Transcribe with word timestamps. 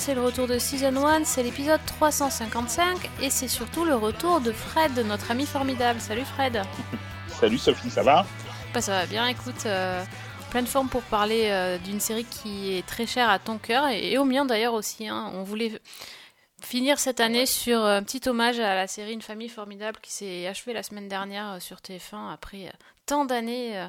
c'est 0.00 0.14
le 0.14 0.22
retour 0.24 0.46
de 0.46 0.58
Season 0.58 0.96
1, 1.06 1.24
c'est 1.24 1.42
l'épisode 1.42 1.80
355 1.86 3.10
et 3.20 3.28
c'est 3.30 3.48
surtout 3.48 3.84
le 3.84 3.94
retour 3.94 4.40
de 4.40 4.50
Fred, 4.50 4.98
notre 5.06 5.30
ami 5.30 5.44
formidable. 5.46 6.00
Salut 6.00 6.24
Fred 6.24 6.62
Salut 7.28 7.58
Sophie, 7.58 7.90
ça 7.90 8.02
va? 8.02 8.24
Bah 8.72 8.80
ça 8.80 8.92
va 8.92 9.06
bien, 9.06 9.26
écoute, 9.26 9.66
euh, 9.66 10.02
pleine 10.50 10.66
forme 10.66 10.88
pour 10.88 11.02
parler 11.02 11.48
euh, 11.50 11.76
d'une 11.78 12.00
série 12.00 12.24
qui 12.24 12.72
est 12.76 12.86
très 12.86 13.06
chère 13.06 13.28
à 13.28 13.38
ton 13.38 13.58
cœur 13.58 13.88
et, 13.88 14.12
et 14.12 14.18
au 14.18 14.24
mien 14.24 14.44
d'ailleurs 14.46 14.74
aussi. 14.74 15.06
hein. 15.06 15.30
On 15.34 15.42
voulait 15.42 15.78
finir 16.62 16.98
cette 16.98 17.20
année 17.20 17.44
sur 17.46 17.84
un 17.84 18.02
petit 18.02 18.26
hommage 18.28 18.58
à 18.58 18.74
la 18.74 18.86
série 18.86 19.12
Une 19.12 19.22
famille 19.22 19.48
formidable 19.48 19.98
qui 20.02 20.12
s'est 20.12 20.46
achevée 20.46 20.72
la 20.72 20.82
semaine 20.82 21.08
dernière 21.08 21.52
euh, 21.52 21.60
sur 21.60 21.76
TF1 21.78 22.32
après 22.32 22.66
euh, 22.68 22.70
tant 23.06 23.24
d'années. 23.26 23.86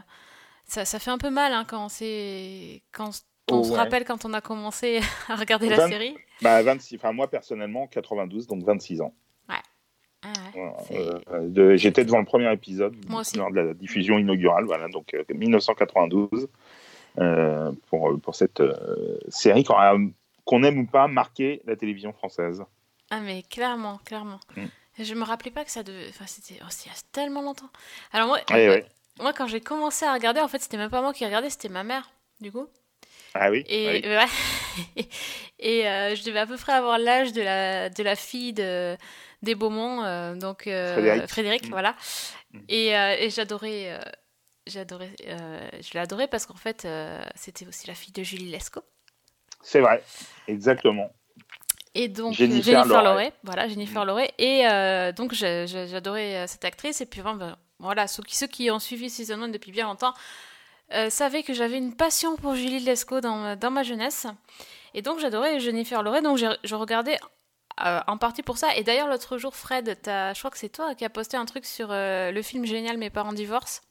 ça, 0.68 0.84
ça 0.84 0.99
fait 0.99 1.12
un 1.12 1.18
peu 1.18 1.30
mal 1.30 1.54
hein, 1.54 1.66
quand, 1.68 1.88
c'est- 1.90 2.82
on 3.54 3.64
se 3.64 3.72
ouais. 3.72 3.78
rappelle 3.78 4.05
quand 4.05 4.26
on 4.26 4.34
a 4.34 4.41
commencé 4.41 5.02
à 5.30 5.36
regarder 5.36 5.70
la 5.70 5.88
série. 5.88 6.16
Bah 6.41 6.62
26, 6.64 6.96
enfin 6.96 7.12
moi 7.12 7.28
personnellement 7.30 7.88
92, 7.88 8.48
donc 8.48 8.64
26 8.64 9.02
ans. 9.02 9.14
Ah 10.24 10.27
ouais, 10.27 10.52
Voilà, 10.54 10.74
c'est- 10.88 11.32
euh, 11.34 11.48
de- 11.49 11.76
J'étais 11.77 12.05
devant 12.05 12.20
le 12.20 12.26
premier 12.26 12.52
épisode 12.54 12.96
Moi 13.10 13.21
aussi. 13.21 13.38
lors 13.38 13.49
de 13.49 13.60
la 13.60 13.74
diffusion 13.74 14.20
inaugurale, 14.20 14.66
voilà, 14.66 14.88
donc 14.88 15.16
euh, 15.16 15.24
1992 15.34 16.48
euh, 17.18 17.71
pour 17.90 18.20
pour 18.21 18.35
cette 18.35 18.60
euh, 18.60 19.18
série 19.30 19.63
qu'on 19.63 20.63
aime 20.63 20.77
ou 20.80 20.86
pas 20.86 21.08
marqué 21.08 21.62
la 21.65 21.76
télévision 21.76 22.13
française. 22.13 22.63
Ah 23.10 23.20
mais 23.20 23.41
clairement, 23.43 23.99
clairement. 24.05 24.40
Mm. 24.55 24.65
Je 24.99 25.13
me 25.15 25.24
rappelais 25.24 25.52
pas 25.52 25.65
que 25.65 25.71
ça 25.71 25.84
devait... 25.84 26.08
Enfin, 26.10 26.26
c'était 26.27 26.60
oh, 26.63 26.68
il 26.86 26.90
y 26.90 26.91
a 26.91 26.98
tellement 27.12 27.41
longtemps. 27.41 27.70
Alors 28.13 28.27
moi, 28.27 28.40
ouais. 28.52 28.86
moi 29.20 29.34
quand 29.34 29.48
j'ai 29.48 29.62
commencé 29.62 30.05
à 30.05 30.13
regarder, 30.13 30.41
en 30.41 30.48
fait, 30.48 30.60
c'était 30.60 30.77
même 30.77 30.90
pas 30.91 31.02
moi 31.02 31.13
qui 31.13 31.26
regardais, 31.26 31.49
c'était 31.49 31.70
ma 31.70 31.84
mère, 31.84 32.12
du 32.41 32.52
coup. 32.52 32.68
Ah 33.34 33.49
oui. 33.49 33.63
Et, 33.68 34.04
oui. 34.05 35.07
et 35.60 35.87
euh, 35.87 36.15
je 36.15 36.24
devais 36.24 36.40
à 36.40 36.46
peu 36.46 36.57
près 36.57 36.74
avoir 36.74 36.98
l'âge 36.98 37.34
de 37.34 37.41
la, 37.41 37.90
de 37.90 38.04
la 38.04 38.15
fille 38.15 38.54
de, 38.54 38.98
des 39.41 39.55
Beaumont, 39.55 40.04
euh, 40.04 40.35
donc 40.35 40.68
euh, 40.68 41.26
Frédéric. 41.27 41.68
Mm. 41.68 41.71
voilà. 41.71 41.96
Et, 42.68 42.96
euh, 42.96 43.15
et 43.18 43.29
j'adorais, 43.29 43.98
j'adorais, 44.68 45.12
euh, 45.27 45.70
je 45.82 45.98
l'adorais 45.98 46.27
parce 46.27 46.46
qu'en 46.46 46.55
fait, 46.55 46.85
euh, 46.85 47.21
c'était 47.35 47.68
aussi 47.68 47.87
la 47.87 47.93
fille 47.93 48.13
de 48.13 48.24
Julie 48.24 48.49
Lescaut. 48.49 48.84
C'est 49.62 49.79
vrai, 49.79 50.04
exactement. 50.48 51.12
Et 51.93 52.07
donc 52.07 52.34
Jennifer 52.34 52.84
Jennifer. 52.84 53.04
Lorey, 53.04 53.34
voilà 53.43 53.68
Jennifer 53.68 54.05
Lorey. 54.05 54.32
Et 54.37 54.65
euh, 54.68 55.12
donc 55.12 55.34
j'adorais 55.34 56.48
cette 56.48 56.63
actrice. 56.63 57.02
Et 57.02 57.05
puis 57.05 57.21
ben, 57.21 57.35
ben, 57.35 57.57
voilà, 57.79 58.07
ceux 58.07 58.24
qui, 58.24 58.35
ceux 58.35 58.48
qui 58.48 58.71
ont 58.71 58.79
suivi 58.79 59.09
Season 59.09 59.41
1 59.41 59.49
depuis 59.49 59.71
bien 59.71 59.85
longtemps 59.85 60.13
euh, 60.93 61.09
savaient 61.09 61.43
que 61.43 61.53
j'avais 61.53 61.77
une 61.77 61.95
passion 61.95 62.35
pour 62.35 62.55
Julie 62.55 62.79
Lescaut 62.79 63.21
dans, 63.21 63.35
ma- 63.35 63.55
dans 63.55 63.71
ma 63.71 63.84
jeunesse. 63.84 64.28
Et 64.94 65.01
donc 65.01 65.19
j'adorais 65.19 65.59
Jennifer 65.59 66.03
Lorey. 66.03 66.22
Donc 66.22 66.38
je 66.38 66.75
regardais 66.75 67.17
euh, 67.85 68.00
en 68.07 68.17
partie 68.17 68.44
pour 68.44 68.57
ça. 68.57 68.75
Et 68.75 68.84
d'ailleurs 68.84 69.07
l'autre 69.07 69.38
jour, 69.38 69.56
Fred, 69.56 69.97
je 70.06 70.38
crois 70.39 70.51
que 70.51 70.57
c'est 70.57 70.69
toi 70.69 70.95
qui 70.95 71.06
a 71.06 71.09
posté 71.09 71.38
un 71.38 71.45
truc 71.45 71.66
sur 71.66 71.89
euh, 71.91 72.31
le 72.31 72.41
film 72.41 72.66
génial 72.66 72.97
Mes 72.97 73.09
parents 73.09 73.34
divorcent. 73.34 73.81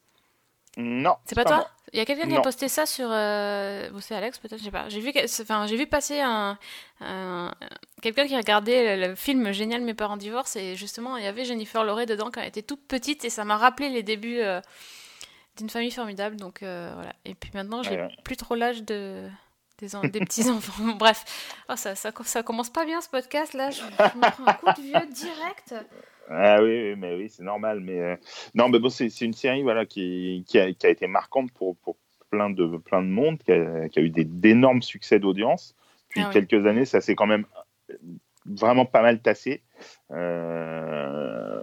Non. 0.77 1.16
C'est 1.25 1.34
pas 1.34 1.44
toi. 1.44 1.69
Il 1.93 1.99
y 1.99 2.00
a 2.03 2.05
quelqu'un 2.05 2.28
qui 2.28 2.37
a 2.37 2.41
posté 2.41 2.69
ça 2.69 2.87
sur. 2.87 3.09
Euh... 3.10 3.91
Bon, 3.91 3.99
c'est 4.00 4.15
Alex, 4.15 4.39
peut-être, 4.39 4.60
je 4.60 4.65
sais 4.66 4.71
pas. 4.71 4.89
J'ai 4.89 5.00
vu, 5.00 5.10
enfin, 5.43 5.66
j'ai 5.66 5.77
vu 5.77 5.89
passer 5.89 6.21
un, 6.21 6.56
un- 7.00 7.53
quelqu'un 8.00 8.28
qui 8.28 8.37
regardait 8.37 8.97
le, 8.97 9.09
le 9.09 9.15
film 9.16 9.50
génial 9.50 9.81
Mes 9.81 9.94
parents 9.94 10.16
divorcent 10.16 10.60
et 10.60 10.77
justement, 10.77 11.16
il 11.16 11.25
y 11.25 11.27
avait 11.27 11.44
Jennifer 11.44 11.83
Lorey 11.83 12.06
dedans 12.06 12.31
quand 12.33 12.41
elle 12.43 12.47
était 12.49 12.62
toute 12.62 12.87
petite 12.87 13.25
et 13.25 13.31
ça 13.31 13.44
m'a 13.44 13.56
rappelé 13.56 13.89
les 13.89 14.05
débuts 14.05 14.39
euh, 14.39 14.60
d'une 15.60 15.71
famille 15.71 15.91
formidable. 15.93 16.37
Donc 16.37 16.62
euh, 16.62 16.91
voilà. 16.94 17.12
Et 17.25 17.34
puis 17.34 17.50
maintenant, 17.54 17.82
j'ai 17.82 17.91
Ouais, 17.97 18.09
plus 18.25 18.37
trop 18.37 18.54
l'âge 18.54 18.82
de. 18.82 19.28
Des, 19.78 19.97
en- 19.97 20.03
des 20.03 20.21
petits 20.21 20.48
enfants. 20.50 20.82
Bon, 20.84 20.93
Bref, 20.98 21.25
Oh, 21.71 21.75
ça, 21.76 21.94
ça, 21.94 22.10
ça 22.25 22.43
commence 22.43 22.69
pas 22.69 22.84
bien 22.84 23.00
ce 23.00 23.09
podcast 23.09 23.54
là. 23.54 23.71
Je, 23.71 23.78
je 23.81 24.19
me 24.19 24.31
prends 24.31 24.47
un 24.47 24.53
coup 24.53 24.66
de 24.78 24.82
vieux 24.87 25.06
direct. 25.15 25.75
Ah 26.28 26.62
oui, 26.62 26.91
oui, 26.91 26.94
mais 26.98 27.15
oui, 27.16 27.31
c'est 27.31 27.43
normal. 27.43 27.81
Mais 27.81 27.98
euh, 27.98 28.16
non, 28.54 28.69
mais 28.69 28.78
bon, 28.78 28.91
c'est 28.91 29.06
une 29.22 29.32
série 29.32 29.62
voilà 29.62 29.87
qui, 29.87 30.44
qui, 30.47 30.59
a, 30.59 30.71
qui 30.72 30.87
a 30.87 30.91
été 30.91 31.06
marquante 31.06 31.50
pour, 31.53 31.77
pour 31.78 31.97
plein 32.31 32.50
de 32.50 32.77
plein 32.77 33.00
de 33.03 33.09
monde, 33.09 33.38
qui 33.38 33.53
a, 33.53 33.88
qui 33.88 33.98
a 34.00 34.03
eu 34.03 34.10
d'énormes 34.10 34.82
succès 34.82 35.19
d'audience. 35.19 35.75
Puis 36.10 36.21
Ah 36.22 36.28
oui. 36.28 36.34
quelques 36.34 36.66
années, 36.66 36.84
ça 36.84 37.00
s'est 37.00 37.15
quand 37.15 37.27
même 37.27 37.47
vraiment 38.44 38.84
pas 38.84 39.00
mal 39.00 39.21
tassé. 39.22 39.62
Euh, 40.10 41.62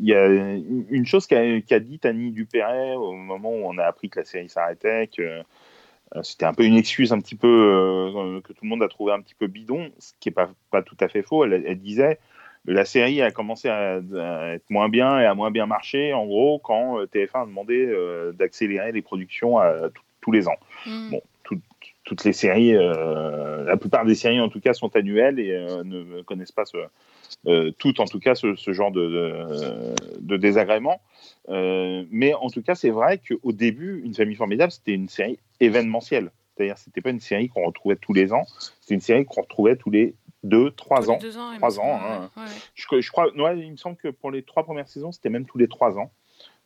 Il 0.00 0.06
y 0.08 0.14
a 0.14 0.26
une 0.26 1.06
chose 1.06 1.26
qu'a 1.26 1.80
dit 1.80 2.00
Annie 2.04 2.30
Dupéret 2.30 2.94
au 2.94 3.12
moment 3.14 3.50
où 3.50 3.64
on 3.64 3.78
a 3.78 3.84
appris 3.84 4.08
que 4.08 4.20
la 4.20 4.24
série 4.24 4.48
s'arrêtait, 4.48 5.08
que 5.08 5.22
euh, 5.22 6.22
c'était 6.22 6.46
un 6.46 6.54
peu 6.54 6.64
une 6.64 6.76
excuse 6.76 7.12
un 7.12 7.20
petit 7.20 7.34
peu 7.34 7.48
euh, 7.48 8.40
que 8.40 8.52
tout 8.52 8.64
le 8.64 8.68
monde 8.68 8.82
a 8.82 8.88
trouvé 8.88 9.12
un 9.12 9.20
petit 9.20 9.34
peu 9.34 9.46
bidon, 9.46 9.90
ce 9.98 10.12
qui 10.20 10.28
est 10.28 10.32
pas, 10.32 10.50
pas 10.70 10.82
tout 10.82 10.96
à 11.00 11.08
fait 11.08 11.22
faux. 11.22 11.44
Elle, 11.44 11.64
elle 11.66 11.78
disait 11.78 12.18
la 12.66 12.84
série 12.84 13.22
a 13.22 13.30
commencé 13.30 13.68
à, 13.68 14.00
à 14.16 14.48
être 14.54 14.68
moins 14.70 14.88
bien 14.88 15.20
et 15.20 15.24
à 15.24 15.34
moins 15.34 15.50
bien 15.50 15.66
marcher, 15.66 16.12
en 16.12 16.26
gros, 16.26 16.58
quand 16.58 17.00
euh, 17.00 17.06
TF1 17.06 17.42
a 17.42 17.46
demandé 17.46 17.86
euh, 17.86 18.32
d'accélérer 18.32 18.92
les 18.92 19.02
productions 19.02 19.58
à- 19.58 19.90
tous- 19.90 20.02
tous 20.20 20.32
les 20.32 20.48
ans. 20.48 20.56
Hmm. 20.86 21.10
Bon, 21.10 21.22
tout- 21.44 21.60
toutes 22.04 22.24
les 22.24 22.32
séries, 22.32 22.74
euh, 22.74 23.64
la 23.64 23.76
plupart 23.76 24.04
des 24.04 24.14
séries 24.14 24.40
en 24.40 24.48
tout 24.48 24.60
cas 24.60 24.74
sont 24.74 24.94
annuelles 24.96 25.38
et 25.40 25.50
ne 25.84 26.22
connaissent 26.22 26.52
pas 26.52 26.64
ce, 26.64 26.76
euh, 27.46 27.70
toutes 27.78 28.00
en 28.00 28.04
tout 28.06 28.18
cas 28.20 28.34
ce, 28.34 28.54
ce 28.56 28.72
genre 28.72 28.90
de, 28.90 29.00
de, 29.08 29.94
de 30.20 30.36
désagrément. 30.36 31.00
Euh, 31.48 32.04
mais 32.10 32.34
en 32.34 32.48
tout 32.50 32.62
cas, 32.62 32.74
c'est 32.74 32.90
vrai 32.90 33.18
qu'au 33.18 33.52
début, 33.52 34.02
Une 34.04 34.14
famille 34.14 34.36
formidable, 34.36 34.70
c'était 34.72 34.92
une 34.94 35.08
série 35.08 35.38
événementielle. 35.60 36.30
C'est-à-dire, 36.56 36.76
c'était 36.78 37.00
pas 37.00 37.10
une 37.10 37.20
série 37.20 37.48
qu'on 37.48 37.64
retrouvait 37.64 37.96
tous 37.96 38.12
les 38.12 38.32
ans, 38.32 38.44
c'était 38.80 38.94
une 38.94 39.00
série 39.00 39.24
qu'on 39.24 39.42
retrouvait 39.42 39.76
tous 39.76 39.90
les 39.90 40.14
deux, 40.42 40.70
trois 40.72 41.02
Tous 41.02 41.10
ans. 41.10 41.18
deux 41.20 41.36
ans, 41.38 41.50
Trois 41.56 41.78
ans, 41.80 42.00
hein. 42.02 42.30
ouais, 42.36 42.42
ouais, 42.42 42.48
ouais. 42.48 42.54
Je, 42.74 43.00
je 43.00 43.10
crois, 43.10 43.32
ouais, 43.36 43.58
il 43.60 43.70
me 43.70 43.76
semble 43.76 43.96
que 43.96 44.08
pour 44.08 44.30
les 44.30 44.42
trois 44.42 44.64
premières 44.64 44.88
saisons, 44.88 45.12
c'était 45.12 45.30
même 45.30 45.46
tous 45.46 45.58
les 45.58 45.68
trois 45.68 45.98
ans, 45.98 46.10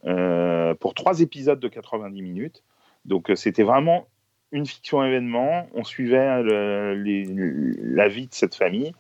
euh, 0.05 0.75
pour 0.75 0.95
trois 0.95 1.21
épisodes 1.21 1.61
de 1.61 1.69
90 1.69 2.23
minutes. 2.23 2.63
Donc 3.05 3.31
c'était 3.35 3.63
vraiment 3.65 4.07
une 4.51 4.67
fiction 4.67 5.05
événement. 5.05 5.67
On 5.75 5.85
suivait 5.85 6.43
le- 6.43 6.95
les- 6.95 7.25
la 7.25 8.09
vie 8.09 8.27
de 8.29 8.35
cette 8.35 8.55
famille, 8.55 8.93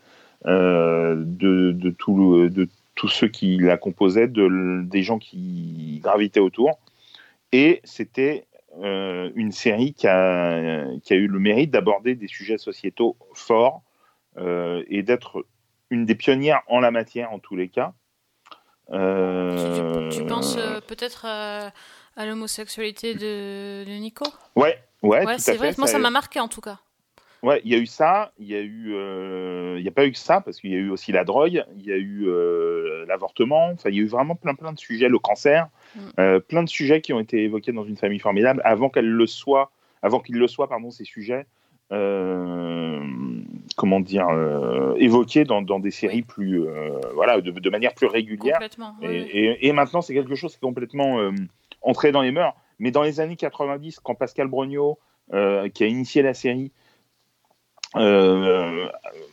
de, 0.44 1.72
de, 1.72 1.90
tout 1.90 2.48
de 2.48 2.68
tous 2.94 3.08
ceux 3.08 3.28
qui 3.28 3.56
la 3.56 3.76
composaient, 3.76 4.28
de, 4.28 4.82
des 4.84 5.02
gens 5.02 5.18
qui 5.18 6.00
gravitaient 6.02 6.40
autour. 6.40 6.78
Et 7.52 7.80
c'était 7.84 8.46
euh, 8.82 9.30
une 9.34 9.52
série 9.52 9.92
qui 9.92 10.06
a, 10.06 10.84
qui 11.02 11.12
a 11.12 11.16
eu 11.16 11.26
le 11.26 11.38
mérite 11.38 11.70
d'aborder 11.70 12.14
des 12.14 12.28
sujets 12.28 12.58
sociétaux 12.58 13.16
forts 13.34 13.82
euh, 14.38 14.82
et 14.88 15.02
d'être 15.02 15.44
une 15.90 16.06
des 16.06 16.14
pionnières 16.14 16.62
en 16.68 16.80
la 16.80 16.90
matière 16.90 17.32
en 17.32 17.38
tous 17.38 17.56
les 17.56 17.68
cas. 17.68 17.92
Euh, 18.90 20.08
Tu, 20.10 20.18
tu 20.18 20.26
penses 20.26 20.56
euh, 20.56 20.80
peut-être 20.80 21.26
euh, 21.26 21.68
à 22.16 22.26
l'homosexualité 22.26 23.14
de, 23.14 23.84
de 23.84 23.98
Nico? 23.98 24.24
Ouais, 24.56 24.82
ouais, 25.02 25.24
c'est 25.38 25.56
vrai. 25.56 25.72
fait. 25.72 25.78
Moi, 25.78 25.86
ça 25.86 25.98
m'a 25.98 26.10
marqué 26.10 26.40
en 26.40 26.48
tout 26.48 26.60
cas. 26.60 26.78
Ouais, 27.42 27.60
il 27.64 27.72
y 27.72 27.74
a 27.74 27.78
eu 27.78 27.86
ça, 27.86 28.32
il 28.38 28.46
y 28.46 28.54
a 28.54 28.60
eu, 28.60 28.92
euh, 28.94 29.74
il 29.76 29.84
y 29.84 29.88
a 29.88 29.90
pas 29.90 30.06
eu 30.06 30.12
que 30.12 30.18
ça 30.18 30.40
parce 30.40 30.60
qu'il 30.60 30.70
y 30.70 30.76
a 30.76 30.78
eu 30.78 30.90
aussi 30.90 31.10
la 31.10 31.24
drogue, 31.24 31.64
il 31.76 31.84
y 31.84 31.92
a 31.92 31.96
eu 31.96 32.26
euh, 32.28 33.04
l'avortement, 33.08 33.70
enfin 33.72 33.88
il 33.90 33.96
y 33.96 33.98
a 33.98 34.02
eu 34.02 34.06
vraiment 34.06 34.36
plein 34.36 34.54
plein 34.54 34.72
de 34.72 34.78
sujets, 34.78 35.08
le 35.08 35.18
cancer, 35.18 35.68
Mm. 35.94 36.00
euh, 36.20 36.40
plein 36.40 36.62
de 36.62 36.68
sujets 36.68 37.00
qui 37.02 37.12
ont 37.12 37.20
été 37.20 37.42
évoqués 37.42 37.72
dans 37.72 37.84
une 37.84 37.96
famille 37.98 38.20
formidable 38.20 38.62
avant 38.64 38.88
qu'elle 38.88 39.10
le 39.10 39.26
soit, 39.26 39.70
avant 40.02 40.20
qu'ils 40.20 40.36
le 40.38 40.46
soient 40.48 40.68
pardon 40.68 40.90
ces 40.90 41.04
sujets, 41.04 41.44
comment 43.76 44.00
dire, 44.00 44.26
évoqués 44.96 45.44
dans, 45.44 45.62
dans 45.62 45.80
des 45.80 45.90
séries 45.90 46.22
plus, 46.22 46.62
voilà, 47.14 47.40
de, 47.40 47.50
de 47.50 47.70
manière 47.70 47.92
plus 47.94 48.06
régulière. 48.06 48.54
Complètement. 48.54 48.94
Et, 49.02 49.16
et- 49.20 49.66
et 49.68 49.72
maintenant, 49.72 50.00
c'est 50.00 50.14
quelque 50.14 50.34
chose 50.34 50.52
qui 50.52 50.58
est 50.58 50.66
complètement 50.68 51.30
entré 51.82 52.12
dans 52.12 52.22
les 52.22 52.32
mœurs. 52.32 52.54
Mais 52.78 52.90
dans 52.90 53.02
les 53.02 53.20
années 53.20 53.36
90, 53.36 54.00
quand 54.00 54.14
Pascal 54.14 54.48
Brognaud, 54.48 54.98
qui 55.30 55.84
a 55.84 55.86
initié 55.86 56.22
la 56.22 56.34
série, 56.34 56.72
euh, 57.96 58.88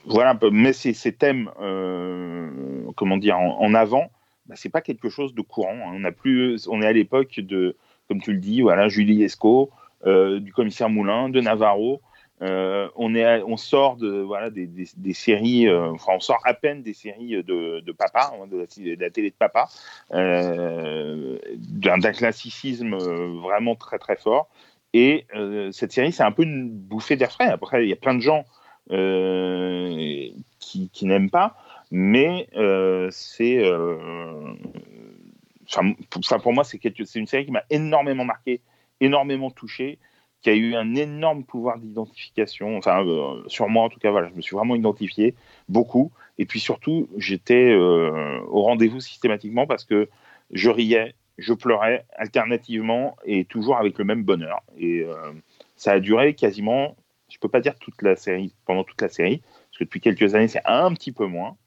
voilà, 0.05 0.37
met 0.51 0.73
ces, 0.73 0.93
ces 0.93 1.13
thèmes, 1.13 1.49
euh, 1.61 2.49
comment 2.95 3.17
dire, 3.17 3.37
en, 3.37 3.59
en 3.61 3.73
avant, 3.73 4.09
bah, 4.47 4.55
c'est 4.57 4.69
pas 4.69 4.81
quelque 4.81 5.09
chose 5.09 5.33
de 5.33 5.41
courant. 5.41 5.75
hein. 5.75 5.91
On 5.93 6.03
a 6.03 6.11
plus, 6.11 6.67
on 6.67 6.81
est 6.81 6.87
à 6.87 6.93
l'époque 6.93 7.39
de, 7.39 7.75
comme 8.07 8.21
tu 8.21 8.33
le 8.33 8.39
dis, 8.39 8.61
voilà, 8.61 8.89
Julie 8.89 9.23
Esco, 9.23 9.69
euh, 10.05 10.39
du 10.39 10.53
commissaire 10.53 10.89
Moulin, 10.89 11.29
de 11.29 11.41
Navarro. 11.41 12.01
Euh, 12.41 12.87
on, 12.95 13.15
est 13.15 13.25
à- 13.25 13.45
on 13.45 13.57
sort 13.57 13.97
de, 13.97 14.21
voilà, 14.21 14.49
des, 14.49 14.65
des- 14.65 14.87
des 14.95 15.13
séries, 15.13 15.67
euh, 15.67 15.91
enfin, 15.91 16.13
on 16.15 16.19
sort 16.21 16.39
à 16.45 16.53
peine 16.53 16.81
des 16.83 16.93
séries 16.93 17.43
de, 17.43 17.81
de 17.81 17.91
papa, 17.91 18.31
hein, 18.33 18.47
de, 18.47 18.59
la, 18.59 18.95
de 18.95 19.01
la 19.01 19.09
télé 19.09 19.29
de 19.29 19.35
papa, 19.35 19.67
euh, 20.13 21.37
d'un 21.57 21.99
classicisme 21.99 22.95
vraiment 22.95 23.75
très 23.75 23.99
très 23.99 24.15
fort. 24.15 24.47
Et 24.93 25.25
euh, 25.35 25.71
cette 25.71 25.91
série, 25.91 26.11
c'est 26.11 26.23
un 26.23 26.31
peu 26.31 26.43
une 26.43 26.69
bouffée 26.69 27.15
d'air 27.15 27.31
frais. 27.31 27.49
Après, 27.49 27.85
il 27.85 27.89
y 27.89 27.93
a 27.93 27.97
plein 27.97 28.15
de 28.15 28.21
gens 28.21 28.45
euh, 28.91 30.29
qui, 30.59 30.89
n'aiment 31.03 31.29
pas. 31.29 31.55
Mais 31.91 32.47
euh, 32.55 33.09
c'est. 33.11 33.61
pour, 36.41 36.53
moi, 36.53 36.63
c'est 36.63 36.79
une 37.15 37.27
série 37.27 37.45
qui 37.45 37.51
m'a 37.51 37.63
énormément 37.69 38.25
marqué, 38.25 38.61
énormément 38.99 39.51
touché, 39.51 39.99
qui 40.41 40.49
a 40.49 40.53
eu 40.53 40.75
un 40.75 40.95
énorme 40.95 41.43
pouvoir 41.43 41.77
d'identification. 41.77 42.77
Enfin, 42.77 43.05
sur 43.47 43.69
moi, 43.69 43.83
en 43.83 43.89
tout 43.89 43.99
cas, 43.99 44.09
voilà, 44.09 44.29
je 44.29 44.33
me 44.33 44.41
suis 44.41 44.55
vraiment 44.55 44.75
identifié 44.75 45.35
beaucoup. 45.67 46.11
Et 46.39 46.45
puis 46.45 46.59
surtout, 46.59 47.09
j'étais 47.17 47.75
au 47.75 48.61
rendez-vous 48.63 49.01
systématiquement 49.01 49.67
parce 49.67 49.83
que 49.83 50.09
je 50.51 50.69
riais, 50.69 51.13
je 51.39 51.53
pleurais 51.53 52.05
alternativement 52.15 53.15
et 53.25 53.45
toujours 53.45 53.77
avec 53.77 53.97
le 53.97 54.05
même 54.05 54.23
bonheur. 54.23 54.61
Et 54.77 55.01
euh, 55.01 55.31
ça 55.75 55.93
a 55.93 55.99
duré 55.99 56.33
quasiment, 56.33 56.95
je 57.29 57.37
peux 57.39 57.49
pas 57.49 57.61
dire 57.61 57.75
toute 57.79 58.01
la 58.01 58.15
série, 58.15 58.53
pendant 58.65 58.83
toute 58.83 59.01
la 59.01 59.09
série, 59.09 59.39
parce 59.39 59.79
que 59.79 59.83
depuis 59.83 60.01
quelques 60.01 60.35
années, 60.35 60.47
c'est 60.47 60.65
un 60.65 60.93
petit 60.93 61.11
peu 61.11 61.25
moins, 61.25 61.57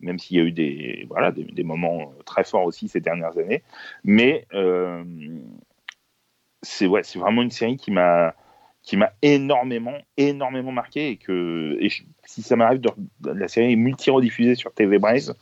même 0.00 0.18
s'il 0.18 0.38
y 0.38 0.40
a 0.40 0.44
eu 0.44 0.52
des, 0.52 1.06
voilà, 1.08 1.30
des, 1.30 1.62
moments 1.62 2.12
très 2.24 2.44
forts 2.44 2.64
aussi 2.64 2.88
ces 2.88 3.00
dernières 3.00 3.36
années. 3.38 3.62
Mais 4.04 4.46
euh, 4.54 5.04
c'est 6.62 6.86
ouais, 6.86 7.02
vraiment 7.14 7.42
une 7.42 7.50
série 7.50 7.76
qui 7.76 7.90
m'a 7.90 8.34
qui 8.82 8.96
m'a 8.96 9.12
énormément 9.22 9.94
énormément 10.16 10.72
marqué 10.72 11.10
et 11.10 11.16
que 11.16 11.76
et 11.80 11.88
je- 11.90 12.02
si 12.24 12.42
ça 12.42 12.56
m'arrive 12.56 12.80
la 13.24 13.46
série 13.48 13.72
est 13.72 13.76
multi-rediffusée 13.76 14.54
sur 14.54 14.72
TV 14.72 14.98
Braise 14.98 15.34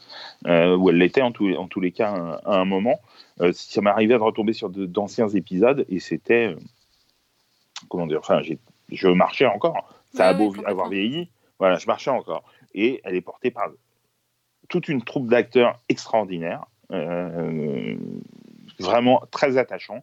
euh, 0.47 0.77
où 0.77 0.91
elle 0.91 0.97
l'était 0.99 1.23
en, 1.23 1.31
tous- 1.33 1.55
en 1.57 1.69
tous 1.69 1.81
les 1.81 1.93
cas 1.93 2.11
à, 2.13 2.41
à 2.45 2.59
un 2.59 2.65
moment 2.65 2.99
euh, 3.41 3.53
si 3.53 3.73
ça 3.73 3.81
m'arrivait 3.81 4.15
de 4.15 4.21
retomber 4.23 4.53
sur 4.53 4.71
d'anciens 4.71 5.29
épisodes 5.29 5.87
et 5.89 6.01
c'était 6.01 6.49
euh, 6.49 6.57
comment 7.89 8.07
dire 8.07 8.19
enfin 8.21 8.41
je 8.91 9.09
marchais 9.09 9.47
encore. 9.47 9.95
Ça 10.15 10.25
Ouais, 10.25 10.31
a 10.31 10.35
beau 10.35 10.55
avoir 10.67 10.89
vieilli 10.89 11.29
voilà 11.59 11.77
je 11.79 11.87
marchais 11.87 12.11
encore. 12.11 12.43
Et 12.75 13.01
elle 13.05 13.15
est 13.15 13.21
portée 13.21 13.51
par 13.51 13.69
toute 14.69 14.89
une 14.89 15.03
troupe 15.03 15.29
d'acteurs 15.29 15.79
extraordinaires 15.89 16.65
euh, 16.91 17.95
vraiment 18.81 19.23
très 19.31 19.57
attachants 19.59 20.03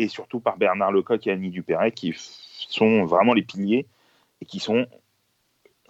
et 0.00 0.08
surtout 0.08 0.40
par 0.40 0.56
Bernard 0.56 0.92
Lecoq 0.92 1.26
et 1.26 1.30
Annie 1.30 1.50
Dupéret 1.50 1.92
qui 1.92 2.14
sont 2.16 3.04
vraiment 3.04 3.34
les 3.34 3.42
piliers 3.42 3.86
et 4.40 4.46
qui 4.46 4.58
sont 4.58 4.86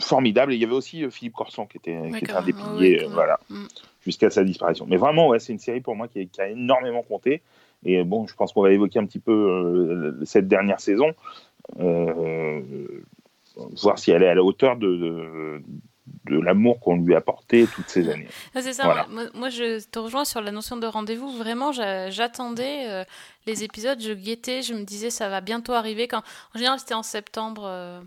formidables. 0.01 0.53
Et 0.53 0.57
il 0.57 0.61
y 0.61 0.65
avait 0.65 0.75
aussi 0.75 1.05
euh, 1.05 1.11
Philippe 1.11 1.35
Corson 1.35 1.67
qui 1.67 1.77
était, 1.77 1.97
qui 2.11 2.25
était 2.25 2.33
un 2.33 2.43
des. 2.43 2.53
Ouais, 2.53 2.61
piliers 2.61 3.05
euh, 3.05 3.09
voilà. 3.09 3.39
Mm. 3.49 3.67
jusqu'à 4.03 4.31
sa 4.31 4.43
disparition. 4.43 4.87
Mais 4.89 4.97
vraiment, 4.97 5.29
ouais, 5.29 5.39
c'est 5.39 5.53
une 5.53 5.61
série 5.61 5.81
pour 5.81 5.95
moi 5.95 6.09
qui, 6.09 6.27
qui 6.27 6.41
a 6.41 6.49
énormément 6.49 7.03
compté. 7.03 7.43
Et 7.85 8.03
bon, 8.05 8.27
je 8.27 8.35
pense 8.35 8.53
qu'on 8.53 8.63
va 8.63 8.73
évoquer 8.73 8.99
un 8.99 9.07
petit 9.07 9.21
peu 9.21 9.33
euh, 9.33 10.25
cette 10.25 10.49
dernière 10.49 10.81
saison, 10.81 11.15
euh, 11.79 12.61
voir 13.81 13.99
si 13.99 14.11
elle 14.11 14.23
est 14.23 14.29
à 14.29 14.35
la 14.35 14.43
hauteur 14.43 14.77
de, 14.77 14.97
de, 14.97 15.63
de 16.25 16.39
l'amour 16.41 16.81
qu'on 16.81 16.97
lui 16.97 17.15
a 17.15 17.19
apporté 17.19 17.67
toutes 17.75 17.89
ces 17.89 18.09
années. 18.09 18.29
Ah, 18.55 18.63
c'est 18.63 18.73
ça, 18.73 18.85
Voilà. 18.85 19.07
moi, 19.09 19.25
moi, 19.35 19.49
je 19.51 19.83
te 19.85 19.99
rejoins 19.99 20.25
sur 20.25 20.41
la 20.41 20.51
notion 20.51 20.77
de 20.77 20.87
rendez-vous. 20.87 21.31
Vraiment, 21.37 21.73
j'a- 21.73 22.11
j'attendais 22.11 22.89
euh, 22.89 23.05
les 23.47 23.65
épisodes, 23.65 24.01
je 24.01 24.13
guettais, 24.13 24.63
je 24.63 24.75
me 24.75 24.85
disais 24.85 25.11
ça 25.11 25.29
va 25.29 25.41
bientôt 25.41 25.73
arriver. 25.73 26.09
Quand... 26.09 26.23
En 26.55 26.59
général, 26.59 26.79
c'était 26.79 26.95
en 26.95 27.03
septembre, 27.03 27.63
euh, 27.65 28.01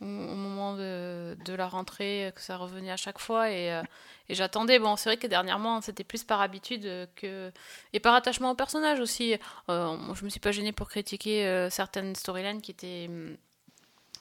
au, 0.00 0.04
moment 0.04 0.74
de, 0.76 1.36
de 1.44 1.54
la 1.54 1.66
rentrée, 1.68 2.32
que 2.34 2.40
ça 2.40 2.56
revenait 2.56 2.90
à 2.90 2.96
chaque 2.96 3.18
fois. 3.18 3.50
Et, 3.50 3.72
euh, 3.72 3.82
et 4.28 4.34
j'attendais. 4.34 4.78
Bon, 4.78 4.96
c'est 4.96 5.08
vrai 5.10 5.16
que 5.16 5.26
dernièrement, 5.26 5.80
c'était 5.80 6.04
plus 6.04 6.24
par 6.24 6.40
habitude 6.40 7.08
que. 7.16 7.52
Et 7.92 8.00
par 8.00 8.14
attachement 8.14 8.50
au 8.50 8.54
personnage 8.54 9.00
aussi. 9.00 9.36
Je 9.68 10.24
me 10.24 10.28
suis 10.30 10.40
pas 10.40 10.52
gênée 10.52 10.72
pour 10.72 10.88
critiquer 10.88 11.68
certaines 11.70 12.14
storylines 12.14 12.60
qui 12.62 12.70
étaient. 12.72 13.08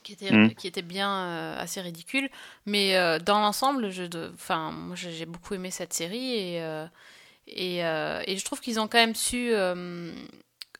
Qui 0.03 0.13
étaient, 0.13 0.31
Mm. 0.31 0.53
qui 0.55 0.67
étaient 0.67 0.81
bien 0.81 1.09
euh, 1.11 1.59
assez 1.61 1.79
ridicules. 1.81 2.29
Mais 2.65 2.95
euh, 2.97 3.19
dans 3.19 3.39
l'ensemble, 3.39 3.89
je, 3.89 4.03
de- 4.03 4.31
enfin, 4.33 4.71
moi 4.71 4.95
j'ai 4.95 5.25
beaucoup 5.25 5.53
aimé 5.53 5.71
cette 5.71 5.94
série 5.94 6.33
et, 6.35 6.61
euh, 6.61 6.85
et, 7.47 7.77
et 7.79 8.38
je 8.38 8.45
trouve 8.45 8.59
qu'ils 8.59 8.79
ont 8.79 8.88
quand 8.88 8.97
même 8.97 9.15
su, 9.15 9.51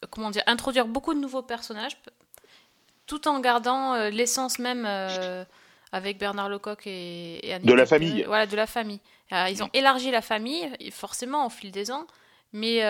comment 0.10 0.30
dire, 0.32 0.44
introduire 0.48 0.86
beaucoup 0.88 1.14
de 1.14 1.20
nouveaux 1.20 1.42
personnages, 1.42 1.98
tout 3.06 3.28
en 3.28 3.40
gardant 3.40 3.96
l'essence 4.10 4.60
même 4.60 4.86
avec 5.92 6.18
Bernard 6.18 6.50
Lecoq 6.50 6.86
et, 6.88 7.46
et 7.48 7.54
Annie 7.54 7.66
De 7.66 7.74
la 7.74 7.86
famille. 7.86 8.24
Voilà, 8.24 8.46
de 8.48 8.56
la 8.56 8.68
famille. 8.68 9.00
Ils 9.32 9.64
ont 9.64 9.70
élargi 9.74 10.12
la 10.12 10.22
famille, 10.22 10.70
forcément 10.92 11.46
au 11.46 11.50
fil 11.50 11.72
des 11.72 11.92
ans, 11.92 12.06
mais 12.52 12.82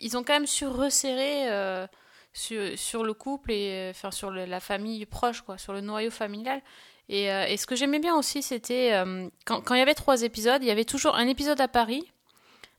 ils 0.00 0.16
ont 0.16 0.22
quand 0.24 0.34
même 0.34 0.46
su 0.46 0.66
resserrer. 0.66 1.86
Sur, 2.32 2.78
sur 2.78 3.02
le 3.04 3.12
couple 3.14 3.52
et 3.52 3.70
euh, 3.72 3.90
enfin 3.90 4.10
sur 4.10 4.30
le- 4.30 4.44
la 4.44 4.60
famille 4.60 5.04
proche 5.06 5.40
quoi 5.42 5.58
sur 5.58 5.72
le 5.72 5.80
noyau 5.80 6.10
familial 6.10 6.62
et, 7.08 7.30
euh, 7.32 7.44
et 7.46 7.56
ce 7.56 7.66
que 7.66 7.74
j'aimais 7.74 7.98
bien 7.98 8.14
aussi, 8.16 8.40
c'était 8.40 8.92
euh, 8.92 9.28
quand, 9.44 9.62
quand 9.62 9.74
il 9.74 9.78
y 9.78 9.82
avait 9.82 9.94
trois 9.94 10.22
épisodes, 10.22 10.62
il 10.62 10.68
y 10.68 10.70
avait 10.70 10.84
toujours 10.84 11.16
un 11.16 11.26
épisode 11.26 11.60
à 11.60 11.66
Paris, 11.66 12.08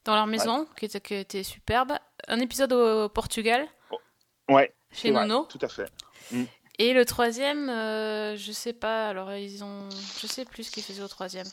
dans 0.06 0.16
leur 0.16 0.26
maison, 0.26 0.68
qui, 0.78 0.86
était, 0.86 1.02
qui 1.02 1.16
était 1.16 1.44
superbe, 1.44 1.92
un 2.30 2.40
épisode 2.40 2.72
au 2.72 3.10
Portugal, 3.10 3.68
Ouais, 4.50 4.74
chez 4.90 5.12
vrai, 5.12 5.26
Nono, 5.28 5.48
tout 5.50 5.60
à 5.62 5.68
fait. 5.68 5.92
et 6.80 6.94
le 6.94 7.04
troisième, 7.04 7.70
euh, 7.70 8.38
je 8.38 8.54
sais 8.54 8.72
pas, 8.72 9.10
alors 9.10 9.34
ils 9.34 9.66
ont. 9.66 9.90
Je 10.22 10.28
sais 10.28 10.46
plus 10.46 10.64
ce 10.64 10.72
qu'ils 10.72 10.84
faisaient 10.84 11.04
au 11.04 11.08
troisième. 11.10 11.48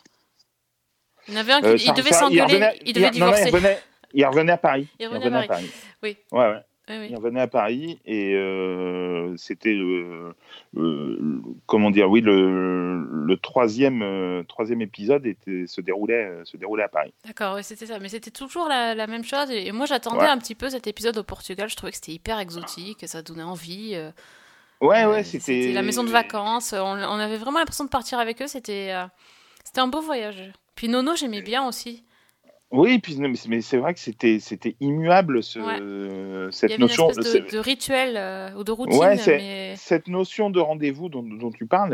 Il 1.26 1.34
y 1.34 1.36
en 1.36 1.40
avait 1.40 1.52
un 1.54 1.60
qui 1.60 1.66
Euh, 1.66 1.76
il 1.78 1.92
devait 1.94 2.12
s'engueuler, 2.12 2.42
revenait- 2.42 2.78
il 2.86 2.92
devait 2.92 3.06
non, 3.10 3.26
non, 3.26 3.32
divorcer. 3.32 3.42
il 3.48 3.52
revenait, 3.54 3.82
il 4.14 4.24
revenait 4.26 4.52
à 4.52 4.56
Paris. 4.56 4.86
Il 5.00 5.08
revenait 5.08 5.36
à 5.36 5.48
Paris. 5.48 5.70
Oui. 6.04 6.16
Ouais, 6.30 6.48
ouais. 6.48 6.64
Oui, 6.88 6.96
oui. 7.00 7.06
Il 7.10 7.16
revenait 7.16 7.40
à 7.40 7.46
Paris 7.48 7.98
et 8.06 8.34
euh, 8.34 9.36
c'était 9.36 9.74
euh, 9.74 10.32
euh, 10.76 11.40
comment 11.66 11.90
dire 11.90 12.08
oui 12.10 12.20
le, 12.20 13.04
le 13.04 13.36
troisième 13.36 14.02
euh, 14.02 14.42
troisième 14.44 14.80
épisode 14.82 15.26
était 15.26 15.66
se 15.66 15.80
déroulait 15.80 16.24
euh, 16.26 16.44
se 16.44 16.56
déroulait 16.56 16.84
à 16.84 16.88
Paris. 16.88 17.12
D'accord, 17.26 17.58
c'était 17.62 17.86
ça. 17.86 17.98
Mais 17.98 18.08
c'était 18.08 18.30
toujours 18.30 18.68
la, 18.68 18.94
la 18.94 19.06
même 19.06 19.24
chose. 19.24 19.50
Et 19.50 19.70
moi, 19.72 19.86
j'attendais 19.86 20.18
Ouais. 20.22 20.28
un 20.28 20.38
petit 20.38 20.54
peu 20.54 20.68
cet 20.70 20.86
épisode 20.86 21.16
au 21.18 21.22
Portugal. 21.24 21.68
Je 21.68 21.76
trouvais 21.76 21.90
que 21.92 21.96
c'était 21.96 22.12
hyper 22.12 22.38
exotique, 22.38 23.06
ça 23.06 23.22
donnait 23.22 23.42
envie. 23.42 23.96
Ouais 24.80 25.04
ouais 25.06 25.24
c'était 25.24 25.72
la 25.72 25.82
maison 25.82 26.04
de 26.04 26.10
vacances. 26.10 26.72
On, 26.72 26.78
on 26.78 27.18
avait 27.18 27.36
vraiment 27.36 27.58
l'impression 27.58 27.84
de 27.84 27.90
partir 27.90 28.18
avec 28.18 28.40
eux. 28.42 28.46
C'était 28.46 28.94
c'était 29.64 29.80
un 29.80 29.88
beau 29.88 30.00
voyage. 30.00 30.52
Puis 30.76 30.88
Nono, 30.88 31.16
j'aimais 31.16 31.42
bien 31.42 31.66
aussi. 31.66 32.04
Oui 32.70 32.98
puis 32.98 33.16
non, 33.18 33.30
mais 33.48 33.60
c'est- 33.62 33.78
vrai 33.78 33.94
que 33.94 34.00
c'était 34.00 34.40
c'était 34.40 34.76
immuable 34.80 35.42
ce, 35.42 35.58
Il 35.58 36.48
y 36.48 36.52
cette 36.52 36.72
avait 36.72 36.80
notion 36.80 37.04
une 37.04 37.10
espèce 37.10 37.32
c'est- 37.32 37.40
de, 37.40 37.56
de 37.56 37.58
rituel 37.58 38.14
euh, 38.16 38.52
ou 38.58 38.64
de 38.64 38.72
routine. 38.72 38.98
Ouais, 39.00 39.16
mais... 39.26 39.74
cette 39.76 40.06
notion 40.06 40.50
de 40.50 40.60
rendez-vous 40.60 41.08
dont, 41.08 41.22
dont 41.22 41.50
tu 41.50 41.64
parles, 41.64 41.92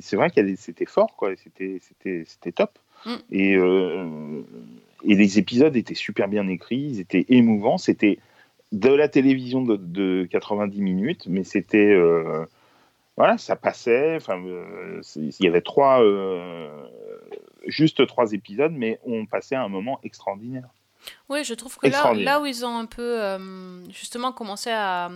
c'est 0.00 0.14
vrai 0.16 0.30
qu'elle 0.30 0.56
c'était 0.56 0.86
fort, 0.86 1.16
quoi. 1.16 1.30
C'était, 1.42 1.78
c'était, 1.80 2.22
c'était 2.26 2.52
top. 2.52 2.78
Mm. 3.04 3.14
Et, 3.32 3.56
euh, 3.56 4.42
et 5.04 5.14
les 5.16 5.38
épisodes 5.38 5.74
étaient 5.76 5.94
super 5.94 6.28
bien 6.28 6.46
écrits, 6.48 6.88
ils 6.92 7.00
étaient 7.00 7.26
émouvants. 7.28 7.78
C'était 7.78 8.18
de 8.72 8.90
la 8.90 9.08
télévision 9.08 9.62
de, 9.62 9.76
de 9.76 10.26
90 10.30 10.80
minutes, 10.80 11.26
mais 11.28 11.44
c'était, 11.44 11.92
euh, 11.92 12.44
voilà, 13.16 13.38
ça 13.38 13.56
passait. 13.56 14.16
Enfin, 14.16 14.38
euh, 14.44 15.00
il 15.16 15.32
y 15.40 15.46
avait 15.46 15.62
trois, 15.62 16.02
euh, 16.02 16.86
juste 17.66 18.06
trois 18.06 18.32
épisodes, 18.32 18.72
mais 18.72 19.00
on 19.04 19.26
passait 19.26 19.56
un 19.56 19.68
moment 19.68 20.00
extraordinaire. 20.02 20.68
Oui, 21.28 21.44
je 21.44 21.54
trouve 21.54 21.76
que 21.78 21.86
là, 21.86 22.14
là 22.14 22.40
où 22.40 22.46
ils 22.46 22.66
ont 22.66 22.76
un 22.76 22.86
peu 22.86 23.22
euh, 23.22 23.84
justement 23.90 24.32
commencé 24.32 24.70
à, 24.70 25.10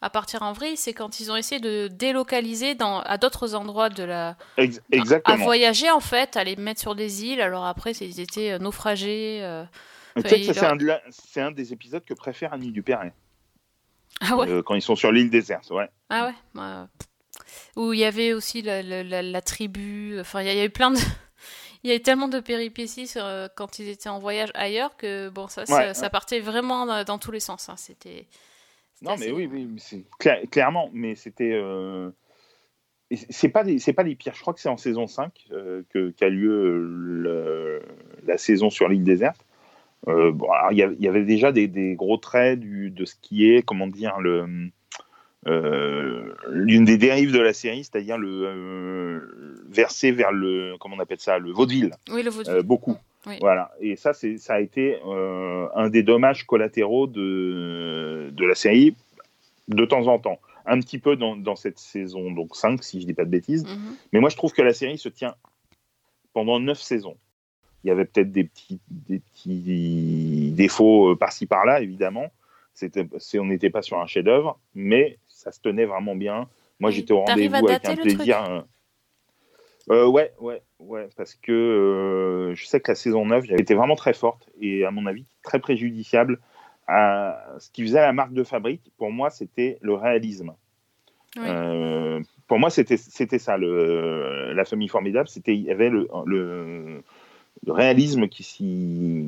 à 0.00 0.10
partir 0.10 0.42
en 0.42 0.52
vrille, 0.52 0.76
c'est 0.76 0.92
quand 0.92 1.18
ils 1.18 1.32
ont 1.32 1.36
essayé 1.36 1.60
de 1.60 1.88
délocaliser 1.88 2.76
dans, 2.76 3.00
à 3.00 3.18
d'autres 3.18 3.56
endroits 3.56 3.88
de 3.88 4.04
la. 4.04 4.36
Ex- 4.56 4.78
à 4.78 4.96
exactement. 4.96 5.44
voyager 5.44 5.90
en 5.90 6.00
fait, 6.00 6.36
à 6.36 6.44
les 6.44 6.54
mettre 6.54 6.80
sur 6.80 6.94
des 6.94 7.24
îles. 7.24 7.40
Alors 7.40 7.64
après, 7.66 7.90
ils 7.92 8.20
étaient 8.20 8.58
naufragés. 8.60 9.40
euh. 9.42 9.64
Tu 10.16 10.28
sais 10.28 10.40
que 10.42 10.52
ça, 10.52 10.74
c'est 11.10 11.40
un, 11.40 11.50
des 11.50 11.72
épisodes 11.72 12.04
que 12.04 12.14
préfère 12.14 12.52
Annie 12.52 12.70
Dupéret. 12.70 13.12
Ah 14.20 14.36
ouais. 14.36 14.48
Euh, 14.48 14.62
quand 14.62 14.74
ils 14.74 14.82
sont 14.82 14.94
sur 14.94 15.10
l'île 15.10 15.30
déserte, 15.30 15.70
ouais. 15.70 15.88
Ah 16.10 16.26
ouais. 16.26 16.60
Où 17.76 17.92
il 17.92 18.00
y 18.00 18.04
avait 18.04 18.32
aussi 18.32 18.62
la, 18.62 18.82
la- 18.82 19.02
la- 19.02 19.22
la 19.22 19.40
tribu. 19.42 20.18
Enfin, 20.20 20.40
il 20.42 20.46
y 20.46 20.50
a- 20.50 20.52
il 20.54 20.58
y 20.58 20.60
a 20.60 20.64
eu 20.64 20.70
plein 20.70 20.90
de. 20.90 20.98
Il 21.84 21.90
y 21.90 21.92
a 21.92 21.96
eu 21.96 22.00
tellement 22.00 22.28
de 22.28 22.38
péripéties 22.38 23.08
sur, 23.08 23.24
euh, 23.24 23.48
quand 23.56 23.80
ils 23.80 23.88
étaient 23.88 24.08
en 24.08 24.20
voyage 24.20 24.50
ailleurs 24.54 24.96
que 24.96 25.30
bon, 25.30 25.48
ça, 25.48 25.66
ça, 25.66 25.74
Ouais, 25.88 25.94
ça 25.94 26.02
ouais. 26.04 26.10
partait 26.10 26.38
vraiment 26.38 26.86
dans, 26.86 27.02
dans 27.02 27.18
tous 27.18 27.32
les 27.32 27.40
sens. 27.40 27.68
hein. 27.68 27.74
C'était. 27.76 28.26
Non, 29.00 29.16
mais 29.18 29.32
oui, 29.32 29.48
oui, 29.52 29.66
mais 29.68 29.80
c'est 29.80 30.04
clair- 30.20 30.42
clairement, 30.48 30.90
mais 30.92 31.16
c'était. 31.16 31.50
euh, 31.52 32.10
C'est 33.30 33.48
pas, 33.48 33.64
c'est 33.80 33.92
pas 33.92 34.04
les 34.04 34.14
pires. 34.14 34.32
Je 34.34 34.40
crois 34.40 34.54
que 34.54 34.60
c'est 34.60 34.68
en 34.68 34.76
saison 34.76 35.08
5 35.08 35.32
euh, 35.50 35.82
que- 35.90 36.10
qu'a 36.12 36.28
lieu 36.28 36.52
euh, 36.52 36.78
le- 36.88 37.82
la 38.26 38.38
saison 38.38 38.70
sur 38.70 38.88
l'île 38.88 39.02
déserte. 39.02 39.44
Euh, 40.06 40.30
bon, 40.30 40.48
y, 40.70 40.76
il 40.82 41.02
y 41.02 41.08
avait 41.08 41.24
déjà 41.24 41.50
des, 41.50 41.66
des 41.66 41.94
gros 41.96 42.16
traits 42.16 42.60
du, 42.60 42.90
de 42.90 43.04
ce 43.04 43.16
qui 43.20 43.50
est, 43.50 43.62
comment 43.62 43.88
dire, 43.88 44.20
le. 44.20 44.70
Euh, 45.48 46.34
l'une 46.50 46.84
des 46.84 46.96
dérives 46.96 47.32
de 47.32 47.40
la 47.40 47.52
série, 47.52 47.84
c'est-à-dire 47.84 48.16
le 48.16 48.44
euh, 48.46 49.64
verser 49.68 50.12
vers 50.12 50.30
le 50.30 50.76
comment 50.78 50.96
on 50.96 51.00
appelle 51.00 51.18
ça 51.18 51.38
le 51.38 51.50
vaudeville. 51.50 51.94
Oui, 52.10 52.22
le 52.22 52.30
vaudeville. 52.30 52.58
Euh, 52.58 52.62
beaucoup. 52.62 52.96
Oui. 53.26 53.38
Voilà. 53.40 53.72
Et 53.80 53.96
ça, 53.96 54.12
c'est, 54.12 54.38
ça 54.38 54.54
a 54.54 54.60
été 54.60 54.98
euh, 55.06 55.68
un 55.74 55.88
des 55.90 56.02
dommages 56.02 56.44
collatéraux 56.46 57.06
de, 57.06 58.30
de 58.32 58.44
la 58.44 58.54
série 58.54 58.96
de 59.68 59.84
temps 59.84 60.06
en 60.06 60.18
temps. 60.18 60.38
Un 60.64 60.78
petit 60.80 60.98
peu 60.98 61.16
dans, 61.16 61.36
dans 61.36 61.56
cette 61.56 61.78
saison, 61.78 62.30
donc 62.30 62.54
5, 62.54 62.82
si 62.82 63.00
je 63.00 63.06
dis 63.06 63.14
pas 63.14 63.24
de 63.24 63.30
bêtises. 63.30 63.64
Mhm. 63.64 63.96
Mais 64.12 64.20
moi, 64.20 64.30
je 64.30 64.36
trouve 64.36 64.52
que 64.52 64.62
la 64.62 64.72
série 64.72 64.98
se 64.98 65.08
tient 65.08 65.34
pendant 66.32 66.60
9 66.60 66.80
saisons. 66.80 67.16
Il 67.82 67.88
y 67.88 67.90
avait 67.90 68.04
peut-être 68.04 68.30
des 68.30 68.44
petits, 68.44 68.78
des 68.90 69.18
petits 69.18 70.52
défauts 70.54 71.16
par-ci 71.16 71.46
par-là, 71.46 71.80
évidemment. 71.80 72.30
On 73.34 73.44
n'était 73.44 73.70
pas 73.70 73.82
sur 73.82 73.98
un 73.98 74.06
chef-d'œuvre, 74.06 74.58
mais 74.74 75.18
ça 75.42 75.52
se 75.52 75.60
tenait 75.60 75.84
vraiment 75.84 76.14
bien. 76.14 76.48
Moi, 76.80 76.90
j'étais 76.90 77.12
au 77.12 77.20
rendez-vous 77.24 77.66
avec 77.68 77.84
un 77.84 77.96
plaisir. 77.96 78.42
euh, 78.50 78.60
euh, 79.90 80.06
ouais, 80.06 80.32
ouais, 80.40 80.62
ouais, 80.78 81.08
parce 81.16 81.34
que 81.34 81.50
euh, 81.52 82.54
je 82.54 82.64
sais 82.66 82.80
que 82.80 82.90
la 82.92 82.94
saison 82.94 83.26
9 83.26 83.44
elle 83.50 83.60
était 83.60 83.74
vraiment 83.74 83.96
très 83.96 84.12
forte 84.14 84.48
et 84.60 84.84
à 84.84 84.90
mon 84.92 85.06
avis 85.06 85.26
très 85.42 85.58
préjudiciable 85.58 86.38
à 86.86 87.44
ce 87.58 87.70
qui 87.70 87.82
faisait 87.82 88.00
la 88.00 88.12
marque 88.12 88.32
de 88.32 88.44
fabrique. 88.44 88.92
Pour 88.96 89.10
moi, 89.10 89.30
c'était 89.30 89.78
le 89.80 89.94
réalisme. 89.94 90.54
Oui. 91.36 91.42
Euh, 91.46 92.20
pour 92.46 92.58
moi, 92.58 92.70
c'était 92.70 92.96
ça, 92.96 93.56
le, 93.56 94.52
la 94.52 94.64
famille 94.64 94.88
formidable. 94.88 95.28
C'était 95.28 95.54
il 95.54 95.62
y 95.62 95.70
avait 95.70 95.88
le, 95.90 96.08
le, 96.26 97.02
le 97.66 97.72
réalisme 97.72 98.28
qui 98.28 98.42
s'y 98.42 99.24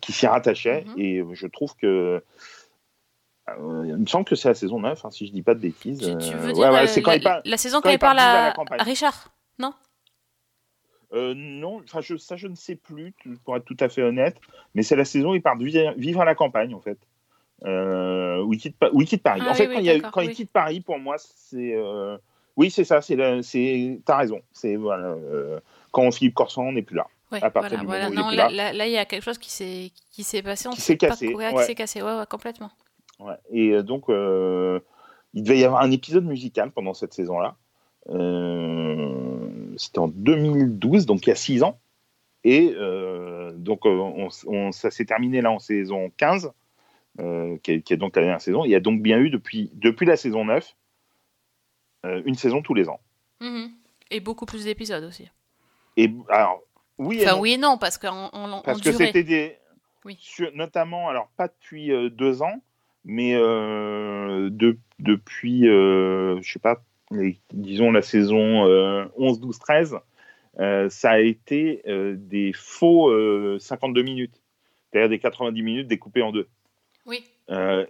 qui 0.00 0.12
s'y 0.12 0.26
rattachait 0.26 0.84
Mhm. 0.88 0.94
et 0.98 1.22
je 1.32 1.46
trouve 1.46 1.74
que 1.76 2.22
euh, 3.48 3.84
il 3.86 3.96
me 3.96 4.06
semble 4.06 4.24
que 4.24 4.34
c'est 4.34 4.48
la 4.48 4.54
saison 4.54 4.80
9, 4.80 5.04
hein, 5.04 5.10
si 5.10 5.26
je 5.26 5.32
dis 5.32 5.42
pas 5.42 5.54
de 5.54 5.60
bêtises. 5.60 5.98
Tu, 6.00 6.28
tu 6.30 6.36
veux 6.36 6.52
dire 6.52 6.70
ouais, 6.72 6.82
euh, 6.84 6.86
c'est 6.86 7.02
quand 7.02 7.10
la, 7.10 7.16
il 7.16 7.22
parle. 7.22 7.42
la 7.44 7.56
saison 7.56 7.78
quand 7.78 7.88
quand 7.88 7.92
il 7.92 7.98
parle 7.98 8.18
à 8.18 8.54
Richard 8.82 9.34
Non? 9.58 9.72
Euh, 11.12 11.34
non, 11.36 11.80
enfin 11.84 12.00
je, 12.00 12.16
ça 12.16 12.36
je 12.36 12.48
ne 12.48 12.56
sais 12.56 12.74
plus, 12.74 13.14
pour 13.44 13.56
être 13.56 13.64
tout 13.64 13.76
à 13.80 13.88
fait 13.88 14.02
honnête, 14.02 14.36
mais 14.74 14.82
c'est 14.82 14.96
la 14.96 15.04
saison 15.04 15.30
où 15.32 15.34
ils 15.36 15.42
partent 15.42 15.60
vi- 15.60 15.94
vivre 15.96 16.20
à 16.20 16.24
la 16.24 16.34
campagne 16.34 16.74
en 16.74 16.80
fait. 16.80 16.98
Euh, 17.64 18.42
où 18.42 18.52
ils 18.52 18.58
quittent, 18.58 18.76
Pa- 18.76 18.90
où 18.92 19.00
ils 19.00 19.06
quittent 19.06 19.22
Paris. 19.22 19.40
Ah 19.44 19.50
en 19.50 19.54
fait, 19.54 19.68
oui, 19.68 19.74
quand, 19.76 19.80
il 19.80 19.90
a- 19.90 20.10
quand 20.10 20.20
ils 20.22 20.28
oui. 20.28 20.34
quittent 20.34 20.50
Paris, 20.50 20.80
pour 20.80 20.98
moi, 20.98 21.16
c'est. 21.18 21.74
euh, 21.74 22.18
Oui, 22.56 22.70
c'est 22.70 22.84
ça, 22.84 23.00
c'est. 23.00 23.16
T'as 24.04 24.16
raison. 24.16 24.40
C'est 24.52 24.74
voilà. 24.76 25.06
euh, 25.08 25.60
Quand 25.92 26.10
Philippe 26.10 26.34
Corsan 26.34 26.72
n'est 26.72 26.82
plus 26.82 26.96
là. 26.96 27.06
Ouais, 27.30 27.42
À 27.42 27.50
partir 27.50 27.78
voilà, 27.78 27.80
du 27.80 27.86
voilà. 27.86 28.08
il 28.08 28.14
Non, 28.14 28.24
est 28.26 28.28
plus 28.28 28.36
là, 28.36 28.50
là, 28.50 28.72
là, 28.72 28.86
il 28.86 28.92
y 28.92 28.98
a 28.98 29.04
quelque 29.04 29.22
chose 29.22 29.38
qui 29.38 29.50
s'est 29.50 29.90
passé. 30.42 30.68
Qui 30.70 30.80
s'est 30.80 30.96
pas 30.96 31.08
cassé, 31.08 31.28
qui 31.32 31.62
s'est 31.64 31.74
cassé. 31.74 32.02
Ouais, 32.02 32.12
complètement. 32.28 32.70
Ouais. 33.24 33.34
Et 33.50 33.70
euh, 33.72 33.82
donc, 33.82 34.08
euh, 34.08 34.80
il 35.32 35.42
devait 35.42 35.58
y 35.58 35.64
avoir 35.64 35.82
un 35.82 35.90
épisode 35.90 36.24
musical 36.24 36.70
pendant 36.70 36.94
cette 36.94 37.12
saison-là. 37.14 37.56
Euh, 38.10 39.74
C'était 39.76 39.98
en 39.98 40.08
2012, 40.08 41.04
donc 41.06 41.26
il 41.26 41.30
y 41.30 41.32
a 41.32 41.36
six 41.36 41.62
ans. 41.64 41.78
Et 42.44 42.74
euh, 42.76 43.52
donc, 43.56 43.86
on- 43.86 44.28
on- 44.46 44.70
ça 44.72 44.90
s'est 44.90 45.04
terminé 45.06 45.40
là 45.40 45.50
en 45.50 45.58
saison 45.58 46.12
15, 46.16 46.52
euh, 47.18 47.56
qui, 47.62 47.72
est, 47.72 47.80
qui 47.82 47.92
est 47.92 47.96
donc 47.96 48.14
la 48.14 48.22
dernière 48.22 48.40
saison. 48.40 48.64
Il 48.64 48.70
y 48.70 48.74
a 48.76 48.80
donc 48.80 49.00
bien 49.02 49.18
eu 49.18 49.30
depuis, 49.30 49.70
depuis 49.74 50.06
la 50.06 50.16
saison 50.16 50.44
9 50.44 50.76
euh, 52.06 52.22
une 52.26 52.34
saison 52.34 52.60
tous 52.62 52.74
les 52.74 52.88
ans. 52.88 53.00
Mhm. 53.40 53.70
Et 54.10 54.20
beaucoup 54.20 54.44
plus 54.46 54.64
d'épisodes 54.64 55.02
aussi. 55.04 55.28
Et 55.96 56.12
alors, 56.28 56.62
oui, 56.98 57.22
et 57.22 57.26
non. 57.26 57.40
oui 57.40 57.52
et 57.54 57.56
non, 57.58 57.78
parce 57.78 57.98
Parce 57.98 58.80
que 58.80 58.92
c'était 58.92 59.22
des. 59.24 59.56
Oui. 60.04 60.16
sur- 60.20 60.52
notamment, 60.54 61.08
alors 61.08 61.28
pas 61.36 61.48
depuis 61.48 61.88
deux 62.10 62.42
ans, 62.42 62.60
mais 63.04 63.34
euh, 63.34 64.48
de- 64.50 64.78
depuis, 64.98 65.68
euh, 65.68 66.40
je 66.42 66.52
sais 66.52 66.58
pas, 66.58 66.82
les- 67.10 67.38
disons 67.52 67.90
la 67.92 68.02
saison 68.02 68.66
euh, 68.66 69.04
11, 69.16 69.40
12, 69.40 69.58
13, 69.58 69.96
euh, 70.58 70.88
ça 70.88 71.10
a 71.12 71.18
été 71.18 71.82
euh, 71.86 72.14
des 72.18 72.52
faux 72.54 73.10
euh, 73.10 73.58
52 73.58 74.02
minutes. 74.02 74.40
C'est-à-dire 74.92 75.08
des 75.10 75.18
90 75.18 75.62
minutes 75.62 75.88
découpées 75.88 76.22
en 76.22 76.30
deux. 76.32 76.48
Oui. 77.06 77.24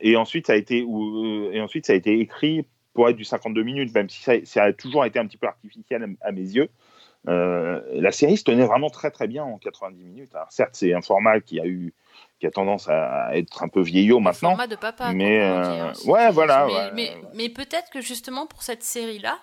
Et, 0.01 0.17
ensuite, 0.17 0.47
ça 0.47 0.55
a 0.55 0.57
été, 0.57 0.83
ou- 0.83 1.51
et 1.53 1.61
ensuite, 1.61 1.87
ça 1.87 1.93
a 1.93 1.97
été 1.97 2.19
écrit 2.19 2.65
pour 2.95 3.09
être 3.09 3.17
du 3.17 3.25
52 3.25 3.63
minutes, 3.63 3.95
même 3.95 4.09
si 4.09 4.23
ça, 4.23 4.33
ça 4.45 4.65
a 4.65 4.73
toujours 4.73 5.05
été 5.05 5.19
un 5.19 5.27
petit 5.27 5.37
peu 5.37 5.47
artificiel 5.47 6.17
à, 6.23 6.29
à 6.29 6.33
mes 6.33 6.41
yeux. 6.41 6.69
Euh, 7.29 7.81
la 7.93 8.13
série 8.13 8.37
se 8.37 8.45
tenait 8.45 8.67
vraiment 8.67 8.91
très 8.91 9.11
très 9.11 9.27
bien 9.27 9.45
en 9.45 9.59
90 9.59 10.05
minutes. 10.05 10.35
Alors, 10.35 10.51
certes, 10.51 10.75
c'est 10.75 10.93
un 10.93 11.01
format 11.01 11.41
qui 11.41 11.61
a 11.61 11.67
eu, 11.67 11.95
qui 12.39 12.47
a 12.47 12.51
tendance 12.51 12.89
à 12.89 13.31
être 13.37 13.63
un 13.63 13.69
peu 13.69 13.81
vieillot 13.81 14.21
maintenant. 14.21 14.51
Format 14.51 14.67
de 14.67 14.77
papa. 14.77 15.13
mais, 15.13 15.39
dit, 15.39 15.45
euh, 15.45 15.85
hein. 15.85 15.93
Ouais, 16.07 16.31
voilà, 16.31 16.67
Mais, 16.67 16.75
ouais, 16.75 16.91
mais, 16.95 17.11
ouais. 17.11 17.23
mais 17.35 17.49
peut-être 17.49 17.91
que 17.91 18.01
justement 18.01 18.47
pour 18.47 18.63
cette 18.63 18.83
série-là, 18.83 19.39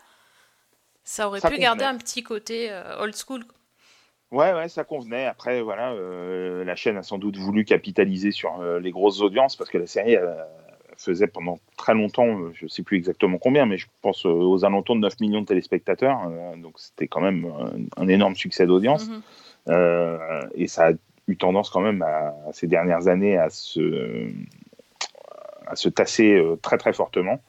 ça 1.04 1.28
aurait 1.28 1.40
Ça 1.40 1.50
pu 1.50 1.58
garder 1.58 1.84
un 1.84 1.98
petit 1.98 2.22
côté 2.22 2.72
euh, 2.72 3.02
old 3.02 3.16
school. 3.16 3.44
Ouais, 4.30 4.54
ouais, 4.54 4.70
ça 4.70 4.84
convenait. 4.84 5.26
Après, 5.26 5.62
voilà, 5.62 5.94
la 5.94 6.76
chaîne 6.78 6.96
a 6.96 7.04
sans 7.04 7.18
doute 7.18 7.36
voulu 7.36 7.66
capitaliser 7.66 8.32
sur 8.32 8.64
les 8.80 8.92
grosses 8.92 9.20
audiences 9.20 9.58
parce 9.58 9.70
que 9.70 9.78
la 9.78 9.88
série 9.88 10.16
faisait 11.04 11.28
pendant 11.28 11.60
très 11.78 11.94
longtemps, 11.94 12.40
euh, 12.40 12.52
je 12.54 12.68
sais 12.68 12.84
plus 12.84 12.98
exactement 12.98 13.38
combien, 13.38 13.66
mais 13.66 13.78
je 13.78 13.88
pense 14.02 14.26
euh, 14.26 14.30
aux 14.30 14.66
alentours 14.66 14.96
de 14.96 15.02
9 15.02 15.20
millions 15.20 15.42
de 15.42 15.46
téléspectateurs. 15.46 16.22
euh, 16.28 16.56
donc 16.58 16.74
c'était 16.78 17.08
quand 17.08 17.22
même 17.22 17.46
un, 17.46 18.04
un 18.04 18.08
énorme 18.08 18.36
succès 18.36 18.66
d'audience. 18.66 19.10
Mhm. 19.10 19.22
Et 20.56 20.68
ça 20.68 20.90
a 20.90 20.92
eu 21.28 21.38
tendance 21.38 21.70
quand 21.70 21.82
même 21.82 22.02
à, 22.02 22.34
ces 22.52 22.66
dernières 22.68 23.08
années 23.08 23.38
à 23.38 23.50
se, 23.52 24.28
à 25.68 25.76
se 25.76 25.88
tasser 25.88 26.44
très 26.64 26.80
très 26.80 26.94
fortement. 26.94 27.40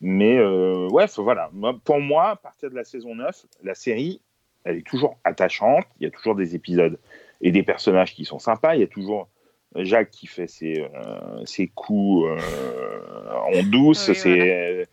Mais 0.00 0.38
euh, 0.38 0.88
ouais, 0.88 1.06
voilà. 1.18 1.50
Pour 1.84 2.00
moi, 2.00 2.30
à 2.30 2.36
partir 2.36 2.70
de 2.70 2.74
la 2.74 2.84
saison 2.84 3.14
9, 3.14 3.46
la 3.62 3.74
série, 3.74 4.20
elle 4.64 4.76
est 4.78 4.86
toujours 4.86 5.18
attachante. 5.24 5.84
Il 6.00 6.04
y 6.04 6.06
a 6.06 6.10
toujours 6.10 6.34
des 6.34 6.54
épisodes 6.54 6.98
et 7.42 7.52
des 7.52 7.62
personnages 7.62 8.14
qui 8.14 8.24
sont 8.24 8.38
sympas. 8.38 8.74
Il 8.74 8.80
y 8.80 8.84
a 8.84 8.88
toujours 8.88 9.28
Jacques 9.76 10.10
qui 10.10 10.26
fait 10.26 10.48
ses, 10.48 10.80
euh, 10.82 11.44
ses 11.44 11.68
coups 11.68 12.26
euh, 12.28 13.32
en 13.54 13.62
douce, 13.62 14.08
Oui, 14.08 14.14
c'est 14.14 14.86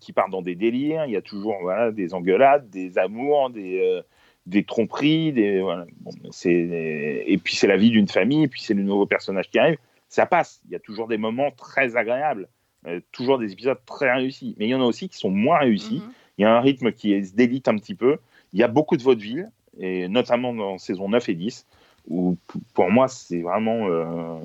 qui, 0.00 0.12
part 0.12 0.28
dans 0.30 0.42
des 0.42 0.54
délires. 0.54 1.04
Il 1.06 1.12
y 1.12 1.16
a 1.16 1.22
toujours 1.22 1.56
voilà, 1.60 1.90
des 1.90 2.14
engueulades, 2.14 2.70
des 2.70 2.98
amours, 2.98 3.50
des, 3.50 3.80
euh, 3.80 4.02
des 4.46 4.64
tromperies. 4.64 5.32
Des, 5.32 5.60
voilà. 5.60 5.86
Bon, 6.00 6.10
c'est- 6.30 7.24
et 7.26 7.38
puis 7.38 7.54
c'est 7.56 7.66
la 7.66 7.76
vie 7.76 7.90
d'une 7.90 8.08
famille, 8.08 8.44
et 8.44 8.48
puis 8.48 8.62
c'est 8.62 8.74
le 8.74 8.82
nouveau 8.82 9.06
personnage 9.06 9.50
qui 9.50 9.58
arrive. 9.58 9.78
Ça 10.08 10.24
passe. 10.26 10.60
Il 10.66 10.72
y 10.72 10.76
a 10.76 10.78
toujours 10.78 11.08
des 11.08 11.18
moments 11.18 11.50
très 11.50 11.96
agréables, 11.96 12.48
euh, 12.86 13.00
toujours 13.12 13.38
des 13.38 13.52
épisodes 13.52 13.78
très 13.84 14.12
réussis. 14.12 14.54
Mais 14.58 14.66
il 14.66 14.70
y 14.70 14.74
en 14.74 14.80
a 14.80 14.86
aussi 14.86 15.08
qui 15.08 15.18
sont 15.18 15.30
moins 15.30 15.58
réussis. 15.58 15.96
Mhm. 16.04 16.12
Il 16.38 16.42
y 16.42 16.44
a 16.44 16.56
un 16.56 16.60
rythme 16.60 16.92
qui 16.92 17.24
se 17.24 17.34
délite 17.34 17.68
un 17.68 17.76
petit 17.76 17.94
peu. 17.94 18.18
Il 18.52 18.60
y 18.60 18.62
a 18.62 18.68
beaucoup 18.68 18.96
de 18.96 19.02
vaudeville, 19.02 19.50
et 19.78 20.08
notamment 20.08 20.54
dans 20.54 20.78
saison 20.78 21.08
9 21.08 21.28
et 21.28 21.34
10, 21.34 21.66
où 22.08 22.36
pour 22.74 22.90
moi, 22.90 23.08
c'est 23.08 23.40
vraiment. 23.40 23.88
euh, 23.88 24.38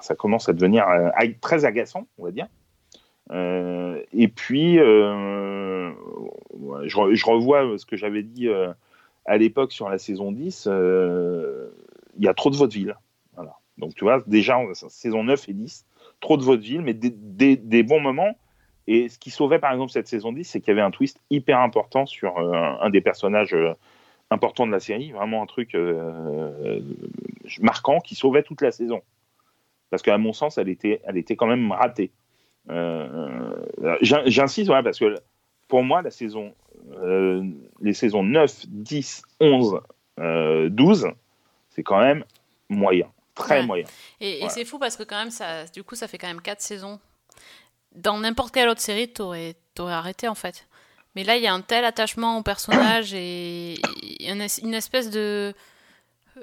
ça 0.00 0.14
commence 0.14 0.48
à 0.48 0.52
devenir 0.52 0.88
euh, 0.88 1.10
très 1.40 1.64
agaçant, 1.64 2.06
on 2.18 2.24
va 2.24 2.30
dire. 2.30 2.46
Euh, 3.30 4.00
et 4.12 4.28
puis, 4.28 4.76
je, 4.76 5.92
re- 6.96 7.14
je 7.14 7.26
revois 7.26 7.76
ce 7.78 7.86
que 7.86 7.96
j'avais 7.96 8.22
dit 8.22 8.48
à 9.26 9.36
l'époque 9.36 9.72
sur 9.72 9.88
la 9.88 9.98
saison 9.98 10.32
10. 10.32 10.68
euh, 10.70 11.68
Il 12.18 12.24
y 12.24 12.28
a 12.28 12.34
trop 12.34 12.50
de 12.50 12.56
vaudeville. 12.56 12.96
Voilà. 13.34 13.54
Donc, 13.76 13.94
tu 13.94 14.04
vois, 14.04 14.22
déjà, 14.26 14.58
saison 14.88 15.24
9 15.24 15.48
et 15.48 15.52
10, 15.52 15.86
trop 16.20 16.36
de 16.36 16.42
vaudeville, 16.42 16.82
mais 16.82 16.94
des, 16.94 17.82
bons 17.82 18.00
moments. 18.00 18.36
Et 18.86 19.08
ce 19.08 19.18
qui 19.18 19.30
sauvait, 19.30 19.58
par 19.58 19.72
exemple, 19.72 19.92
cette 19.92 20.08
saison 20.08 20.32
10, 20.32 20.44
c'est 20.44 20.60
qu'il 20.60 20.68
y 20.68 20.72
avait 20.72 20.80
un 20.80 20.90
twist 20.90 21.20
hyper 21.30 21.60
important 21.60 22.06
sur 22.06 22.38
un 22.38 22.88
des 22.88 23.02
personnages 23.02 23.54
importants 24.30 24.66
de 24.66 24.72
la 24.72 24.80
série. 24.80 25.12
Vraiment 25.12 25.42
un 25.42 25.46
truc 25.46 25.74
euh, 25.74 26.80
marquant 27.60 28.00
qui 28.00 28.14
sauvait 28.14 28.42
toute 28.42 28.60
la 28.62 28.70
saison. 28.70 29.00
Parce 29.90 30.02
qu'à 30.02 30.18
mon 30.18 30.32
sens, 30.32 30.58
elle 30.58 30.68
était, 30.68 31.00
elle 31.04 31.16
était 31.16 31.36
quand 31.36 31.46
même 31.46 31.72
ratée. 31.72 32.10
Euh, 32.70 33.54
j'in- 34.02 34.22
J'insiste, 34.26 34.70
parce 34.70 34.98
que 34.98 35.14
pour 35.66 35.82
moi, 35.82 36.02
la 36.02 36.10
saison, 36.10 36.54
euh, 37.02 37.42
les 37.80 37.94
saisons 37.94 38.22
9, 38.22 38.66
10, 38.68 39.22
11, 39.40 39.80
euh, 40.18 40.68
12, 40.68 41.08
c'est 41.70 41.82
quand 41.82 42.00
même 42.00 42.24
moyen. 42.68 43.10
Très 43.34 43.60
Ouais. 43.60 43.66
moyen. 43.66 43.84
Et, 44.20 44.30
et 44.30 44.38
Voilà. 44.40 44.50
c'est 44.52 44.64
fou 44.64 44.78
parce 44.78 44.96
que 44.96 45.04
quand 45.04 45.16
même, 45.16 45.30
ça, 45.30 45.64
du 45.66 45.82
coup, 45.84 45.94
ça 45.94 46.08
fait 46.08 46.18
quand 46.18 46.26
même 46.26 46.42
4 46.42 46.60
saisons. 46.60 46.98
Dans 47.94 48.18
n'importe 48.18 48.52
quelle 48.52 48.68
autre 48.68 48.80
série, 48.80 49.08
t'aurais, 49.10 49.54
t'aurais 49.74 49.94
arrêté 49.94 50.28
en 50.28 50.34
fait. 50.34 50.67
Mais 51.18 51.24
là, 51.24 51.36
il 51.36 51.42
y 51.42 51.48
a 51.48 51.52
un 51.52 51.62
tel 51.62 51.84
attachement 51.84 52.38
au 52.38 52.42
personnage 52.44 53.12
et, 53.12 53.74
une, 54.20 54.40
es- 54.40 54.60
une 54.62 54.72
espèce 54.72 55.10
de... 55.10 55.52
euh, 56.36 56.42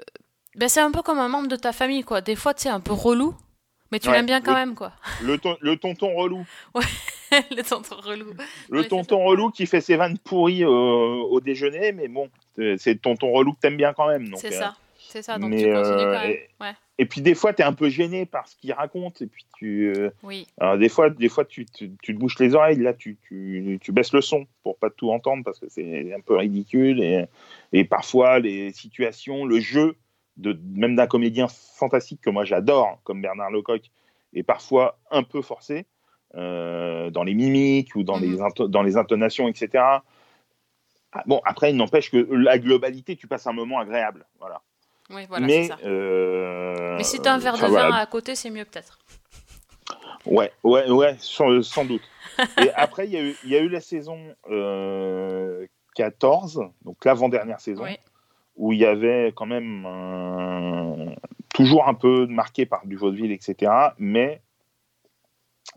Ben, 0.54 0.68
c'est 0.68 0.80
un 0.80 0.90
peu 0.90 1.00
comme 1.00 1.18
un 1.18 1.28
membre 1.28 1.48
de 1.48 1.56
ta 1.56 1.72
famille, 1.72 2.02
quoi. 2.04 2.20
Des 2.20 2.36
fois, 2.36 2.52
tu 2.52 2.64
sais, 2.64 2.68
un 2.68 2.80
peu 2.80 2.92
relou, 2.92 3.34
mais 3.90 4.00
tu 4.00 4.08
Ouais, 4.10 4.16
l'aimes 4.16 4.26
bien 4.26 4.42
quand 4.42 4.52
le- 4.52 4.58
même, 4.58 4.74
quoi. 4.74 4.92
Le, 5.22 5.38
ton- 5.38 5.56
le 5.62 5.78
tonton 5.78 6.14
relou. 6.14 6.44
Le 7.32 7.62
tonton 7.62 7.96
relou. 8.02 8.34
Le 8.68 8.84
tonton 8.86 9.24
relou 9.24 9.50
qui 9.50 9.64
fait 9.66 9.80
ses 9.80 9.96
vannes 9.96 10.18
pourries 10.18 10.66
au, 10.66 11.22
au 11.30 11.40
déjeuner, 11.40 11.92
mais 11.92 12.08
bon, 12.08 12.28
c'est 12.56 12.92
le 12.92 12.98
tonton 12.98 13.32
relou 13.32 13.54
que 13.54 13.60
t'aimes 13.60 13.78
bien 13.78 13.94
quand 13.94 14.08
même. 14.08 14.30
C'est 14.36 14.52
euh, 14.54 14.58
ça. 14.58 14.76
C'est 15.08 15.22
ça, 15.22 15.38
donc 15.38 15.48
mais, 15.52 15.62
tu 15.62 15.72
continues 15.72 16.04
euh, 16.04 16.14
quand 16.14 16.20
même. 16.22 16.30
et- 16.32 16.48
Ouais. 16.60 16.74
Et 16.98 17.04
puis 17.06 17.20
des 17.20 17.34
fois, 17.34 17.52
t'es 17.52 17.62
un 17.62 17.74
peu 17.74 17.88
gêné 17.90 18.24
par 18.24 18.48
ce 18.48 18.56
qu'il 18.56 18.72
raconte, 18.72 19.20
et 19.20 19.26
puis 19.26 19.44
tu. 19.58 19.92
euh, 19.94 20.10
Oui. 20.22 20.46
alors, 20.58 20.78
des 20.78 20.88
fois, 20.88 21.10
des 21.10 21.28
fois 21.28 21.44
tu, 21.44 21.66
tu, 21.66 21.90
tu 22.02 22.14
te 22.14 22.18
bouches 22.18 22.38
les 22.38 22.54
oreilles, 22.54 22.78
là, 22.78 22.94
tu, 22.94 23.18
tu, 23.22 23.78
tu 23.82 23.92
baisses 23.92 24.14
le 24.14 24.22
son 24.22 24.46
pour 24.62 24.78
pas 24.78 24.88
tout 24.88 25.10
entendre 25.10 25.44
parce 25.44 25.58
que 25.58 25.68
c'est 25.68 26.14
un 26.14 26.20
peu 26.20 26.36
ridicule. 26.36 27.02
Et, 27.02 27.26
et 27.72 27.84
parfois, 27.84 28.38
les 28.38 28.72
situations, 28.72 29.44
le 29.44 29.60
jeu, 29.60 29.96
de, 30.38 30.58
même 30.74 30.96
d'un 30.96 31.06
comédien 31.06 31.48
fantastique 31.48 32.20
que 32.22 32.30
moi 32.30 32.44
j'adore, 32.46 32.98
comme 33.04 33.20
Bernard 33.20 33.50
Lecoq, 33.50 33.90
est 34.34 34.42
parfois 34.42 34.98
un 35.10 35.22
peu 35.22 35.42
forcé 35.42 35.84
euh, 36.34 37.10
dans 37.10 37.24
les 37.24 37.34
mimiques 37.34 37.94
ou 37.94 38.02
dans, 38.04 38.18
Mhm. 38.18 38.48
les, 38.58 38.68
dans 38.68 38.82
les 38.82 38.96
intonations, 38.96 39.48
etc. 39.48 39.68
Ah, 41.12 41.22
Bon, 41.26 41.40
après, 41.44 41.70
il 41.70 41.76
n'empêche 41.76 42.10
que 42.10 42.16
la 42.18 42.58
globalité, 42.58 43.16
tu 43.16 43.26
passes 43.26 43.46
un 43.46 43.52
moment 43.52 43.78
agréable. 43.78 44.26
Voilà. 44.38 44.60
Oui, 45.10 45.24
voilà, 45.28 45.46
mais 45.46 45.62
c'est 45.64 45.68
ça. 45.68 45.78
euh, 45.84 46.96
Mais 46.96 47.04
si 47.04 47.20
t'as 47.20 47.32
un 47.34 47.38
verre 47.38 47.54
de 47.58 47.66
vin 47.66 47.92
à 47.92 48.06
côté, 48.06 48.34
c'est 48.34 48.50
mieux 48.50 48.64
peut-être. 48.64 48.98
Ouais, 50.24 50.50
ouais, 50.64 50.90
ouais, 50.90 51.16
sans, 51.20 51.62
sans 51.62 51.84
doute. 51.84 52.02
Et 52.60 52.70
après, 52.74 53.06
il 53.06 53.12
y, 53.12 53.16
a 53.16 53.22
eu- 53.22 53.36
il 53.44 53.50
y 53.50 53.56
a 53.56 53.60
eu 53.60 53.68
la 53.68 53.80
saison 53.80 54.18
euh, 54.50 55.66
14, 55.94 56.62
donc 56.84 57.04
l'avant-dernière 57.04 57.60
saison, 57.60 57.84
Oui. 57.84 57.96
où 58.56 58.72
il 58.72 58.80
y 58.80 58.84
avait 58.84 59.32
quand 59.36 59.46
même 59.46 59.86
un- 59.86 61.14
toujours 61.54 61.86
un 61.86 61.94
peu 61.94 62.26
marqué 62.26 62.66
par 62.66 62.84
du 62.86 62.96
vaudeville, 62.96 63.30
etc. 63.32 63.72
Mais 63.98 64.40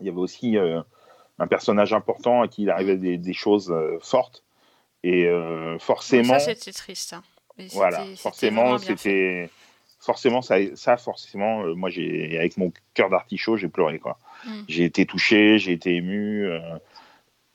il 0.00 0.06
y 0.06 0.08
avait 0.08 0.18
aussi 0.18 0.58
euh, 0.58 0.82
un 1.38 1.46
personnage 1.46 1.92
important 1.92 2.42
à 2.42 2.48
qui 2.48 2.62
il 2.62 2.70
arrivait 2.70 2.96
des, 2.96 3.16
des 3.16 3.32
choses 3.32 3.70
euh, 3.70 3.98
fortes. 4.02 4.42
Et 5.02 5.30
forcément, 5.78 6.38
Ça, 6.38 6.40
c'était 6.54 6.72
triste. 6.72 7.14
hein. 7.14 7.22
Voilà, 7.72 7.98
forcément, 8.16 8.78
c'était. 8.96 9.50
Forcément, 10.02 10.40
ça, 10.40 10.56
ça 10.76 10.96
forcément, 10.96 11.62
euh, 11.64 11.74
moi, 11.74 11.90
j'ai, 11.90 12.38
avec 12.38 12.56
mon 12.56 12.72
cœur 12.94 13.10
d'artichaut, 13.10 13.58
j'ai 13.58 13.68
pleuré, 13.68 13.98
quoi. 13.98 14.18
Mm. 14.46 14.60
J'ai 14.66 14.84
été 14.84 15.04
touché, 15.04 15.58
j'ai 15.58 15.72
été 15.72 15.94
ému. 15.94 16.46
euh, 16.46 16.78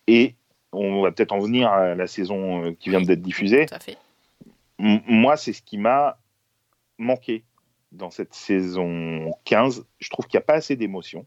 et 0.07 0.35
on 0.71 1.01
va 1.01 1.11
peut-être 1.11 1.31
en 1.31 1.39
venir 1.39 1.69
à 1.69 1.95
la 1.95 2.05
saison 2.05 2.65
euh, 2.65 2.71
qui 2.79 2.91
vient 2.91 3.01
d'être 3.01 3.23
diffusée. 3.23 3.65
Tout 3.65 3.73
à 3.73 3.79
fait. 3.79 3.97
M- 4.77 5.01
moi, 5.07 5.37
c'est 5.37 5.53
ce 5.53 5.63
qui 5.63 5.79
m'a 5.79 6.19
manqué 6.99 7.43
dans 7.91 8.11
cette 8.11 8.35
saison 8.35 9.31
15. 9.45 9.83
Je 9.97 10.09
trouve 10.11 10.27
qu'il 10.27 10.37
n'y 10.37 10.43
a 10.43 10.45
pas 10.45 10.53
assez 10.55 10.75
d'émotions, 10.75 11.25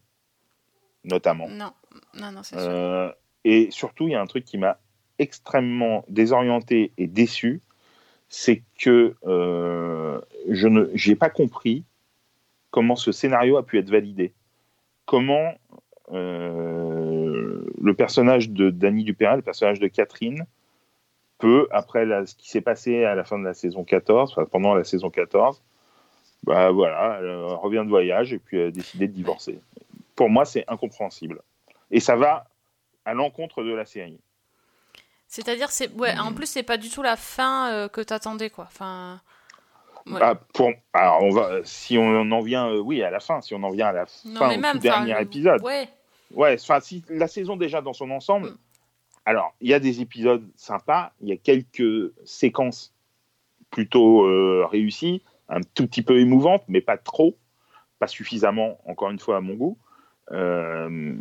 notamment. 1.03 1.49
Non, 1.49 1.73
non, 2.13 2.31
non, 2.31 2.43
c'est 2.43 2.55
sûr. 2.59 2.69
Euh, 2.69 3.11
et 3.43 3.69
surtout, 3.71 4.07
il 4.07 4.11
y 4.11 4.15
a 4.15 4.21
un 4.21 4.25
truc 4.27 4.45
qui 4.45 4.57
m'a 4.57 4.79
extrêmement 5.17 6.05
désorienté 6.07 6.93
et 6.97 7.07
déçu, 7.07 7.61
c'est 8.29 8.61
que 8.79 9.15
euh, 9.25 10.21
je 10.47 10.67
n'ai 10.67 11.15
pas 11.15 11.29
compris 11.29 11.83
comment 12.71 12.95
ce 12.95 13.11
scénario 13.11 13.57
a 13.57 13.63
pu 13.63 13.79
être 13.79 13.89
validé. 13.89 14.33
Comment 15.05 15.55
euh, 16.11 17.65
le 17.81 17.93
personnage 17.93 18.49
de 18.51 18.69
Danny 18.69 19.03
Dupérin, 19.03 19.35
le 19.35 19.41
personnage 19.41 19.79
de 19.79 19.87
Catherine, 19.87 20.45
peut, 21.39 21.67
après 21.71 22.05
ce 22.25 22.35
qui 22.35 22.49
s'est 22.49 22.61
passé 22.61 23.03
à 23.03 23.15
la 23.15 23.23
fin 23.23 23.39
de 23.39 23.43
la 23.43 23.53
saison 23.53 23.83
14, 23.83 24.31
enfin, 24.31 24.45
pendant 24.45 24.75
la 24.75 24.83
saison 24.83 25.09
14, 25.09 25.61
bah 26.43 26.71
voilà, 26.71 27.17
elle 27.19 27.25
euh, 27.25 27.55
revient 27.55 27.83
de 27.83 27.89
voyage 27.89 28.33
et 28.33 28.39
puis 28.39 28.61
a 28.61 28.71
décidé 28.71 29.07
de 29.07 29.13
divorcer. 29.13 29.59
Pour 30.15 30.29
moi, 30.29 30.45
c'est 30.45 30.65
incompréhensible. 30.67 31.41
Et 31.91 31.99
ça 31.99 32.15
va 32.15 32.47
à 33.05 33.13
l'encontre 33.13 33.63
de 33.63 33.73
la 33.73 33.85
série. 33.85 34.19
C'est-à-dire, 35.29 35.71
c'est 35.71 35.93
ouais, 35.93 36.17
en 36.17 36.33
plus, 36.33 36.47
c'est 36.47 36.63
pas 36.63 36.77
du 36.77 36.89
tout 36.89 37.01
la 37.01 37.15
fin 37.15 37.71
euh, 37.71 37.87
que 37.87 38.01
t'attendais, 38.01 38.49
quoi. 38.49 38.65
Enfin, 38.67 39.21
ouais. 40.07 40.19
Bah, 40.19 40.35
pour, 40.53 40.71
alors 40.91 41.23
on 41.23 41.29
va, 41.29 41.59
si 41.63 41.97
on 41.97 42.31
en 42.31 42.41
vient, 42.41 42.67
euh, 42.67 42.79
oui, 42.79 43.01
à 43.03 43.09
la 43.09 43.19
fin, 43.19 43.39
si 43.39 43.53
on 43.53 43.63
en 43.63 43.69
vient 43.69 43.87
à 43.87 43.93
la 43.93 44.05
non, 44.25 44.39
fin, 44.39 44.71
tout 44.73 44.79
dernier 44.79 45.21
épisode. 45.21 45.61
Ouais, 45.61 45.87
Ouais, 46.33 46.55
enfin, 46.59 46.79
si 46.79 47.03
la 47.09 47.27
saison 47.27 47.57
déjà 47.57 47.81
dans 47.81 47.93
son 47.93 48.11
ensemble. 48.11 48.49
Mm. 48.49 48.57
Alors, 49.25 49.53
il 49.61 49.69
y 49.69 49.73
a 49.73 49.79
des 49.79 50.01
épisodes 50.01 50.47
sympas, 50.55 51.11
il 51.21 51.29
y 51.29 51.31
a 51.31 51.37
quelques 51.37 52.11
séquences 52.25 52.93
plutôt 53.69 54.25
euh, 54.25 54.65
réussies, 54.65 55.21
un 55.49 55.61
tout 55.61 55.85
petit 55.87 56.01
peu 56.01 56.19
émouvantes, 56.19 56.63
mais 56.67 56.81
pas 56.81 56.97
trop, 56.97 57.37
pas 57.99 58.07
suffisamment, 58.07 58.79
encore 58.85 59.11
une 59.11 59.19
fois, 59.19 59.37
à 59.37 59.41
mon 59.41 59.53
goût. 59.53 59.77
Euh, 60.31 61.13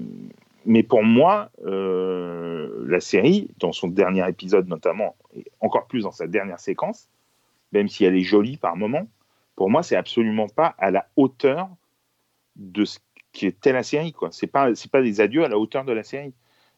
mais 0.69 0.83
pour 0.83 1.03
moi, 1.03 1.51
euh, 1.65 2.85
la 2.87 3.01
série, 3.01 3.49
dans 3.59 3.73
son 3.73 3.89
dernier 3.89 4.29
épisode 4.29 4.69
notamment, 4.69 5.17
et 5.35 5.47
encore 5.61 5.87
plus 5.87 6.03
dans 6.03 6.13
sa 6.13 6.27
dernière 6.27 6.61
séquence, 6.61 7.09
même 7.73 7.89
si 7.89 8.05
elle 8.05 8.15
est 8.15 8.23
jolie 8.23 8.59
par 8.59 8.77
moment, 8.77 9.09
pour 9.57 9.71
moi, 9.71 9.83
c'est 9.83 9.97
absolument 9.97 10.47
pas 10.47 10.75
à 10.77 10.91
la 10.91 11.07
hauteur 11.17 11.71
de 12.57 12.85
ce 12.85 12.99
qui 13.33 13.47
était 13.47 13.73
la 13.73 13.83
série. 13.83 14.13
quoi. 14.13 14.29
C'est 14.31 14.47
pas, 14.47 14.69
pas 14.93 15.01
des 15.01 15.23
adieux 15.23 15.43
à 15.43 15.49
la 15.49 15.59
hauteur 15.59 15.87
de 15.87 15.93
la 15.93 16.03
série. 16.03 16.35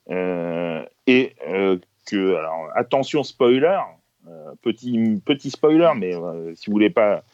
Euh, 0.08 0.84
et 1.08 1.34
euh, 1.48 1.76
que, 2.06 2.36
alors, 2.36 2.68
attention 2.76 3.24
spoiler, 3.24 3.80
petit, 4.62 5.20
petit 5.24 5.50
spoiler, 5.50 5.90
mais 5.96 6.12
si 6.54 6.66
vous 6.66 6.74
voulez 6.74 6.90
pas 6.90 7.24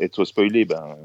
être 0.00 0.24
spoilé, 0.24 0.64
ben, 0.64 0.96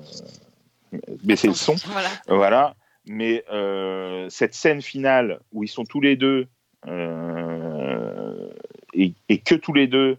baissez 1.21 1.49
le 1.49 1.53
son. 1.53 1.75
voilà. 1.91 2.09
Voilà. 2.27 2.75
Mais 3.07 3.43
euh, 3.51 4.29
cette 4.29 4.53
scène 4.53 4.81
finale 4.81 5.39
où 5.51 5.63
ils 5.63 5.67
sont 5.67 5.85
tous 5.85 6.01
les 6.01 6.15
deux 6.15 6.47
euh, 6.87 8.49
et, 8.93 9.13
et 9.29 9.39
que 9.39 9.55
tous 9.55 9.73
les 9.73 9.87
deux 9.87 10.17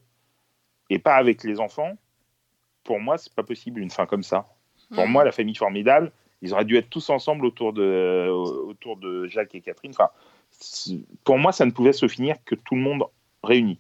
et 0.91 0.99
pas 0.99 1.15
avec 1.15 1.45
les 1.45 1.61
enfants, 1.61 1.97
pour 2.85 3.01
moi, 3.01 3.19
c'est 3.19 3.35
pas 3.35 3.43
possible 3.45 3.81
une 3.81 3.91
fin 3.91 4.07
comme 4.07 4.23
ça. 4.23 4.47
Pour 4.95 5.07
Mm. 5.07 5.11
moi, 5.11 5.25
la 5.25 5.33
famille 5.33 5.55
formidable, 5.55 6.13
ils 6.43 6.53
auraient 6.53 6.65
dû 6.65 6.77
être 6.77 6.91
tous 6.91 7.09
ensemble 7.11 7.47
autour 7.47 7.73
de, 7.73 8.29
autour 8.31 8.97
de 8.97 9.27
Jacques 9.29 9.55
et 9.55 9.61
Catherine. 9.61 9.93
Enfin, 9.93 10.11
pour 11.25 11.39
moi, 11.39 11.53
ça 11.53 11.65
ne 11.65 11.71
pouvait 11.71 11.93
se 11.93 12.09
finir 12.09 12.37
que 12.45 12.55
tout 12.57 12.75
le 12.75 12.81
monde 12.83 13.05
réuni. 13.45 13.79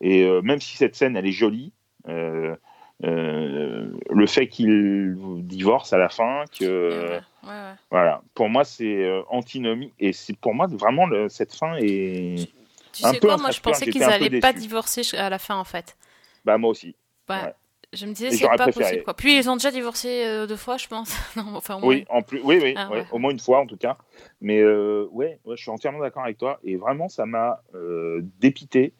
Et 0.00 0.24
euh, 0.24 0.40
même 0.42 0.60
si 0.60 0.76
cette 0.76 0.94
scène, 0.94 1.16
elle 1.16 1.26
est 1.26 1.32
jolie, 1.32 1.72
le 2.06 2.56
fait 4.26 4.48
qu'ils 4.48 5.16
divorcent 5.42 5.92
à 5.92 5.98
la 5.98 6.08
fin, 6.08 6.44
que 6.58 7.18
Ouais, 7.44 7.48
ouais, 7.50 7.54
ouais. 7.54 7.74
voilà, 7.90 8.22
pour 8.34 8.48
moi, 8.48 8.64
c'est 8.64 9.04
euh, 9.04 9.22
antinomique. 9.28 9.94
Et 9.98 10.12
c'est 10.12 10.36
pour 10.36 10.54
moi 10.54 10.66
vraiment 10.66 11.06
le- 11.06 11.28
cette 11.28 11.54
fin 11.54 11.76
est. 11.76 12.48
Tu 12.92 13.04
Un 13.04 13.12
sais 13.12 13.20
peu 13.20 13.28
quoi, 13.28 13.36
moi 13.36 13.50
je 13.50 13.60
pensais 13.60 13.86
qu'ils 13.86 14.02
un 14.02 14.08
peu 14.08 14.12
allaient 14.14 14.40
pas 14.40 14.52
divorcer 14.52 15.02
à 15.16 15.30
la 15.30 15.38
fin 15.38 15.56
en 15.56 15.64
fait. 15.64 15.96
Bah 16.44 16.58
moi 16.58 16.70
aussi. 16.70 16.96
Ouais. 17.28 17.36
Ouais. 17.36 17.54
Je 17.92 18.04
me 18.06 18.12
disais 18.12 18.30
c'est 18.32 18.44
pas 18.46 18.56
préféré. 18.56 18.84
possible 18.84 19.02
quoi. 19.04 19.14
Puis 19.14 19.36
ils 19.38 19.48
ont 19.48 19.54
déjà 19.56 19.70
divorcé 19.70 20.24
euh, 20.26 20.46
deux 20.46 20.56
fois, 20.56 20.76
je 20.76 20.88
pense. 20.88 21.14
non, 21.36 21.54
enfin 21.56 21.76
au 21.76 21.80
moins. 21.80 21.88
Oui, 21.88 22.04
en 22.10 22.22
plus, 22.22 22.40
oui, 22.42 22.58
oui, 22.62 22.74
Ah, 22.76 22.90
ouais, 22.90 22.98
ouais. 23.00 23.06
au 23.12 23.18
moins 23.18 23.30
une 23.30 23.38
fois 23.38 23.60
en 23.60 23.66
tout 23.66 23.76
cas. 23.76 23.96
Mais 24.40 24.58
euh, 24.60 25.06
ouais, 25.12 25.38
ouais, 25.44 25.56
je 25.56 25.62
suis 25.62 25.70
entièrement 25.70 26.00
d'accord 26.00 26.24
avec 26.24 26.38
toi. 26.38 26.58
Et 26.64 26.76
vraiment, 26.76 27.08
ça 27.08 27.24
m'a 27.24 27.62
euh, 27.74 28.20
dépité. 28.40 28.92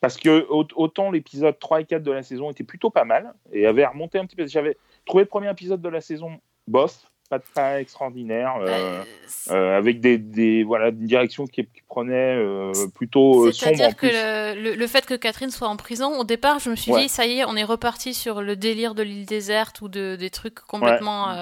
Parce 0.00 0.16
que 0.16 0.46
au- 0.48 0.66
autant 0.76 1.10
l'épisode 1.10 1.58
3 1.58 1.80
et 1.80 1.84
4 1.86 2.02
de 2.02 2.12
la 2.12 2.22
saison 2.22 2.50
était 2.50 2.64
plutôt 2.64 2.90
pas 2.90 3.04
mal 3.04 3.34
et 3.52 3.66
avait 3.66 3.84
remonté 3.86 4.18
un 4.18 4.26
petit 4.26 4.36
peu. 4.36 4.46
J'avais 4.46 4.76
trouvé 5.06 5.24
le 5.24 5.28
premier 5.28 5.50
épisode 5.50 5.80
de 5.82 5.88
la 5.88 6.00
saison 6.00 6.40
bof, 6.68 7.09
pas, 7.30 7.38
pas 7.38 7.80
extraordinaire, 7.80 8.56
euh, 8.56 8.66
Euh, 8.68 9.04
c'est- 9.26 9.52
euh, 9.52 9.78
avec 9.78 10.00
des, 10.00 10.18
des 10.18 10.64
voilà 10.64 10.88
une 10.88 11.06
direction 11.06 11.46
qui, 11.46 11.64
qui 11.64 11.80
prenait 11.88 12.36
euh, 12.36 12.88
plutôt 12.94 13.50
sombre 13.52 13.52
C'est-à-dire 13.52 13.96
que 13.96 14.76
le, 14.76 14.86
fait 14.86 15.06
que 15.06 15.14
Catherine 15.14 15.50
soit 15.50 15.68
en 15.68 15.76
prison, 15.76 16.18
au 16.18 16.24
départ, 16.24 16.58
je 16.58 16.68
me 16.68 16.76
suis 16.76 16.92
Ouais. 16.92 17.02
dit, 17.02 17.08
ça 17.08 17.24
y 17.24 17.38
est, 17.38 17.44
on 17.44 17.56
est 17.56 17.64
reparti 17.64 18.12
sur 18.12 18.42
le 18.42 18.56
délire 18.56 18.94
de 18.94 19.02
l'île 19.02 19.24
déserte 19.26 19.80
ou 19.80 19.88
de, 19.88 20.16
des 20.16 20.28
trucs 20.30 20.60
complètement 20.60 21.34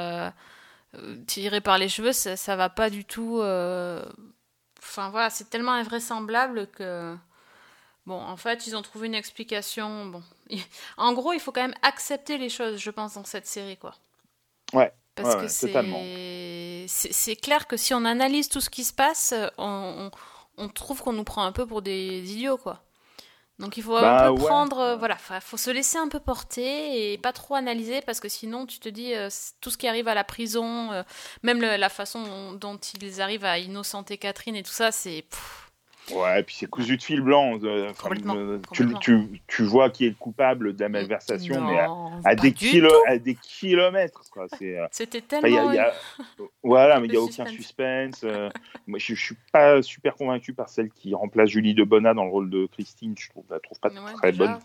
tirés 1.27 1.61
par 1.61 1.79
les 1.79 1.89
cheveux. 1.89 2.13
Ça, 2.13 2.37
ça 2.37 2.55
va 2.55 2.69
pas 2.69 2.91
du 2.91 3.05
tout. 3.05 3.41
Enfin 4.81 5.11
voilà, 5.11 5.31
c'est 5.31 5.51
tellement 5.51 5.73
invraisemblable 5.73 6.69
que. 6.69 7.17
Bon, 8.07 8.19
en 8.19 8.39
fait, 8.39 8.67
ils 8.67 8.75
ont 8.75 8.81
trouvé 8.81 9.07
une 9.07 9.15
explication. 9.15 10.07
Bon, 10.07 10.23
en 10.97 11.13
gros, 11.13 11.33
il 11.35 11.41
faut 11.41 11.53
quand 11.53 11.61
même 11.61 11.75
accepter 11.83 12.39
les 12.39 12.49
choses, 12.49 12.79
je 12.79 12.91
pense, 12.91 13.15
dans 13.15 13.25
cette 13.25 13.47
série, 13.47 13.77
quoi. 13.77 13.95
Ouais, 14.73 14.93
Parce 15.23 15.35
ouais, 15.35 15.43
que 15.43 15.49
c'est 16.87 17.37
clair 17.37 17.67
que 17.67 17.77
si 17.77 17.93
on 17.95 18.05
analyse 18.05 18.49
tout 18.49 18.61
ce 18.61 18.71
qui 18.71 18.85
se 18.85 18.93
passe, 18.93 19.35
on, 19.59 20.11
on, 20.57 20.65
on 20.65 20.69
trouve 20.69 21.03
qu'on 21.03 21.13
nous 21.13 21.25
prend 21.25 21.45
un 21.45 21.53
peu 21.53 21.67
pour 21.67 21.83
des 21.83 22.33
idiots, 22.33 22.57
quoi. 22.59 22.83
Donc 23.59 23.77
il 23.77 23.83
faut 23.83 23.97
Bah, 23.97 24.31
un 24.31 24.33
peu 24.33 24.33
ouais. 24.33 24.39
prendre, 24.47 24.79
euh, 24.79 24.97
voilà, 24.97 25.17
fa- 25.17 25.41
faut 25.41 25.57
se 25.57 25.71
laisser 25.71 25.99
un 25.99 26.07
peu 26.09 26.21
porter 26.21 27.13
et 27.13 27.19
pas 27.19 27.33
trop 27.33 27.57
analyser 27.57 28.01
parce 28.03 28.21
que 28.21 28.29
sinon 28.29 28.67
tu 28.67 28.79
te 28.79 28.89
dis 28.89 29.15
euh, 29.15 29.29
tout 29.61 29.71
ce 29.71 29.77
qui 29.77 29.89
arrive 29.89 30.07
à 30.07 30.15
la 30.15 30.23
prison, 30.23 30.93
euh, 30.93 31.03
même 31.43 31.61
le- 31.61 31.77
la 31.77 31.89
façon 31.89 32.23
dont, 32.23 32.53
dont 32.53 32.77
ils 33.03 33.21
arrivent 33.21 33.45
à 33.45 33.59
innocenter 33.59 34.17
Catherine 34.17 34.55
et 34.55 34.63
tout 34.63 34.71
ça, 34.73 34.93
c'est 34.93 35.25
Ouais, 36.13 36.41
et 36.41 36.43
puis 36.43 36.55
c'est 36.55 36.67
cousu 36.67 36.97
de 36.97 37.03
fil 37.03 37.21
blanc. 37.21 37.59
euh, 37.63 37.91
enfin, 37.91 38.11
euh, 38.35 38.59
tu, 38.73 38.87
tu, 39.01 39.41
tu 39.47 39.63
vois 39.65 39.91
qui 39.91 40.07
est 40.07 40.11
le 40.11 40.15
coupable 40.15 40.75
de 40.75 40.81
la 40.81 40.89
malversation, 40.89 41.61
mais 41.67 41.79
à, 41.79 41.87
pas 42.23 42.35
des, 42.37 42.53
kilo- 42.53 43.03
à 43.07 43.19
des 43.19 43.35
kilomètres. 43.35 44.23
Euh, 44.63 44.87
C'était 44.91 45.19
y 45.19 45.21
a- 45.21 45.25
tellement. 45.41 45.73
il 45.73 45.77
y 45.77 45.79
a- 45.79 45.93
voilà, 46.63 47.01
mais 47.01 47.07
il 47.07 47.11
n'y 47.11 47.17
a 47.17 47.21
aucun 47.21 47.45
suspense. 47.47 48.21
euh, 48.25 48.49
moi, 48.87 48.99
je 48.99 49.13
ne 49.13 49.17
suis 49.17 49.37
pas 49.53 49.83
super 49.83 50.15
convaincu 50.15 50.53
par 50.55 50.69
celle 50.69 50.91
qui 50.91 51.15
remplace 51.15 51.49
Julie 51.51 51.75
Debona 51.75 52.15
dans 52.15 52.25
le 52.25 52.31
rôle 52.31 52.51
de 52.51 52.67
Christine. 52.67 53.15
Je 53.19 53.29
trouve, 53.31 53.45
la 53.51 53.61
trouve 53.61 53.79
pas 53.81 53.89
Ouais, 53.91 54.13
très 54.15 54.33
déjà. 54.33 54.45
bonne. 54.47 54.59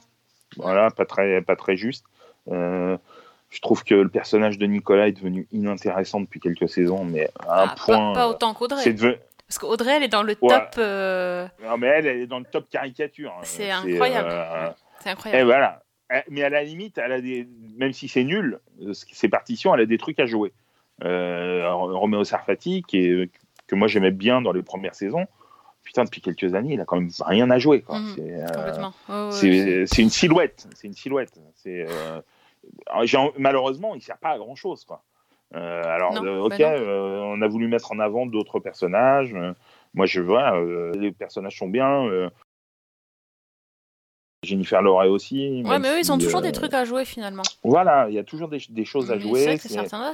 Voilà, 0.58 0.92
pas 0.92 1.06
très, 1.06 1.42
pas 1.42 1.56
très 1.56 1.76
juste. 1.78 2.06
Euh, 2.52 2.98
je 3.50 3.60
trouve 3.62 3.84
que 3.84 3.96
le 3.96 4.10
personnage 4.10 4.58
de 4.58 4.66
Nicolas 4.66 5.08
est 5.08 5.12
devenu 5.14 5.48
inintéressant 5.52 6.20
depuis 6.22 6.40
quelques 6.40 6.70
saisons, 6.70 7.06
mais 7.06 7.30
à 7.48 7.64
un 7.64 7.64
Ah, 7.64 7.68
pas- 7.68 7.76
point. 7.86 8.14
pas, 8.14 8.26
euh, 8.28 8.30
autant 8.32 8.54
qu'Audrey. 8.54 8.84
C'est 9.54 9.60
Parce 9.60 9.72
qu'Audrey, 9.72 9.98
elle 9.98 10.04
est 10.04 10.08
dans 10.08 10.24
le 10.24 10.36
Ouais. 10.42 10.50
top. 10.50 10.76
euh, 10.78 11.48
Non, 11.64 11.78
mais 11.78 11.88
elle, 11.88 12.08
elle 12.08 12.18
est 12.22 12.28
dans 12.28 12.40
le 12.40 12.46
top 12.46 12.70
caricature. 12.70 13.34
C'est 13.44 13.72
Euh, 13.72 13.76
incroyable. 13.76 14.30
euh, 14.32 14.70
C'est 15.00 15.10
Et 15.10 15.12
incroyable. 15.12 15.46
voilà. 15.46 15.84
Eh, 16.14 16.22
Mais 16.30 16.44
à 16.44 16.50
la 16.50 16.64
limite, 16.64 16.98
elle 16.98 17.12
a 17.12 17.22
des, 17.22 17.48
même 17.78 17.94
si 17.94 18.08
c'est 18.08 18.24
nul, 18.24 18.60
euh, 18.82 18.94
ce 18.94 19.06
qui- 19.06 19.16
ses 19.16 19.30
partitions, 19.30 19.74
elle 19.76 19.82
a 19.82 19.86
des 19.86 19.98
trucs 19.98 20.20
à 20.20 20.26
jouer. 20.26 20.54
Euh, 21.04 21.72
Roméo 21.72 22.24
Sarfati, 22.24 22.84
qui 22.88 22.98
est, 23.00 23.30
que 23.68 23.76
moi 23.76 23.88
j'aimais 23.88 24.12
bien 24.12 24.42
dans 24.42 24.52
les 24.54 24.62
premières 24.64 24.96
saisons, 24.96 25.26
putain, 25.84 26.04
depuis 26.04 26.22
quelques 26.22 26.54
années, 26.56 26.74
il 26.76 26.82
a 26.82 26.86
quand 26.86 26.98
même 27.00 27.10
rien 27.26 27.50
à 27.52 27.60
jouer. 27.60 27.84
Mhm. 27.90 28.14
C'est, 28.16 28.34
euh, 29.12 29.32
c'est 29.32 29.86
c'est 29.88 30.02
une 30.02 30.10
silhouette. 30.10 30.68
C'est 30.76 30.88
une 30.88 30.94
silhouette. 30.94 31.34
C'est, 31.56 31.86
euh, 31.90 32.22
malheureusement, 33.38 33.96
il 33.96 34.02
sert 34.02 34.18
pas 34.18 34.30
à 34.32 34.38
grand 34.38 34.56
chose, 34.56 34.86
quoi. 34.86 35.04
Euh, 35.56 35.84
alors, 35.86 36.14
Non, 36.14 36.26
euh, 36.26 36.50
bah 36.50 36.56
ok, 36.56 36.60
euh, 36.62 37.20
on 37.26 37.42
a 37.42 37.48
voulu 37.48 37.68
mettre 37.68 37.92
en 37.92 38.00
avant 38.00 38.26
d'autres 38.26 38.60
personnages. 38.60 39.36
moi, 39.94 40.06
je 40.06 40.22
vois, 40.22 40.60
les 40.96 41.12
personnages 41.12 41.58
sont 41.58 41.68
bien. 41.68 42.08
Jennifer 44.44 44.82
Lorey 44.82 45.08
aussi. 45.08 45.64
Ouais, 45.66 45.80
mais 45.80 45.90
eux, 45.90 46.00
ils 46.00 46.12
ont 46.12 46.18
toujours 46.18 46.42
des 46.42 46.52
trucs 46.52 46.74
à 46.74 46.84
jouer 46.84 47.06
finalement. 47.06 47.44
Voilà, 47.64 48.08
il 48.10 48.16
y 48.16 48.20
a 48.20 48.24
toujours 48.26 48.50
des, 48.50 48.60
des 48.70 48.84
choses 48.84 49.10
à 49.10 49.18
jouer. 49.18 49.40
C'est 49.40 49.46
vrai 49.46 49.58
que 49.58 49.70
certains 49.70 50.02
là 50.02 50.12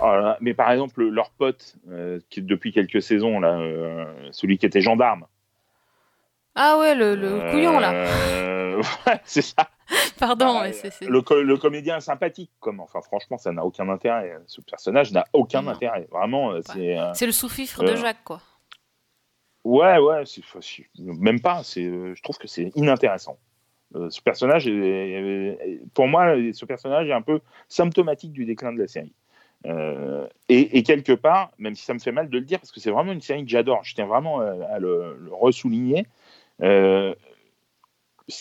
là, 0.00 0.38
mais 0.40 0.54
par 0.54 0.70
exemple, 0.70 1.02
leur 1.02 1.30
pote, 1.30 1.74
qui 2.30 2.42
depuis 2.42 2.72
quelques 2.72 3.02
saisons, 3.02 3.40
là, 3.40 3.58
celui 4.30 4.58
qui 4.58 4.66
était 4.66 4.80
gendarme. 4.80 5.26
Ah 6.54 6.78
ouais, 6.78 6.94
le, 6.94 7.14
le 7.14 7.50
couillon 7.50 7.78
là. 7.78 8.04
ouais, 9.06 9.20
c'est 9.24 9.42
ça. 9.42 9.68
Pardon, 10.18 10.46
Ah, 10.58 10.62
ouais, 10.62 10.72
c'est. 10.72 10.90
c'est- 10.90 11.06
Le, 11.06 11.22
co- 11.22 11.42
le 11.42 11.56
comédien 11.56 12.00
sympathique, 12.00 12.50
comme. 12.60 12.80
Enfin, 12.80 13.00
franchement, 13.02 13.38
ça 13.38 13.52
n'a 13.52 13.64
aucun 13.64 13.88
intérêt. 13.88 14.36
Ce 14.46 14.60
personnage 14.60 15.12
n'a 15.12 15.24
aucun 15.32 15.62
Non. 15.62 15.70
intérêt. 15.70 16.06
Vraiment, 16.10 16.52
euh, 16.52 16.60
c'est. 16.72 16.98
euh, 16.98 17.12
C'est 17.14 17.26
le 17.26 17.32
sous-fifre 17.32 17.82
de 17.84 17.90
Euh, 17.92 17.96
Jacques, 17.96 18.24
quoi. 18.24 18.40
Ouais, 19.64 19.98
ouais, 19.98 20.22
c'est, 20.24 20.42
même 20.96 21.40
pas. 21.40 21.62
C'est, 21.62 21.82
je 21.84 22.22
trouve 22.22 22.38
que 22.38 22.48
c'est 22.48 22.70
inintéressant. 22.74 23.38
Ce 24.10 24.20
personnage, 24.20 24.66
est, 24.68 24.72
est- 24.72 25.80
pour 25.94 26.06
moi, 26.08 26.34
ce 26.52 26.64
personnage 26.66 27.08
est 27.08 27.12
un 27.12 27.22
peu 27.22 27.40
symptomatique 27.68 28.32
du 28.32 28.44
déclin 28.44 28.72
de 28.72 28.78
la 28.78 28.86
série. 28.88 29.14
Euh, 29.66 30.26
et, 30.48 30.78
et 30.78 30.82
quelque 30.82 31.12
part, 31.12 31.50
même 31.58 31.74
si 31.74 31.84
ça 31.84 31.92
me 31.94 31.98
fait 31.98 32.12
mal 32.12 32.28
de 32.28 32.38
le 32.38 32.44
dire, 32.44 32.60
parce 32.60 32.70
que 32.70 32.80
c'est 32.80 32.90
vraiment 32.90 33.12
une 33.12 33.20
série 33.22 33.44
que 33.44 33.50
j'adore, 33.50 33.82
je 33.84 33.94
tiens 33.94 34.06
vraiment 34.06 34.40
à, 34.40 34.50
à 34.74 34.78
le, 34.78 35.16
le 35.18 35.32
ressouligner. 35.32 36.06
Euh, 36.62 37.14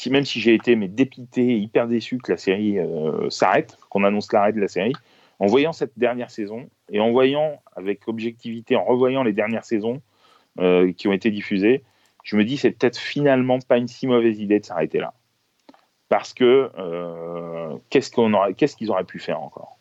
même 0.10 0.26
si 0.26 0.40
j'ai 0.40 0.54
été 0.54 0.76
mais 0.76 0.88
dépité, 0.88 1.58
hyper 1.58 1.88
déçu 1.88 2.18
que 2.18 2.32
la 2.32 2.38
série 2.38 2.80
euh, 2.80 3.30
s'arrête, 3.30 3.78
qu'on 3.90 4.04
annonce 4.04 4.32
l'arrêt 4.34 4.54
de 4.54 4.60
la 4.60 4.68
série, 4.68 4.94
en 5.40 5.46
voyant 5.46 5.74
cette 5.74 5.98
dernière 5.98 6.32
saison 6.32 6.70
et 6.90 7.00
en 7.00 7.12
voyant 7.12 7.62
avec 7.76 8.08
objectivité, 8.08 8.76
en 8.76 8.84
revoyant 8.84 9.24
les 9.24 9.34
dernières 9.34 9.66
saisons 9.66 10.02
euh, 10.60 10.92
qui 10.92 11.08
ont 11.08 11.14
été 11.14 11.32
diffusées, 11.32 11.84
je 12.24 12.36
me 12.36 12.44
dis 12.44 12.58
c'est 12.58 12.72
peut-être 12.72 12.98
finalement 12.98 13.60
pas 13.60 13.78
une 13.78 13.88
si 13.88 14.08
mauvaise 14.08 14.40
idée 14.40 14.60
de 14.60 14.66
s'arrêter 14.66 15.00
là. 15.00 15.14
Parce 16.10 16.34
que 16.34 16.72
euh, 16.78 17.76
qu'est-ce 17.90 18.12
qu'on 18.12 18.32
qu'est-ce 18.54 18.76
qu'ils 18.76 18.92
auraient 18.92 19.04
pu 19.04 19.20
faire 19.20 19.42
encore? 19.42 19.78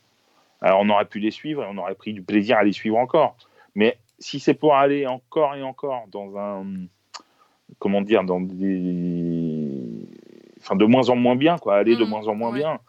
Alors 0.61 0.81
on 0.81 0.89
aurait 0.89 1.05
pu 1.05 1.19
les 1.19 1.31
suivre 1.31 1.63
et 1.63 1.67
on 1.69 1.77
aurait 1.77 1.95
pris 1.95 2.13
du 2.13 2.21
plaisir 2.21 2.57
à 2.57 2.63
les 2.63 2.73
suivre 2.73 2.97
encore. 2.97 3.35
Mais 3.75 3.97
si 4.19 4.39
c'est 4.39 4.53
pour 4.53 4.75
aller 4.75 5.07
encore 5.07 5.55
et 5.55 5.63
encore 5.63 6.05
dans 6.11 6.37
un 6.37 6.65
comment 7.79 8.01
dire 8.01 8.23
dans 8.23 8.39
des 8.39 8.55
enfin 10.67 10.75
de 10.75 10.85
moins 10.85 11.09
en 11.09 11.15
moins 11.15 11.37
bien 11.37 11.57
quoi, 11.57 11.77
aller 11.77 11.95
de 11.95 12.03
Mhm, 12.03 12.09
moins 12.09 12.27
en 12.27 12.35
moins 12.35 12.51
ouais. 12.51 12.59
bien. 12.59 12.79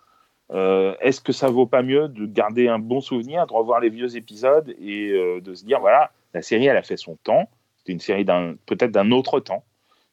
Euh, 0.51 0.97
Est-ce 1.01 1.21
que 1.21 1.33
ça 1.33 1.49
vaut 1.49 1.67
pas 1.67 1.83
mieux 1.83 2.09
de 2.09 2.27
garder 2.27 2.69
un 2.69 2.79
bon 2.79 3.01
souvenir, 3.01 3.47
de 3.47 3.53
revoir 3.53 3.81
les 3.81 3.91
vieux 3.91 4.17
épisodes 4.17 4.75
et 4.81 5.11
euh, 5.11 5.41
de 5.41 5.55
se 5.55 5.65
dire 5.65 5.79
voilà 5.79 6.11
la 6.35 6.43
série 6.43 6.67
elle 6.67 6.77
a 6.77 6.83
fait 6.83 6.97
son 6.97 7.17
temps, 7.23 7.49
c'était 7.77 7.93
une 7.93 8.01
série 8.01 8.25
d'un 8.25 8.55
peut-être 8.67 8.91
d'un 8.91 9.13
autre 9.13 9.39
temps, 9.41 9.65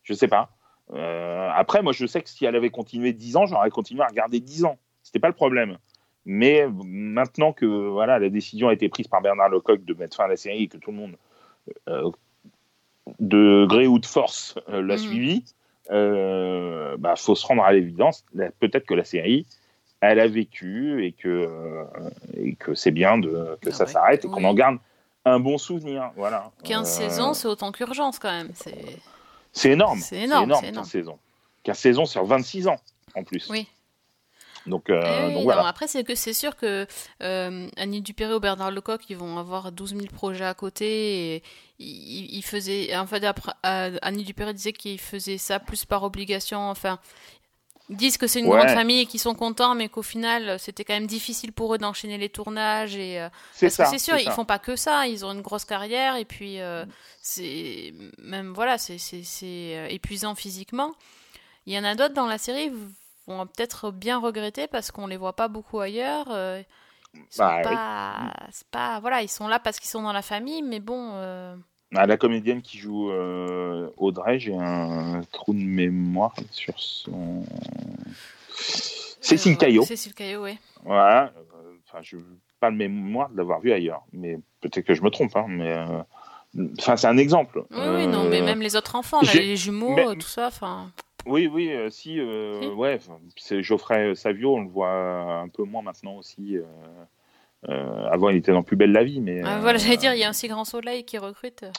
je 0.04 0.13
sais 0.13 0.28
pas. 0.28 0.49
Euh, 0.93 1.49
après 1.54 1.82
moi 1.82 1.93
je 1.93 2.06
sais 2.06 2.21
que 2.21 2.30
si 2.30 2.45
elle 2.45 2.56
avait 2.56 2.69
continué 2.69 3.13
10 3.13 3.36
ans, 3.38 3.45
j'aurais 3.47 3.71
continué 3.71 4.04
à 4.04 4.08
regarder 4.08 4.39
10 4.39 4.65
ans, 4.65 4.78
c'était 5.01 5.19
pas 5.19 5.30
le 5.30 5.34
problème. 5.34 5.78
Mais 6.25 6.67
maintenant 6.84 7.54
que 7.54 7.65
voilà 7.65 8.19
la 8.19 8.30
décision 8.30 8.67
a 8.67 8.73
été 8.73 8.89
prise 8.89 9.08
par 9.08 9.21
Bernard 9.21 9.49
Lecoq 9.49 9.84
de 9.86 9.93
mettre 9.95 10.17
fin 10.17 10.25
à 10.25 10.28
la 10.28 10.38
série 10.38 10.63
et 10.63 10.67
que 10.67 10.78
tout 10.78 10.91
le 10.91 10.97
monde 10.97 11.15
de 13.19 13.65
gré 13.67 13.88
ou 13.88 13.99
de 13.99 14.06
force 14.06 14.56
l'a 14.67 14.82
Mhm. 14.82 14.97
suivi, 14.97 15.45
euh, 15.91 16.95
bah 16.98 17.15
faut 17.15 17.36
se 17.36 17.45
rendre 17.45 17.63
à 17.63 17.71
l'évidence. 17.74 18.24
Peut-être 18.60 18.86
que 18.86 18.93
la 18.93 19.04
série, 19.04 19.45
elle 20.02 20.19
a 20.19 20.28
vécu 20.28 21.06
et 21.06 21.12
que 21.12 21.28
euh, 21.30 21.84
et 22.36 22.56
que 22.56 22.74
c'est 22.76 22.91
bien 22.91 23.17
de 23.17 23.58
que 23.62 23.69
Ah 23.69 23.74
ça 23.74 23.86
ouais, 23.86 23.91
s'arrête 23.91 24.26
et 24.26 24.28
qu'on 24.28 24.38
oui. 24.38 24.45
en 24.45 24.54
garde 24.54 24.78
un 25.26 25.39
bon 25.39 25.58
souvenir. 25.58 26.12
Voilà. 26.15 26.52
15 26.63 26.80
Euh, 27.02 27.08
saisons, 27.10 27.34
c'est 27.34 27.48
autant 27.48 27.71
qu'urgence 27.71 28.19
quand 28.19 28.32
même. 28.32 28.50
C'est... 28.54 28.76
C'est 29.52 29.71
énorme. 29.71 30.00
C'est 30.00 30.21
énorme, 30.21 30.50
c'est 30.56 30.62
15 30.62 30.69
énorme. 30.69 30.86
saisons. 30.86 31.19
15 31.63 31.78
saisons 31.78 32.06
sur 32.06 32.26
26 32.26 32.67
ans 32.67 32.78
en 33.15 33.24
plus. 33.24 33.48
Oui. 33.50 33.67
Donc, 34.67 34.89
euh, 34.89 34.99
Eh 35.04 35.08
oui, 35.08 35.23
donc 35.28 35.34
non, 35.34 35.43
voilà. 35.43 35.67
après, 35.67 35.88
c'est 35.88 36.04
que 36.04 36.15
c'est 36.15 36.34
sûr 36.34 36.56
que 36.56 36.88
euh, 37.21 37.67
Annie 37.78 38.01
Dupéré 38.01 38.34
ou 38.34 38.39
Bernard 38.39 38.71
Lecoq, 38.71 39.01
ils 39.10 39.17
vont 39.17 39.38
avoir 39.38 39.71
12 39.71 39.91
000 39.95 40.01
projets 40.13 40.45
à 40.45 40.54
côté. 40.56 41.36
Et 41.36 41.43
ils, 41.80 42.36
ils 42.38 42.41
faisaient, 42.43 42.95
en 42.97 43.06
fait, 43.06 43.23
après, 43.23 43.51
euh, 43.65 43.97
Annie 44.01 44.23
Dupéré 44.23 44.54
disait 44.54 44.73
qu'ils 44.73 44.99
faisaient 44.99 45.38
ça 45.38 45.60
plus 45.60 45.86
par 45.86 46.01
obligation. 46.04 46.69
Enfin, 46.69 46.99
ils 47.89 47.97
disent 47.97 48.17
que 48.17 48.25
c'est 48.25 48.39
une 48.39 48.47
Ouais. 48.47 48.58
grande 48.58 48.69
famille 48.69 49.01
et 49.01 49.06
qu'ils 49.06 49.19
sont 49.19 49.36
contents, 49.36 49.75
mais 49.75 49.88
qu'au 49.88 50.01
final, 50.01 50.58
c'était 50.60 50.84
quand 50.84 50.95
même 50.95 51.06
difficile 51.06 51.51
pour 51.54 51.75
eux 51.75 51.78
d'enchaîner 51.78 52.17
les 52.17 52.30
tournages. 52.30 52.95
Et, 52.95 53.19
euh, 53.21 53.30
C'est 53.54 53.67
parce 53.67 53.75
ça. 53.75 53.84
que 53.84 53.89
c'est 53.91 53.99
sûr, 54.04 54.17
ils 54.17 54.23
ça. 54.25 54.32
font 54.32 54.45
pas 54.45 54.58
que 54.58 54.75
ça. 54.75 55.06
Ils 55.08 55.23
ont 55.25 55.32
une 55.32 55.41
grosse 55.43 55.65
carrière 55.65 56.15
et 56.15 56.25
puis 56.25 56.58
c'est 57.21 57.93
même 58.17 58.54
voilà, 58.54 58.80
c'est 58.80 58.97
épuisant 59.91 60.34
physiquement. 60.34 60.91
Il 61.67 61.73
y 61.73 61.78
en 61.80 61.84
a 61.84 61.93
d'autres 61.93 62.13
dans 62.15 62.25
la 62.28 62.38
série 62.39 62.71
vont 63.27 63.45
peut-être 63.47 63.91
bien 63.91 64.19
regretter 64.19 64.67
parce 64.67 64.91
qu'on 64.91 65.07
les 65.07 65.17
voit 65.17 65.35
pas 65.35 65.47
beaucoup 65.47 65.79
ailleurs. 65.79 66.27
euh, 66.29 66.61
ils 67.13 67.21
sont 67.29 67.43
Bah, 67.43 67.61
pas, 67.63 68.33
c'est 68.51 68.67
pas 68.67 68.99
voilà, 68.99 69.21
ils 69.21 69.29
sont 69.29 69.47
là 69.47 69.59
parce 69.59 69.79
qu'ils 69.79 69.89
sont 69.89 70.01
dans 70.03 70.13
la 70.13 70.21
famille, 70.21 70.61
mais 70.61 70.79
bon. 70.79 71.11
euh, 71.13 71.55
Ah, 71.95 72.05
la 72.05 72.17
comédienne 72.17 72.61
qui 72.61 72.77
joue 72.77 73.09
euh, 73.11 73.89
Audrey, 73.97 74.38
j'ai 74.39 74.55
un 74.57 75.21
trou 75.31 75.53
de 75.53 75.59
mémoire 75.59 76.33
sur 76.51 76.73
son. 76.77 77.43
Cécile 79.21 79.57
Caillot. 79.57 79.83
Cécile 79.83 80.13
Caillot, 80.13 80.43
oui. 80.43 80.57
Voilà. 80.83 81.31
Enfin, 81.88 81.99
je 82.01 82.17
n'ai 82.17 82.23
pas 82.59 82.69
le 82.69 82.75
mémoire 82.75 83.29
de 83.29 83.38
l'avoir 83.38 83.59
vu 83.59 83.71
ailleurs, 83.71 84.03
mais 84.11 84.38
peut-être 84.61 84.85
que 84.85 84.93
je 84.93 85.01
me 85.01 85.09
trompe. 85.09 85.35
Hein, 85.35 85.45
mais 85.47 85.75
enfin, 86.79 86.95
c'est 86.97 87.07
un 87.07 87.17
exemple. 87.17 87.63
Oui, 87.71 87.77
oui, 87.95 88.07
non, 88.07 88.25
mais 88.25 88.41
même 88.41 88.61
les 88.61 88.75
autres 88.75 88.95
enfants, 88.95 89.21
là, 89.21 89.33
les 89.33 89.55
jumeaux, 89.55 89.95
mais- 89.95 90.15
tout 90.15 90.21
ça, 90.27 90.47
enfin. 90.47 90.91
Oui, 91.25 91.47
oui, 91.51 91.71
euh, 91.71 91.89
si, 91.89 92.19
euh, 92.19 92.61
Si. 92.61 92.67
ouais, 92.67 92.99
c'est 93.38 93.61
Geoffrey 93.63 94.13
Savio, 94.15 94.55
on 94.55 94.61
le 94.61 94.69
voit 94.69 94.91
un 94.91 95.47
peu 95.49 95.63
moins 95.63 95.81
maintenant 95.81 96.15
aussi. 96.17 96.57
euh, 96.57 96.63
euh, 97.69 98.07
avant, 98.11 98.29
il 98.29 98.38
était 98.38 98.51
dans 98.51 98.61
Plus 98.63 98.75
belle 98.75 98.91
la 98.91 99.03
vie, 99.03 99.19
mais. 99.21 99.41
Ah, 99.43 99.57
euh, 99.57 99.59
voilà, 99.61 99.79
j'allais 99.79 99.97
dire, 99.97 100.13
il 100.13 100.19
y 100.19 100.23
a 100.23 100.29
un 100.29 100.33
si 100.33 100.47
grand 100.47 100.65
soleil 100.65 101.03
qui 101.03 101.17
recrute. 101.17 101.63
euh, 101.63 101.71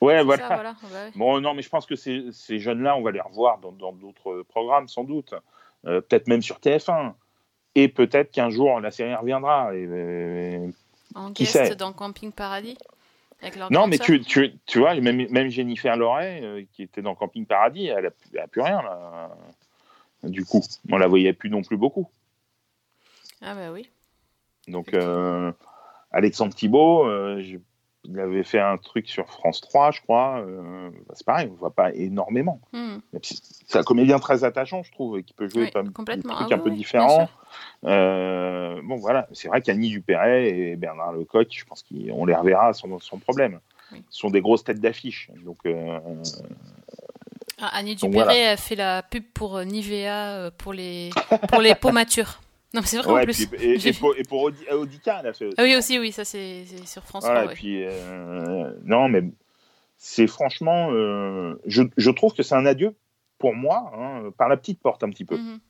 Ouais, 0.00 0.22
voilà. 0.22 0.48
ça, 0.48 0.54
voilà. 0.54 0.76
bah 0.82 0.88
ouais. 1.04 1.10
Bon, 1.16 1.40
non, 1.40 1.54
mais 1.54 1.62
je 1.62 1.68
pense 1.68 1.84
que 1.84 1.96
ces, 1.96 2.26
ces 2.32 2.58
jeunes-là, 2.60 2.96
on 2.96 3.02
va 3.02 3.10
les 3.10 3.20
revoir 3.20 3.58
dans 3.58 3.72
d'autres 3.92 4.42
programmes, 4.48 4.86
sans 4.88 5.04
doute. 5.04 5.34
Euh, 5.86 6.00
peut-être 6.00 6.28
même 6.28 6.40
sur 6.42 6.58
TF1. 6.60 7.14
Et 7.74 7.88
peut-être 7.88 8.30
qu'un 8.30 8.48
jour, 8.48 8.80
la 8.80 8.90
série 8.90 9.14
reviendra. 9.14 9.74
Et, 9.74 9.82
et- 9.82 10.70
En 11.14 11.32
Qui 11.32 11.44
guest 11.44 11.52
sait 11.52 11.76
dans 11.76 11.92
Camping 11.92 12.32
Paradis 12.32 12.78
Non, 13.70 13.86
mais 13.86 13.98
tu, 13.98 14.20
tu, 14.20 14.52
tu 14.66 14.78
vois, 14.80 14.94
même, 14.96 15.28
même 15.30 15.48
Jennifer 15.48 15.96
Loret, 15.96 16.40
euh, 16.42 16.64
qui 16.72 16.82
était 16.82 17.02
dans 17.02 17.14
Camping 17.14 17.46
Paradis, 17.46 17.86
elle 17.86 18.06
a, 18.06 18.10
elle 18.32 18.40
a 18.40 18.48
plus 18.48 18.62
rien, 18.62 18.82
là. 18.82 19.30
Du 20.24 20.44
coup, 20.44 20.62
on 20.90 20.98
la 20.98 21.06
voyait 21.06 21.32
plus 21.32 21.48
non 21.48 21.62
plus 21.62 21.76
beaucoup. 21.76 22.08
Ah 23.40 23.54
bah 23.54 23.70
oui. 23.70 23.88
Donc, 24.66 24.92
euh, 24.92 25.52
Alexandre 26.10 26.54
Thibault, 26.54 27.06
euh, 27.06 27.40
il 28.10 28.18
avait 28.20 28.42
fait 28.42 28.58
un 28.60 28.76
truc 28.76 29.08
sur 29.08 29.26
France 29.28 29.60
3, 29.60 29.90
je 29.90 30.00
crois. 30.00 30.38
euh, 30.46 30.90
bah, 31.08 31.14
c'est 31.14 31.26
pareil, 31.26 31.48
on 31.50 31.52
ne 31.54 31.58
voit 31.58 31.70
pas 31.70 31.92
énormément. 31.94 32.60
Hmm. 32.72 32.98
C'est 33.22 33.76
un 33.78 33.82
comédien 33.82 34.18
très 34.18 34.44
attachant, 34.44 34.82
je 34.82 34.90
trouve, 34.92 35.18
et 35.18 35.22
qui 35.22 35.34
peut 35.34 35.48
jouer 35.48 35.64
Oui, 35.64 35.70
pas- 35.70 35.82
des 35.82 36.22
trucs 36.22 36.26
Ah 36.30 36.44
un 36.54 36.56
oui, 36.56 36.62
peu 36.64 36.70
oui, 36.70 36.76
différents. 36.76 37.28
Euh, 37.84 38.80
bon, 38.82 38.96
voilà, 38.96 39.26
c'est 39.32 39.48
vrai 39.48 39.60
qu'Annie 39.60 39.88
Dupéret 39.90 40.48
et 40.48 40.76
Bernard 40.76 41.12
Lecoq, 41.12 41.48
je 41.50 41.64
pense 41.64 41.82
qu'on 41.82 42.24
les 42.24 42.34
reverra 42.34 42.72
sans, 42.72 42.98
sans 43.00 43.18
problème. 43.18 43.60
Ce 44.10 44.18
sont 44.20 44.30
des 44.30 44.40
grosses 44.40 44.64
têtes 44.64 44.80
d'affiche. 44.80 45.30
Donc, 45.44 45.58
euh, 45.66 45.98
Ah, 47.60 47.70
Annie 47.74 47.96
voilà. 48.02 48.52
a 48.52 48.56
fait 48.56 48.76
la 48.76 49.02
pub 49.02 49.24
pour 49.34 49.56
euh, 49.56 49.64
Nivea 49.64 50.50
pour 50.58 50.72
les 50.72 51.10
pour 51.48 51.60
les 51.60 51.74
peaux 51.74 51.90
matures. 51.92 52.40
Non, 52.74 52.82
c'est 52.84 52.98
vrai 52.98 53.12
ouais, 53.12 53.20
en 53.22 53.24
plus. 53.24 53.46
puis- 53.46 53.88
et, 53.88 53.92
pour, 53.94 54.14
et 54.16 54.22
pour 54.24 54.42
Audi- 54.42 54.68
Audica, 54.70 55.18
elle 55.20 55.28
a 55.28 55.32
fait 55.32 55.46
aussi. 55.46 55.54
Ah 55.58 55.62
oui, 55.62 55.74
aussi, 55.76 55.98
oui, 55.98 56.12
ça 56.12 56.24
c'est 56.24 56.64
sur 56.84 57.02
France 57.04 57.24
Voilà, 57.24 57.40
3. 57.42 57.44
et 57.44 57.48
ouais. 57.48 57.54
puis, 57.54 57.84
euh, 57.84 58.70
non, 58.84 59.08
mais 59.08 59.22
c'est 59.96 60.26
franchement, 60.26 60.90
euh, 60.92 61.54
je, 61.64 61.82
je 61.96 62.10
trouve 62.10 62.34
que 62.34 62.42
c'est 62.42 62.54
un 62.54 62.66
adieu 62.66 62.94
pour 63.38 63.54
moi, 63.54 63.90
hein, 63.96 64.30
par 64.36 64.48
la 64.48 64.56
petite 64.58 64.80
porte 64.80 65.02
un 65.02 65.08
petit 65.10 65.24
peu. 65.24 65.36
Mhm. 65.38 65.60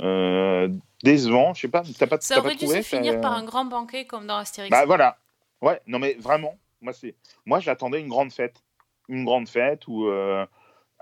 Euh, 0.00 0.68
décevant, 1.02 1.54
je 1.54 1.62
sais 1.62 1.68
pas, 1.68 1.82
t'as 1.98 2.06
pas, 2.06 2.18
Ça 2.20 2.34
pas 2.36 2.40
aurait 2.40 2.54
dû 2.54 2.64
trouvé 2.64 2.82
se 2.82 2.88
finir 2.96 3.20
par 3.20 3.32
un 3.32 3.44
grand 3.44 3.64
banquet 3.64 4.04
comme 4.06 4.26
dans 4.26 4.36
Astérix. 4.36 4.70
Bah 4.70 4.84
voilà, 4.86 5.16
ouais, 5.62 5.80
non 5.86 5.98
mais 5.98 6.14
vraiment, 6.20 6.56
moi 6.82 6.92
c'est, 6.92 7.14
moi 7.46 7.60
j'attendais 7.60 8.00
une 8.00 8.08
grande 8.08 8.32
fête, 8.32 8.62
une 9.08 9.24
grande 9.24 9.48
fête 9.48 9.86
où, 9.88 10.06
euh, 10.06 10.44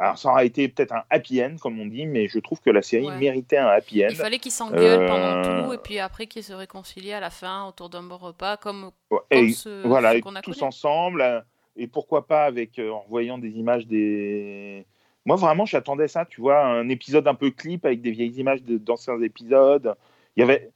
alors 0.03 0.19
ça 0.19 0.31
aurait 0.31 0.47
été 0.47 0.69
peut-être 0.69 0.93
un 0.93 1.05
happy 1.11 1.43
end 1.43 1.57
comme 1.61 1.79
on 1.81 1.87
dit, 1.87 2.07
mais 2.07 2.27
je 2.29 2.38
trouve 2.41 2.61
que 2.61 2.71
la 2.71 2.83
série 2.83 3.07
Ouais. 3.07 3.19
méritait 3.19 3.57
un 3.57 3.69
happy 3.69 4.05
end. 4.05 4.09
Il 4.11 4.17
fallait 4.17 4.38
qu'ils 4.38 4.51
s'engueulent 4.53 5.03
Euh, 5.03 5.07
pendant 5.09 5.67
tout 5.67 5.73
et 5.73 5.79
puis 5.79 5.99
après 5.99 6.27
qu'ils 6.27 6.43
se 6.45 6.53
réconcilient 6.53 7.12
à 7.12 7.21
la 7.21 7.31
fin 7.31 7.67
autour 7.69 7.88
d'un 7.88 8.03
bon 8.03 8.17
repas 8.17 8.57
comme, 8.57 8.91
Ouais, 9.11 9.19
comme 9.31 9.38
et 9.45 9.51
ce, 9.53 9.87
voilà, 9.87 10.12
ce 10.12 10.17
et 10.17 10.21
qu'on 10.21 10.35
a 10.37 10.43
tous 10.43 10.53
connu. 10.59 10.67
ensemble, 10.69 11.21
euh, 11.23 11.41
et 11.77 11.87
pourquoi 11.87 12.27
pas 12.27 12.45
avec 12.45 12.79
euh, 12.79 12.91
en 12.91 13.05
voyant 13.09 13.38
des 13.38 13.51
images 13.51 13.87
des. 13.87 14.85
Moi 15.25 15.37
vraiment, 15.37 15.65
j'attendais 15.67 16.09
ça, 16.09 16.25
tu 16.27 16.41
vois, 16.41 16.65
un 16.67 16.88
épisode 16.88 17.29
un 17.29 17.35
peu 17.35 17.51
clip 17.51 17.87
avec 17.87 18.03
des 18.03 18.11
vieilles 18.11 18.38
images 18.41 18.62
d'anciens 18.65 19.21
épisodes, 19.23 19.95
il 20.37 20.41
y 20.41 20.43
avait 20.43 20.71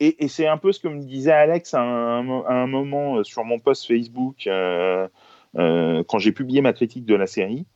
et, 0.00 0.24
et 0.24 0.28
c'est 0.28 0.48
un 0.48 0.56
peu 0.56 0.72
ce 0.72 0.80
que 0.80 0.88
me 0.88 0.98
disait 0.98 1.30
Alex 1.30 1.74
à 1.74 1.80
un, 1.82 2.40
à 2.42 2.52
un 2.54 2.66
moment 2.66 3.22
sur 3.22 3.44
mon 3.44 3.60
post 3.60 3.86
Facebook 3.86 4.48
euh, 4.48 5.06
quand 5.54 6.18
j'ai 6.18 6.32
publié 6.32 6.60
ma 6.62 6.72
critique 6.72 7.04
de 7.04 7.14
la 7.14 7.26
série, 7.26 7.66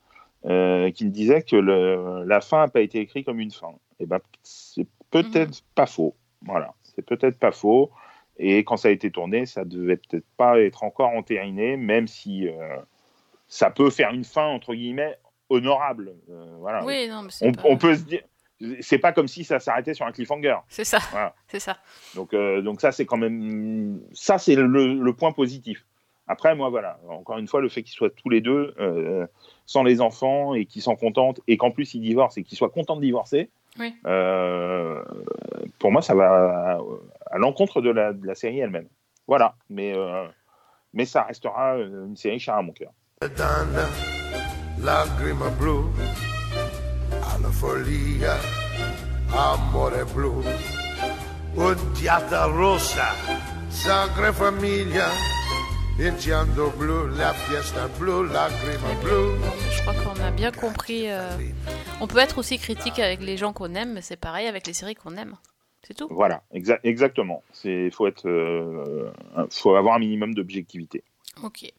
euh, 0.45 0.91
qui 0.91 1.05
disait 1.05 1.41
que 1.41 1.55
le, 1.55 2.23
la 2.25 2.41
fin 2.41 2.59
n'a 2.59 2.67
pas 2.67 2.81
été 2.81 2.99
écrite 2.99 3.25
comme 3.25 3.39
une 3.39 3.51
fin. 3.51 3.71
Et 3.99 4.05
ben 4.05 4.19
c'est 4.43 4.87
peut-être 5.09 5.63
pas 5.75 5.85
faux. 5.87 6.15
Voilà, 6.45 6.73
c'est 6.83 7.01
peut-être 7.05 7.39
pas 7.39 7.51
faux. 7.51 7.91
Et 8.37 8.63
quand 8.63 8.77
ça 8.77 8.89
a 8.89 8.91
été 8.91 9.09
tourné, 9.09 9.45
ça 9.47 9.65
devait 9.65 9.97
peut-être 9.97 10.27
pas 10.37 10.59
être 10.61 10.83
encore 10.83 11.09
entériné, 11.09 11.75
même 11.75 12.07
si 12.07 12.47
euh, 12.47 12.77
ça 13.47 13.71
peut 13.71 13.89
faire 13.89 14.11
une 14.13 14.23
fin 14.23 14.45
entre 14.45 14.75
guillemets 14.75 15.17
honorable. 15.49 16.13
Euh, 16.29 16.55
voilà. 16.59 16.85
Oui, 16.85 17.07
non, 17.09 17.23
mais 17.23 17.31
on, 17.41 17.51
pas- 17.51 17.61
on 17.65 17.77
peut 17.77 17.95
se 17.95 18.03
dire, 18.03 18.21
c'est 18.81 18.99
pas 18.99 19.11
comme 19.13 19.27
si 19.27 19.43
ça 19.43 19.59
s'arrêtait 19.59 19.93
sur 19.95 20.05
un 20.05 20.11
cliffhanger. 20.11 20.57
C'est 20.67 20.83
ça, 20.83 20.99
Voilà. 21.11 21.33
c'est 21.47 21.59
ça. 21.59 21.77
Donc, 22.15 22.33
euh, 22.33 22.61
donc 22.61 22.81
ça, 22.81 22.91
c'est 22.91 23.05
quand 23.05 23.17
même, 23.17 24.01
ça, 24.13 24.37
c'est 24.37 24.55
le, 24.55 24.93
le 24.95 25.13
point 25.13 25.31
positif. 25.31 25.85
Après, 26.27 26.55
moi, 26.55 26.69
voilà, 26.69 26.99
encore 27.09 27.37
une 27.37 27.47
fois, 27.47 27.61
le 27.61 27.69
fait 27.69 27.83
qu'ils 27.83 27.93
soient 27.93 28.09
tous 28.09 28.29
les 28.29 28.41
deux 28.41 28.73
euh, 28.79 29.25
sans 29.65 29.83
les 29.83 30.01
enfants 30.01 30.53
et 30.53 30.65
qu'ils 30.65 30.81
s'en 30.81 30.95
contentent 30.95 31.39
et 31.47 31.57
qu'en 31.57 31.71
plus 31.71 31.93
ils 31.93 32.01
divorcent 32.01 32.37
et 32.37 32.43
qu'ils 32.43 32.57
soient 32.57 32.69
contents 32.69 32.95
de 32.97 33.01
divorcer, 33.01 33.49
Oui. 33.79 33.93
euh, 34.05 35.01
pour 35.79 35.91
moi, 35.91 36.01
ça 36.01 36.15
va 36.15 36.75
à, 36.75 36.79
à 37.31 37.37
l'encontre 37.37 37.81
de 37.81 37.89
la, 37.89 38.11
de 38.13 38.25
la 38.27 38.35
série 38.35 38.59
elle-même. 38.59 38.87
Voilà, 39.27 39.55
mais, 39.69 39.93
euh, 39.97 40.25
mais 40.93 41.05
ça 41.05 41.23
restera 41.23 41.77
une 41.77 42.15
série 42.17 42.39
chère 42.39 42.55
à 42.55 42.61
mon 42.61 42.73
cœur. 42.73 42.91
Lagrima 44.79 45.49
blu, 45.59 45.81
famiglia, 55.97 56.09
iniziando 56.09 56.69
blu, 56.77 57.07
la 57.17 57.33
fiesta 57.33 57.87
blu, 57.99 58.27
lagrima 58.27 58.93
blu. 59.01 59.37
Je 59.71 59.81
crois 59.81 59.93
qu'on 59.93 60.21
a 60.21 60.31
bien 60.31 60.51
compris. 60.51 61.09
euh, 61.09 61.37
On 62.01 62.07
peut 62.07 62.19
être 62.19 62.37
aussi 62.37 62.57
critique 62.59 62.99
avec 62.99 63.21
les 63.21 63.37
gens 63.37 63.53
qu'on 63.53 63.73
aime, 63.75 63.93
mais 63.93 64.01
c'est 64.01 64.17
pareil 64.17 64.47
avec 64.47 64.67
les 64.67 64.73
séries 64.73 64.95
qu'on 64.95 65.15
aime. 65.17 65.35
C'est 65.83 65.93
tout. 65.93 66.07
Voilà, 66.11 66.41
exa- 66.53 66.79
exactement. 66.83 67.43
Il 67.63 67.91
faut, 67.91 68.07
être, 68.07 68.27
euh, 68.27 69.09
faut 69.49 69.75
avoir 69.75 69.95
un 69.95 69.99
minimum 69.99 70.33
d'objectivité. 70.33 71.03
Ok. 71.43 71.71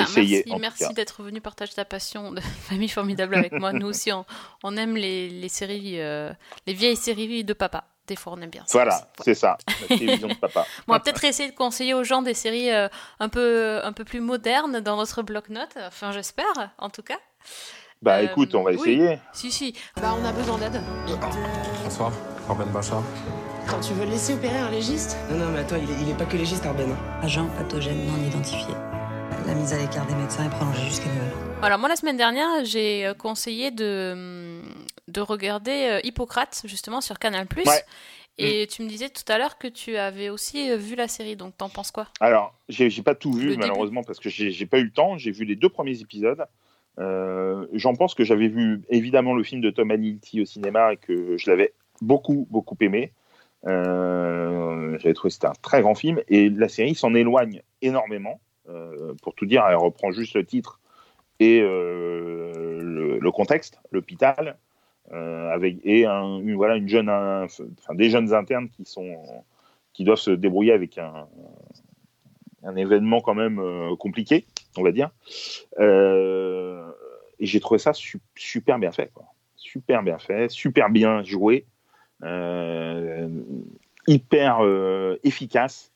Essayez, 0.00 0.44
merci 0.60 0.94
d'être 0.94 1.22
venu 1.24 1.40
partager 1.40 1.72
ta 1.74 1.84
passion 1.84 2.32
de 2.32 2.40
famille 2.68 2.88
formidable 2.88 3.34
avec 3.34 3.52
moi. 3.52 3.72
Nous 3.72 3.86
aussi, 3.88 4.12
on, 4.12 4.24
on 4.62 4.76
aime 4.76 4.96
les, 4.96 5.28
les 5.28 5.48
séries, 5.48 6.00
euh, 6.00 6.32
les 6.66 6.72
vieilles 6.72 6.96
séries 6.96 7.42
de 7.44 7.52
papa. 7.52 7.84
Des 8.08 8.16
fois, 8.16 8.34
on 8.36 8.40
aime 8.42 8.50
bien 8.50 8.64
ça. 8.66 8.72
Voilà. 8.78 8.96
Ouais. 8.96 9.24
c'est 9.24 9.34
ça, 9.34 9.56
la 9.88 9.96
télévision 9.96 10.28
de 10.28 10.34
papa. 10.34 10.66
Bon, 10.86 10.92
on 10.92 10.92
va 10.94 11.00
peut-être 11.00 11.22
essayer 11.24 11.50
de 11.50 11.54
conseiller 11.56 11.94
aux 11.94 12.02
gens 12.04 12.20
des 12.22 12.34
séries 12.34 12.70
euh, 12.72 12.88
un, 13.20 13.28
peu, 13.28 13.80
un 13.84 13.92
peu 13.92 14.04
plus 14.04 14.20
modernes 14.20 14.80
dans 14.80 14.96
notre 14.96 15.22
bloc-notes. 15.22 15.76
Enfin, 15.86 16.10
j'espère, 16.12 16.72
en 16.78 16.90
tout 16.90 17.02
cas. 17.02 17.18
Bah 18.02 18.16
Euh, 18.16 18.22
écoute, 18.24 18.54
on 18.56 18.64
va 18.64 18.72
oui. 18.72 18.76
essayer. 18.76 19.18
Si, 19.32 19.52
si. 19.52 19.74
Bah, 20.00 20.14
on 20.20 20.24
a 20.24 20.32
besoin 20.32 20.58
d'aide. 20.58 20.82
Bonsoir, 21.84 22.10
Corben 22.46 22.68
Bachar. 22.70 23.02
Quand 23.68 23.78
tu 23.80 23.92
veux 23.92 24.04
laisser 24.06 24.34
opérer 24.34 24.58
un 24.58 24.70
légiste? 24.70 25.16
Non, 25.30 25.36
non, 25.38 25.50
mais 25.52 25.60
attends, 25.60 25.76
il 25.76 25.88
est, 25.88 26.02
il 26.02 26.10
est 26.10 26.16
pas 26.18 26.24
que 26.24 26.36
légiste, 26.36 26.66
Arben. 26.66 26.96
Agent 27.22 27.46
pathogène 27.56 28.04
non 28.06 28.26
identifié. 28.26 28.74
La 29.46 29.54
mise 29.54 29.72
à 29.72 29.78
l'écart 29.78 30.04
des 30.06 30.14
médecins 30.16 30.44
est 30.44 30.50
prolongée 30.50 30.82
jusqu'à 30.82 31.06
Noël. 31.06 31.32
Voilà, 31.60 31.78
moi 31.78 31.88
la 31.88 31.94
semaine 31.96 32.16
dernière, 32.16 32.48
j'ai 32.64 33.06
euh, 33.06 33.14
conseillé 33.14 33.70
de, 33.70 34.12
hum, 34.14 34.62
de 35.12 35.20
regarder 35.20 35.88
euh, 35.90 36.00
Hippocrate, 36.04 36.62
justement, 36.64 37.00
sur 37.00 37.18
Canal+. 37.18 37.46
Ouais. 37.56 37.64
Mm. 37.64 37.68
Et 38.38 38.66
tu 38.66 38.82
me 38.82 38.88
disais 38.88 39.10
tout 39.10 39.30
à 39.30 39.36
l'heure 39.38 39.58
que 39.58 39.68
tu 39.68 39.96
avais 39.96 40.30
aussi 40.30 40.70
euh, 40.70 40.76
vu 40.76 40.94
la 40.96 41.06
série, 41.06 41.36
donc 41.36 41.56
t'en 41.56 41.68
penses 41.68 41.90
quoi? 41.90 42.08
Alors, 42.18 42.54
j'ai 42.68 42.88
pas 43.02 43.14
tout 43.14 43.32
Le 43.32 43.38
vu 43.38 43.46
début. 43.50 43.58
malheureusement 43.60 44.02
parce 44.02 44.18
que 44.18 44.30
j'ai 44.30 44.66
pas 44.66 44.78
eu 44.78 44.84
le 44.84 44.90
temps. 44.90 45.18
J'ai 45.18 45.30
vu 45.30 45.44
les 45.44 45.54
deux 45.56 45.68
premiers 45.68 46.00
épisodes. 46.00 46.44
Euh, 46.98 47.66
J'en 47.72 47.94
pense 47.94 48.14
que 48.14 48.24
j'avais 48.24 48.48
vu 48.48 48.82
évidemment 48.90 49.34
le 49.34 49.42
film 49.44 49.60
de 49.60 49.70
Tom 49.70 49.90
Hanilty 49.90 50.40
au 50.42 50.44
cinéma 50.44 50.92
et 50.92 50.96
que 50.96 51.36
je 51.38 51.50
l'avais 51.50 51.72
beaucoup 52.00 52.46
beaucoup 52.50 52.76
aimé. 52.80 53.12
Euh, 53.66 54.98
J'avais 54.98 55.14
trouvé 55.14 55.30
que 55.30 55.34
c'était 55.34 55.46
un 55.46 55.54
très 55.62 55.80
grand 55.82 55.94
film 55.94 56.20
et 56.28 56.50
la 56.50 56.68
série 56.68 56.94
s'en 56.94 57.14
éloigne 57.14 57.62
énormément. 57.80 58.40
Euh, 58.68 59.14
pour 59.22 59.34
tout 59.34 59.46
dire, 59.46 59.64
elle 59.68 59.76
reprend 59.76 60.10
juste 60.12 60.34
le 60.34 60.44
titre 60.44 60.80
et 61.40 61.60
le, 61.60 63.18
le 63.18 63.30
contexte, 63.32 63.80
l'hôpital, 63.90 64.56
avec 65.12 65.78
et 65.84 66.06
un, 66.06 66.38
une, 66.38 66.54
voilà 66.54 66.76
une 66.76 66.88
jeune, 66.88 67.08
un- 67.08 67.44
enfin 67.44 67.94
des 67.94 68.10
jeunes 68.10 68.32
internes 68.34 68.68
qui 68.68 68.84
sont 68.84 69.16
qui 69.92 70.04
doivent 70.04 70.18
se 70.18 70.30
débrouiller 70.30 70.72
avec 70.72 70.96
un, 70.98 71.26
un 72.62 72.76
événement 72.76 73.20
quand 73.20 73.34
même 73.34 73.58
euh, 73.58 73.96
compliqué, 73.96 74.44
on 74.76 74.82
va 74.82 74.92
dire. 74.92 75.10
Euh, 75.78 76.90
et 77.38 77.46
j'ai 77.46 77.60
trouvé 77.60 77.78
ça 77.78 77.92
su- 77.92 78.20
super 78.36 78.78
bien 78.78 78.92
fait, 78.92 79.10
super 79.56 80.02
bien 80.02 80.18
fait, 80.18 80.50
super 80.50 80.90
bien 80.90 81.22
joué, 81.24 81.66
euh, 82.22 83.28
hyper 84.06 84.60
euh, 84.64 85.16
efficace. 85.24 85.90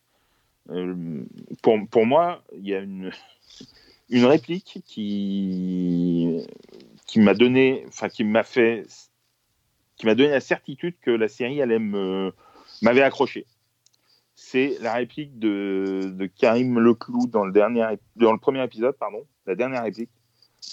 Euh, 0.71 1.23
pour, 1.63 1.79
pour 1.91 2.07
moi, 2.07 2.43
il 2.53 2.67
y 2.67 2.75
a 2.75 2.81
une, 2.81 3.13
une 4.11 4.25
réplique 4.25 4.83
qui, 4.85 6.45
qui 7.07 7.21
m'a 7.21 7.35
donné, 7.35 7.85
enfin 7.89 8.09
qui 8.09 8.25
m'a 8.25 8.43
fait, 8.43 8.87
qui 9.97 10.07
m'a 10.07 10.15
donné 10.15 10.31
la 10.31 10.41
certitude 10.41 10.95
que 11.01 11.11
la 11.11 11.29
série 11.29 11.63
allait 11.63 11.79
me 11.79 12.33
m'avait 12.83 13.03
accroché. 13.03 13.47
C'est 14.35 14.77
la 14.81 14.95
réplique 14.95 15.39
de, 15.39 16.13
de 16.13 16.27
Karim 16.27 16.79
Leclou 16.79 17.27
dans 17.27 17.45
le 17.45 17.53
dernier, 17.53 17.87
dans 18.17 18.33
le 18.33 18.39
premier 18.39 18.63
épisode, 18.63 18.95
pardon, 18.99 19.25
la 19.47 19.55
dernière 19.55 19.83
réplique, 19.83 20.11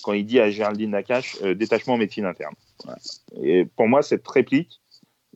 quand 0.04 0.12
il 0.12 0.26
dit 0.26 0.40
à 0.40 0.50
Géraldine 0.50 0.92
Nakache 0.92 1.38
euh, 1.44 1.54
détachement 1.54 1.94
en 1.94 1.98
médecine 1.98 2.26
interne. 2.26 2.56
Voilà. 2.84 3.00
Et 3.42 3.64
pour 3.64 3.88
moi, 3.88 4.02
cette 4.02 4.28
réplique, 4.28 4.82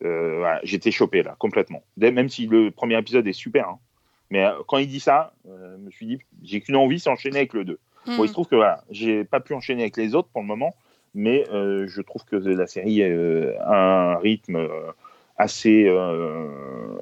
euh, 0.03 0.37
voilà, 0.37 0.59
j'étais 0.63 0.91
chopé 0.91 1.23
là, 1.23 1.35
complètement. 1.39 1.83
Même 1.97 2.29
si 2.29 2.47
le 2.47 2.71
premier 2.71 2.97
épisode 2.97 3.27
est 3.27 3.33
super, 3.33 3.69
hein. 3.69 3.79
mais 4.29 4.45
euh, 4.45 4.51
quand 4.67 4.77
il 4.77 4.87
dit 4.87 4.99
ça, 4.99 5.33
euh, 5.47 5.77
je 5.77 5.83
me 5.83 5.91
suis 5.91 6.05
dit, 6.05 6.19
j'ai 6.43 6.61
qu'une 6.61 6.75
envie, 6.75 6.99
c'est 6.99 7.09
enchaîner 7.09 7.37
avec 7.37 7.53
le 7.53 7.65
2. 7.65 7.79
Bon, 8.05 8.23
il 8.23 8.27
se 8.27 8.33
trouve 8.33 8.47
que 8.47 8.55
voilà, 8.55 8.83
j'ai 8.89 9.25
pas 9.25 9.41
pu 9.41 9.53
enchaîner 9.53 9.81
avec 9.81 9.97
les 9.97 10.15
autres 10.15 10.29
pour 10.29 10.41
le 10.41 10.47
moment, 10.47 10.73
mais 11.15 11.45
euh, 11.51 11.87
je 11.87 12.01
trouve 12.01 12.23
que 12.25 12.35
la 12.35 12.67
série 12.67 13.01
euh, 13.03 13.53
a 13.61 14.13
un 14.13 14.17
rythme 14.17 14.55
euh, 14.57 14.91
assez, 15.37 15.87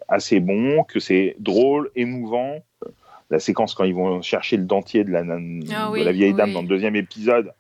assez 0.08 0.40
bon, 0.40 0.84
que 0.84 1.00
c'est 1.00 1.36
drôle, 1.40 1.90
émouvant. 1.96 2.60
La 3.30 3.40
séquence 3.40 3.74
quand 3.74 3.86
ils 3.86 3.96
vont 3.96 4.22
chercher 4.22 4.58
le 4.58 4.66
dentier 4.66 5.04
de 5.04 5.12
la, 5.12 5.24
de 5.24 5.74
Ah 5.74 5.90
oui, 5.90 6.04
la 6.04 6.12
vieille 6.12 6.34
dame 6.34 6.54
dans 6.54 6.62
le 6.62 6.68
deuxième 6.68 6.96
épisode, 6.96 7.52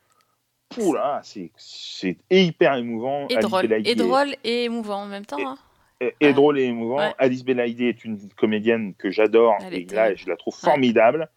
là, 0.93 1.21
c'est 1.23 2.17
hyper 2.29 2.75
émouvant. 2.75 3.27
Et 3.29 3.37
Alice 3.37 3.49
drôle, 3.49 3.73
et 3.85 3.95
drôle 3.95 4.35
et 4.43 4.63
émouvant 4.65 5.03
en 5.03 5.05
même 5.07 5.25
temps. 5.25 5.37
hein. 5.39 5.57
est 6.01 6.13
Ouais. 6.21 6.33
drôle 6.33 6.59
et 6.59 6.63
émouvant. 6.65 6.97
Ouais. 6.97 7.13
Alice 7.17 7.43
Belaïdi 7.43 7.85
est 7.85 8.03
une 8.05 8.19
comédienne 8.37 8.93
que 8.97 9.09
j'adore 9.09 9.55
et 9.71 9.85
là 9.85 9.85
terrible. 9.87 10.17
je 10.17 10.27
la 10.29 10.35
trouve 10.35 10.53
Ouais. 10.61 10.69
formidable. 10.69 11.29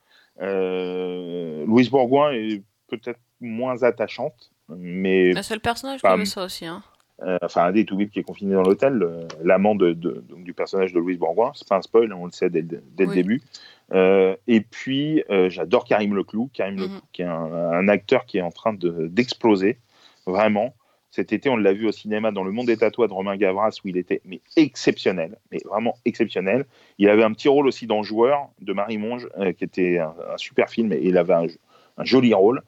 Euh, 0.43 1.65
Louise 1.67 1.91
Bourgoin 1.91 2.33
est 2.33 2.63
peut-être 2.89 3.21
moins 3.41 3.83
attachante, 3.83 4.51
mais 4.77 5.33
Le 5.33 5.43
seul 5.43 5.61
personnage 5.61 6.01
veut 6.03 6.25
ça 6.25 6.45
aussi. 6.45 6.67
Hein. 6.67 6.83
euh, 7.23 7.39
enfin 7.43 7.65
un 7.65 7.73
des 7.73 7.85
Toubib 7.85 8.11
qui 8.11 8.21
est 8.21 8.23
confiné 8.25 8.55
dans 8.55 8.63
l'hôtel, 8.63 9.03
euh, 9.03 9.27
l'amant 9.43 9.75
de, 9.75 9.93
de- 9.93 10.23
donc, 10.29 10.45
du 10.45 10.53
personnage 10.55 10.93
de 10.93 10.99
Louise 11.01 11.19
Bourgoin, 11.19 11.53
c'est 11.55 11.67
pas 11.69 11.77
un 11.77 11.83
spoil, 11.83 12.13
on 12.13 12.27
le 12.27 12.31
sait 12.33 12.51
dès, 12.51 12.61
le- 12.63 12.83
dès 12.97 13.07
le 13.07 13.15
début. 13.15 13.43
Euh, 13.95 14.37
et 14.47 14.61
puis 14.61 15.25
j'adore 15.49 15.85
Karim 15.85 16.15
Leclou, 16.15 16.51
Karim 16.53 16.75
Mhm. 16.77 16.83
Leclou 16.83 17.01
qui 17.13 17.23
est 17.23 17.27
un, 17.27 17.31
un 17.53 17.89
acteur 17.89 18.27
qui 18.27 18.39
est 18.39 18.43
en 18.43 18.51
train 18.53 18.73
de- 18.75 19.07
d'exploser, 19.09 19.79
vraiment. 20.27 20.75
Cet 21.11 21.33
été, 21.33 21.49
on 21.49 21.57
l'a 21.57 21.73
vu 21.73 21.89
au 21.89 21.93
cinéma 21.93 22.31
dans 22.33 22.45
Le 22.45 22.53
Monde 22.53 22.67
des 22.67 22.77
Tatouages 22.77 23.09
de 23.09 23.15
Romain 23.15 23.37
Gavras, 23.39 23.81
où 23.83 23.89
il 23.89 23.97
était 23.97 24.21
mais 24.27 24.43
exceptionnel, 24.57 25.39
mais 25.51 25.59
vraiment 25.65 25.97
exceptionnel. 26.05 26.67
Il 26.99 27.09
avait 27.09 27.25
un 27.25 27.33
petit 27.33 27.49
rôle 27.49 27.67
aussi 27.67 27.87
dans 27.87 28.03
Joueur 28.03 28.51
de 28.61 28.75
Marie 28.75 28.99
Monge, 28.99 29.27
qui 29.57 29.65
était 29.65 29.99
un, 29.99 30.15
un 30.35 30.37
super 30.37 30.69
film, 30.69 30.93
et 30.93 31.01
il 31.03 31.17
avait 31.17 31.33
un, 31.33 31.47
un 31.97 32.05
joli 32.05 32.35
rôle. 32.35 32.61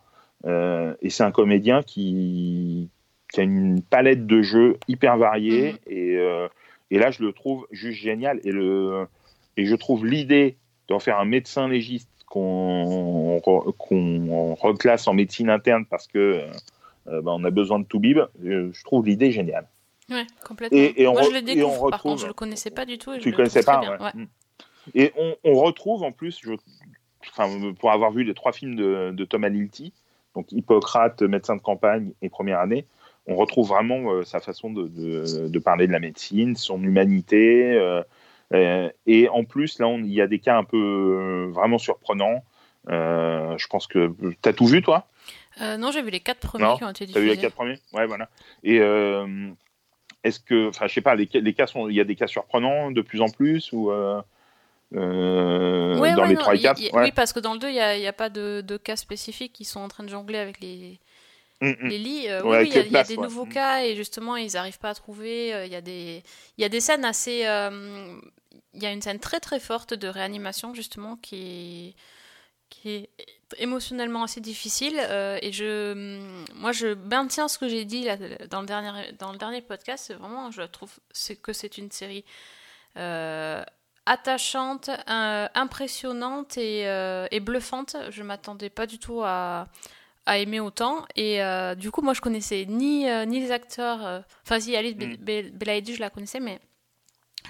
Euh, 0.47 0.95
et 1.03 1.11
c'est 1.11 1.23
un 1.23 1.31
comédien 1.33 1.83
qui, 1.83 2.89
qui 3.33 3.41
a 3.41 3.43
une 3.43 3.83
palette 3.83 4.27
de 4.27 4.43
jeux 4.43 4.79
hyper 4.89 5.17
variée, 5.19 5.73
Mhm. 5.73 5.79
et, 5.87 6.17
euh, 6.17 6.49
et 6.91 6.99
là, 6.99 7.11
je 7.11 7.23
le 7.23 7.33
trouve 7.33 7.67
juste 7.71 8.01
génial. 8.01 8.41
Et, 8.45 8.51
le, 8.53 9.07
et 9.57 9.67
je 9.67 9.75
trouve 9.77 10.07
l'idée 10.07 10.57
d'en 10.89 10.99
faire 10.99 11.19
un 11.21 11.25
médecin 11.25 11.69
légiste 11.69 12.09
qu'on 12.27 13.41
qu'on 13.79 14.55
reclasse 14.55 15.07
en 15.09 15.15
médecine 15.15 15.51
interne 15.51 15.85
parce 15.85 16.07
que 16.07 16.19
euh, 17.09 17.23
bah, 17.23 17.33
on 17.35 17.45
a 17.45 17.51
besoin 17.51 17.79
de 17.81 17.85
tout 17.85 17.99
bib, 17.99 18.19
euh, 18.19 18.71
je 18.73 18.85
trouve 18.85 19.07
l'idée 19.07 19.31
géniale. 19.33 19.67
Ouais, 20.11 20.27
complètement. 20.45 20.79
Et- 20.79 21.03
et 21.03 21.07
on 21.07 21.13
Moi, 21.13 21.23
je 21.23 21.31
le 21.31 21.43
découvre, 21.43 21.91
par 21.91 22.03
contre, 22.03 22.23
je 22.23 22.27
le 22.27 22.33
connaissais 22.33 22.71
pas 22.71 22.85
du 22.87 22.99
tout. 22.99 23.13
et 23.13 23.17
je 23.17 23.21
Tu 23.23 23.31
le 23.31 23.37
connaissais 23.37 23.63
pas 23.63 23.79
bien, 23.79 23.93
ouais. 23.93 24.03
ouais. 24.03 24.11
Mm. 24.15 24.27
Et 24.95 25.13
on, 25.17 25.37
on 25.45 25.55
retrouve 25.55 26.03
en 26.03 26.13
plus, 26.13 26.39
je, 26.43 26.53
enfin, 27.31 27.49
pour 27.79 27.91
avoir 27.93 28.11
vu 28.13 28.25
les 28.25 28.35
trois 28.35 28.53
films 28.53 28.75
de, 28.77 29.11
de 29.13 29.25
Thomas 29.25 29.49
Lilty, 29.49 29.93
donc 30.35 30.53
Hippocrate, 30.53 31.23
médecin 31.23 31.57
de 31.57 31.61
campagne 31.63 32.13
et 32.23 32.29
première 32.29 32.61
année, 32.61 32.87
on 33.27 33.37
retrouve 33.37 33.69
vraiment 33.69 34.13
euh, 34.13 34.25
sa 34.25 34.41
façon 34.41 34.71
de, 34.73 34.89
de- 34.89 35.49
de 35.49 35.59
parler 35.59 35.87
de 35.87 35.93
la 35.93 36.01
médecine, 36.01 36.57
son 36.57 36.83
humanité, 36.83 37.73
euh, 37.77 38.03
Euh, 38.53 38.91
et 39.07 39.29
en 39.29 39.45
plus, 39.45 39.79
là, 39.79 39.87
il 39.97 40.13
y 40.13 40.21
a 40.21 40.27
des 40.27 40.41
cas 40.41 40.57
un 40.59 40.65
peu 40.65 41.49
vraiment 41.53 41.79
surprenants. 41.79 42.43
Je 42.89 43.67
pense 43.69 43.87
que 43.87 44.13
t'as 44.43 44.53
tout 44.53 44.67
vu, 44.67 44.83
toi? 44.83 45.07
Non, 45.61 45.93
j'ai 45.93 46.03
vu 46.03 46.11
les 46.11 46.19
quatre 46.19 46.41
premiers 46.41 46.65
Non, 46.65 46.77
qui 46.77 46.83
ont 46.83 46.91
été 46.91 47.07
T'as 47.07 47.13
diffusés. 47.13 47.27
vu 47.27 47.31
les 47.31 47.37
quatre 47.37 47.55
premiers? 47.55 47.79
Ouais, 47.93 48.07
voilà. 48.07 48.29
Et 48.65 48.79
est-ce 50.25 50.41
que, 50.41 50.69
enfin, 50.69 50.89
je 50.89 50.95
sais 50.95 51.01
pas, 51.01 51.15
les, 51.15 51.29
les 51.33 51.55
cas 51.55 51.69
sont, 51.69 51.89
il 51.89 51.95
y 51.95 52.01
a 52.01 52.05
des 52.05 52.17
cas 52.17 52.27
surprenants 52.27 52.91
de 52.91 53.01
plus 53.03 53.21
en 53.21 53.29
plus 53.29 53.71
ou 53.73 53.93
euh, 54.95 55.95
euh, 55.95 55.99
Ouais, 55.99 56.15
dans 56.15 56.23
ouais, 56.23 56.29
les 56.29 56.35
non, 56.35 56.41
3 56.41 56.55
et 56.55 56.59
il 56.59 56.63
y 56.63 56.67
a- 56.67 56.71
4 56.71 56.81
il 56.81 56.87
y 56.87 56.91
a- 56.91 57.03
Oui, 57.03 57.13
parce 57.13 57.33
que 57.33 57.41
dans 57.41 57.53
le 57.53 57.59
2, 57.59 57.69
il 57.69 57.75
n'y 57.75 58.07
a, 58.07 58.13
pas 58.13 58.29
de, 58.31 58.61
de 58.67 58.77
cas 58.77 58.97
spécifiques 58.97 59.53
qui 59.53 59.65
sont 59.65 59.81
en 59.81 59.89
train 59.89 60.05
de 60.05 60.09
jongler 60.09 60.39
avec 60.39 60.61
les, 60.61 60.99
les 61.61 61.99
lits. 61.99 62.29
Euh, 62.29 62.43
Mm, 62.43 62.47
Ouais, 62.47 62.51
oui, 62.51 62.57
avec 62.57 62.69
oui, 62.69 62.69
il 62.71 62.75
y 62.75 62.79
a, 62.79 62.83
les 62.83 62.89
il 62.89 62.93
y 62.93 62.97
a 62.97 63.05
des 63.05 63.17
nouveaux 63.17 63.47
Mm. 63.47 63.53
cas 63.53 63.83
et 63.85 63.95
justement, 63.97 64.37
ils 64.37 64.53
n'arrivent 64.55 64.79
pas 64.79 64.91
à 64.91 64.95
trouver. 64.95 65.55
Euh, 65.55 65.67
Il 65.67 65.73
y, 65.73 65.77
a 65.77 65.81
des, 65.81 66.23
y 66.59 66.65
a 66.65 66.69
des 66.69 66.81
scènes 66.81 67.05
assez. 67.05 67.47
euh, 67.47 68.19
Il 68.75 68.83
y 68.83 68.87
a 68.87 68.93
une 68.93 69.03
scène 69.03 69.19
très 69.21 69.41
très 69.41 69.61
forte 69.61 69.95
de 69.95 70.09
réanimation 70.09 70.75
justement 70.75 71.17
qui 71.17 71.37
est, 71.91 71.95
qui 72.71 72.91
est 72.91 73.11
émotionnellement 73.59 74.23
assez 74.25 74.41
difficile. 74.41 74.95
euh, 74.99 75.39
et 75.43 75.53
je, 75.53 75.93
moi, 76.55 76.71
je 76.73 76.95
maintiens 76.95 77.49
ce 77.49 77.59
que 77.59 77.69
j'ai 77.69 77.85
dit 77.85 78.05
là, 78.05 78.17
dans, 78.49 78.61
le 78.61 78.67
dernier, 78.67 79.13
dans 79.19 79.33
le 79.33 79.39
dernier 79.39 79.61
podcast. 79.61 80.15
Vraiment, 80.15 80.51
je 80.53 80.63
trouve 80.63 80.93
que 81.43 81.53
c'est 81.53 81.79
une 81.79 81.91
série. 81.91 82.25
euh, 82.97 83.63
attachante, 84.07 84.89
euh, 85.09 85.49
impressionnante 85.55 86.57
et, 86.59 86.87
euh, 86.89 87.27
et 87.31 87.41
bluffante. 87.41 87.97
Je 88.11 88.23
m'attendais 88.23 88.71
pas 88.71 88.87
du 88.87 88.99
tout 88.99 89.23
à, 89.25 89.69
à 90.27 90.39
aimer 90.39 90.61
autant. 90.61 91.05
Et 91.17 91.43
euh, 91.43 91.75
du 91.75 91.91
coup, 91.91 92.03
moi, 92.03 92.15
je 92.15 92.21
connaissais 92.21 92.65
ni, 92.69 93.05
ni 93.27 93.41
les 93.41 93.51
acteurs. 93.53 94.23
Enfin, 94.45 94.61
si, 94.61 94.75
Alice 94.77 94.95
Be- 94.97 95.51
Belaïdi, 95.53 95.95
je 95.95 96.01
la 96.01 96.11
connaissais, 96.11 96.41
mais 96.41 96.61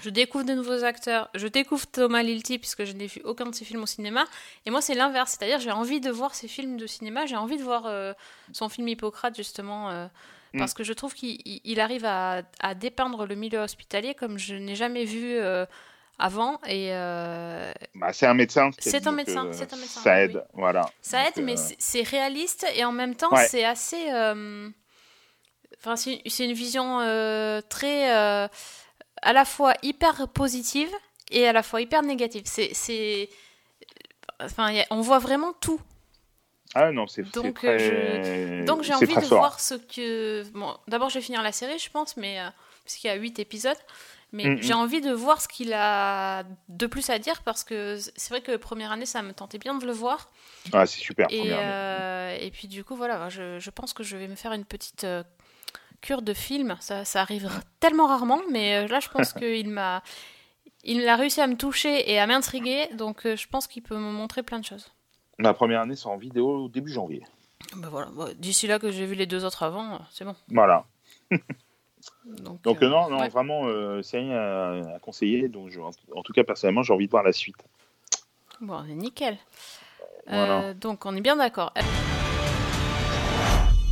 je 0.01 0.09
découvre 0.09 0.45
de 0.45 0.53
nouveaux 0.53 0.83
acteurs. 0.83 1.29
Je 1.35 1.47
découvre 1.47 1.85
Thomas 1.87 2.23
Lilti, 2.23 2.57
puisque 2.59 2.85
je 2.85 2.93
n'ai 2.93 3.07
vu 3.07 3.21
aucun 3.23 3.45
de 3.47 3.55
ses 3.55 3.65
films 3.65 3.83
au 3.83 3.87
cinéma. 3.87 4.25
Et 4.65 4.71
moi, 4.71 4.81
c'est 4.81 4.95
l'inverse. 4.95 5.35
C'est-à-dire, 5.37 5.59
j'ai 5.59 5.71
envie 5.71 5.99
de 5.99 6.09
voir 6.11 6.33
ses 6.35 6.47
films 6.47 6.77
de 6.77 6.87
cinéma. 6.87 7.25
J'ai 7.25 7.35
envie 7.37 7.57
de 7.57 7.63
voir 7.63 7.85
son 8.53 8.69
film 8.69 8.87
Hippocrate, 8.87 9.35
justement. 9.35 9.89
euh, 9.89 10.07
parce 10.59 10.73
que 10.73 10.83
je 10.83 10.91
trouve 10.93 11.13
qu'il 11.13 11.39
il- 11.45 11.61
il 11.63 11.79
arrive 11.79 12.03
à, 12.05 12.41
à 12.59 12.75
dépeindre 12.75 13.25
le 13.25 13.35
milieu 13.35 13.59
hospitalier 13.59 14.13
comme 14.15 14.37
je 14.37 14.53
n'ai 14.55 14.75
jamais 14.75 15.05
vu 15.05 15.35
euh, 15.37 15.65
avant. 16.21 16.59
Et 16.67 16.89
euh, 16.93 17.71
Bah, 17.95 18.13
c'est 18.13 18.27
un 18.27 18.33
médecin. 18.33 18.69
C'est 18.79 19.05
un 19.07 19.11
médecin, 19.11 19.45
euh, 19.47 19.51
c'est 19.53 19.73
un 19.73 19.77
médecin, 19.77 20.01
Ça 20.01 20.21
aide, 20.23 20.35
oui. 20.35 20.59
voilà. 20.61 20.89
ça 21.01 21.27
aide, 21.27 21.35
Donc, 21.35 21.45
mais 21.45 21.59
euh, 21.59 21.73
c'est- 21.79 22.03
réaliste 22.03 22.65
et 22.75 22.85
en 22.85 22.91
même 22.91 23.15
temps, 23.15 23.31
Ouais. 23.33 23.47
c'est 23.47 23.65
assez. 23.65 24.09
euh, 24.11 24.69
Enfin, 25.83 25.95
c'est 25.95 26.45
une 26.45 26.53
vision 26.53 26.99
euh, 27.01 27.59
très. 27.67 28.15
euh, 28.15 28.47
à 29.23 29.33
la 29.33 29.45
fois 29.45 29.73
hyper 29.81 30.27
positive 30.27 30.89
et 31.31 31.47
à 31.47 31.53
la 31.53 31.63
fois 31.63 31.81
hyper 31.81 32.03
négative. 32.03 32.43
C'est. 32.45 33.29
Enfin, 34.39 34.75
a- 34.79 34.85
on 34.91 35.01
voit 35.01 35.19
vraiment 35.19 35.53
tout. 35.53 35.79
Ah 36.73 36.91
non, 36.91 37.05
c'est 37.07 37.23
Donc, 37.33 37.55
très. 37.55 37.77
euh, 37.81 38.65
Donc 38.65 38.83
j'ai 38.83 38.93
envie 38.93 39.13
de 39.15 39.25
voir 39.25 39.59
ce 39.59 39.73
que. 39.75 40.43
Bon, 40.53 40.77
d'abord 40.87 41.09
je 41.09 41.15
vais 41.15 41.21
finir 41.25 41.41
la 41.41 41.51
série, 41.51 41.79
je 41.79 41.89
pense, 41.89 42.15
mais 42.15 42.39
euh, 42.39 42.47
parce 42.85 42.95
qu'il 42.95 43.09
y 43.09 43.13
a 43.13 43.15
8 43.17 43.39
épisodes. 43.39 43.77
Mais 44.33 44.45
Mm, 44.45 44.53
mm. 44.53 44.61
j'ai 44.61 44.73
envie 44.73 45.01
de 45.01 45.11
voir 45.11 45.41
ce 45.41 45.47
qu'il 45.47 45.73
a 45.73 46.43
de 46.69 46.87
plus 46.87 47.09
à 47.09 47.19
dire 47.19 47.41
parce 47.43 47.63
que 47.63 47.97
c'est 47.97 48.29
vrai 48.29 48.41
que 48.41 48.55
première 48.55 48.91
année 48.91 49.05
ça 49.05 49.21
me 49.21 49.33
tentait 49.33 49.57
bien 49.57 49.75
de 49.75 49.85
le 49.85 49.91
voir. 49.91 50.29
Ah, 50.71 50.85
c'est 50.85 50.99
super. 51.01 51.27
Et, 51.29 51.39
première 51.39 51.59
année. 51.59 51.67
euh, 51.67 52.37
et 52.39 52.51
puis 52.51 52.67
du 52.67 52.83
coup 52.83 52.95
voilà, 52.95 53.27
je, 53.29 53.59
je 53.59 53.69
pense 53.69 53.93
que 53.93 54.03
je 54.03 54.15
vais 54.15 54.27
me 54.29 54.35
faire 54.35 54.53
une 54.53 54.63
petite 54.65 55.03
euh, 55.03 55.23
cure 56.01 56.21
de 56.21 56.33
film. 56.33 56.77
Ça, 56.79 57.03
ça 57.03 57.21
arrive 57.21 57.49
tellement 57.81 58.07
rarement, 58.07 58.41
mais 58.49 58.77
euh, 58.77 58.87
là 58.87 58.99
je 59.01 59.09
pense 59.09 59.33
qu'il 59.33 59.69
m'a. 59.69 60.01
Il 60.83 61.07
a 61.07 61.15
réussi 61.15 61.41
à 61.41 61.47
me 61.47 61.55
toucher 61.57 62.09
et 62.11 62.17
à 62.17 62.25
m'intriguer, 62.25 62.87
donc 62.95 63.21
je 63.25 63.47
pense 63.47 63.67
qu'il 63.67 63.83
peut 63.83 63.97
me 63.97 64.11
montrer 64.11 64.41
plein 64.43 64.57
de 64.59 64.65
choses. 64.65 64.91
Ma 65.37 65.53
première 65.53 65.81
année 65.81 65.95
sort 65.95 66.11
en 66.13 66.17
vidéo 66.17 66.65
au 66.65 66.69
début 66.69 66.91
janvier. 66.91 67.21
Ben 67.75 67.89
voilà, 67.89 68.09
d'ici 68.35 68.65
là 68.65 68.79
que 68.79 68.91
j'ai 68.91 69.05
vu 69.05 69.13
les 69.13 69.27
deux 69.27 69.45
autres 69.45 69.61
avant, 69.63 69.99
c'est 70.09 70.25
bon. 70.25 70.35
Voilà. 70.49 70.85
Donc, 72.25 72.61
Donc 72.61 72.81
euh, 72.83 72.85
euh, 72.85 72.89
non, 72.89 73.09
non, 73.09 73.19
ouais. 73.21 73.29
vraiment, 73.29 73.65
euh, 73.67 74.01
c'est 74.03 74.19
rien 74.19 74.31
à, 74.37 74.95
à 74.95 74.99
conseiller. 74.99 75.47
Donc, 75.49 75.69
je- 75.69 75.79
en, 75.79 75.91
en 76.15 76.21
tout 76.23 76.33
cas, 76.33 76.43
personnellement, 76.43 76.83
j'ai 76.83 76.93
envie 76.93 77.07
de 77.07 77.11
voir 77.11 77.23
la 77.23 77.31
suite. 77.33 77.55
Bon, 78.59 78.83
c'est 78.87 78.93
nickel. 78.93 79.37
Voilà. 80.27 80.61
Euh, 80.65 80.73
donc, 80.75 81.05
on 81.05 81.15
est 81.15 81.21
bien 81.21 81.35
d'accord. 81.35 81.73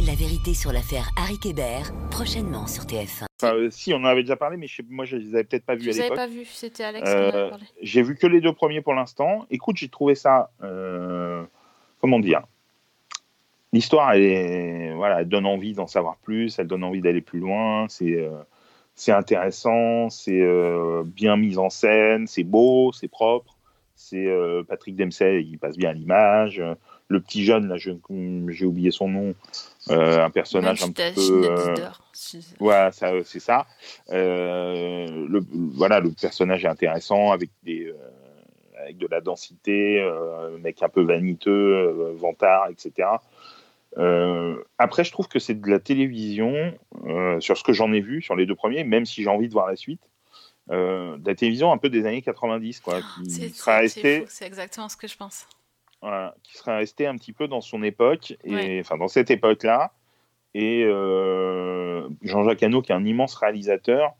La 0.05 0.15
vérité 0.15 0.53
sur 0.53 0.71
l'affaire 0.71 1.09
Harry 1.17 1.37
Kébert, 1.39 1.91
prochainement 2.09 2.67
sur 2.67 2.83
TF1. 2.83 3.25
Enfin, 3.41 3.53
euh, 3.55 3.69
si, 3.69 3.93
on 3.93 3.97
en 3.97 4.05
avait 4.05 4.21
déjà 4.23 4.35
parlé, 4.37 4.57
mais 4.57 4.67
je 4.67 4.77
sais- 4.77 4.85
moi, 4.89 5.05
je 5.05 5.17
les 5.17 5.33
avais 5.35 5.43
peut-être 5.43 5.65
pas 5.65 5.75
vus 5.75 5.83
Je 5.83 5.99
à 5.99 6.03
l'époque. 6.03 6.17
pas 6.17 6.27
vu, 6.27 6.45
c'était 6.45 6.83
Alex 6.83 7.09
qui 7.09 7.15
en 7.15 7.19
avait 7.19 7.35
Euh, 7.35 7.49
parlé. 7.49 7.65
j'ai 7.81 8.01
vu 8.01 8.15
que 8.15 8.25
les 8.27 8.41
deux 8.41 8.53
premiers 8.53 8.81
pour 8.81 8.93
l'instant. 8.93 9.45
Écoute, 9.49 9.77
j'ai 9.77 9.89
trouvé 9.89 10.15
ça. 10.15 10.51
euh, 10.63 11.43
comment 12.01 12.19
dire 12.19 12.43
L'histoire, 13.71 14.13
elle, 14.13 14.23
est, 14.23 14.93
voilà, 14.93 15.21
elle 15.21 15.29
donne 15.29 15.45
envie 15.45 15.73
d'en 15.73 15.87
savoir 15.87 16.17
plus, 16.17 16.57
elle 16.57 16.67
donne 16.67 16.83
envie 16.83 17.01
d'aller 17.01 17.21
plus 17.21 17.39
loin. 17.39 17.87
C'est 17.87 18.15
euh, 18.15 18.31
c'est 18.95 19.11
intéressant, 19.11 20.09
c'est 20.09 20.41
euh, 20.41 21.03
bien 21.05 21.37
mis 21.37 21.57
en 21.57 21.69
scène, 21.69 22.27
c'est 22.27 22.43
beau, 22.43 22.91
c'est 22.91 23.07
propre. 23.07 23.55
C'est 23.95 24.27
euh, 24.27 24.63
Patrick 24.63 24.95
Dempsey, 24.95 25.43
il 25.43 25.57
passe 25.57 25.77
bien 25.77 25.91
à 25.91 25.93
l'image. 25.93 26.61
Le 27.07 27.19
petit 27.21 27.43
jeune, 27.43 27.67
là, 27.67 27.77
j'ai 27.77 28.65
oublié 28.65 28.91
son 28.91 29.07
nom, 29.07 29.33
un 29.89 30.29
personnage 30.29 30.83
un 30.83 30.91
petit 30.91 31.13
peu. 31.15 31.47
voilà, 32.59 32.91
ça, 32.91 33.11
c'est 33.23 33.39
ça. 33.39 33.65
Le, 34.09 35.39
voilà, 35.75 35.99
le 35.99 36.11
personnage 36.11 36.65
est 36.65 36.67
intéressant 36.67 37.31
avec 37.31 37.49
des, 37.63 37.91
avec 38.79 38.97
de 38.97 39.07
la 39.07 39.21
densité, 39.21 39.99
euh, 39.99 40.57
mec 40.57 40.81
un 40.81 40.89
peu 40.89 41.03
vaniteux, 41.03 41.51
euh, 41.51 42.13
vantard, 42.15 42.69
etc. 42.69 43.07
Euh, 43.97 44.61
après, 44.77 45.03
je 45.03 45.11
trouve 45.11 45.27
que 45.27 45.39
c'est 45.39 45.59
de 45.59 45.67
la 45.69 45.79
télévision, 45.79 46.73
euh, 47.05 47.39
sur 47.39 47.57
ce 47.57 47.63
que 47.63 47.73
j'en 47.73 47.91
ai 47.91 48.01
vu, 48.01 48.21
sur 48.21 48.35
les 48.35 48.45
deux 48.45 48.55
premiers, 48.55 48.83
même 48.83 49.05
si 49.05 49.23
j'ai 49.23 49.29
envie 49.29 49.47
de 49.47 49.53
voir 49.53 49.67
la 49.67 49.75
suite, 49.75 50.01
euh, 50.71 51.17
de 51.17 51.27
la 51.27 51.35
télévision 51.35 51.71
un 51.71 51.77
peu 51.77 51.89
des 51.89 52.05
années 52.05 52.21
90, 52.21 52.79
quoi, 52.81 53.01
qui 53.01 53.29
C'est 53.29 53.49
sera 53.49 53.81
c'est- 53.81 53.87
c'est 53.87 54.01
resté 54.01 54.19
fou, 54.21 54.25
c'est 54.29 54.45
exactement 54.45 54.89
ce 54.89 54.97
que 54.97 55.07
je 55.07 55.17
pense. 55.17 55.47
voilà, 56.01 56.33
qui 56.43 56.55
serait 56.57 56.77
resté 56.77 57.07
un 57.07 57.15
petit 57.17 57.33
peu 57.33 57.47
dans 57.49 57.59
son 57.61 57.83
époque, 57.83 58.33
et 58.45 58.53
Ouais. 58.55 58.77
enfin 58.81 58.95
dans 58.97 59.09
cette 59.09 59.31
époque-là. 59.31 59.91
Et 60.53 60.83
Jean-Jacques 62.21 62.63
Hano, 62.63 62.81
qui 62.81 62.91
est 62.91 62.95
un 62.95 63.05
immense 63.05 63.35
réalisateur, 63.35 64.13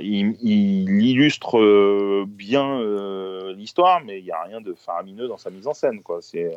il, 0.00 0.36
il 0.42 1.04
illustre 1.04 2.24
bien 2.24 2.80
l'histoire, 3.52 4.00
mais 4.04 4.18
il 4.20 4.24
n'y 4.24 4.30
a 4.30 4.42
rien 4.42 4.60
de 4.60 4.72
faramineux 4.74 5.28
dans 5.28 5.36
sa 5.36 5.50
mise 5.50 5.66
en 5.66 5.74
scène. 5.74 6.02
quoi. 6.02 6.22
C'est 6.22 6.50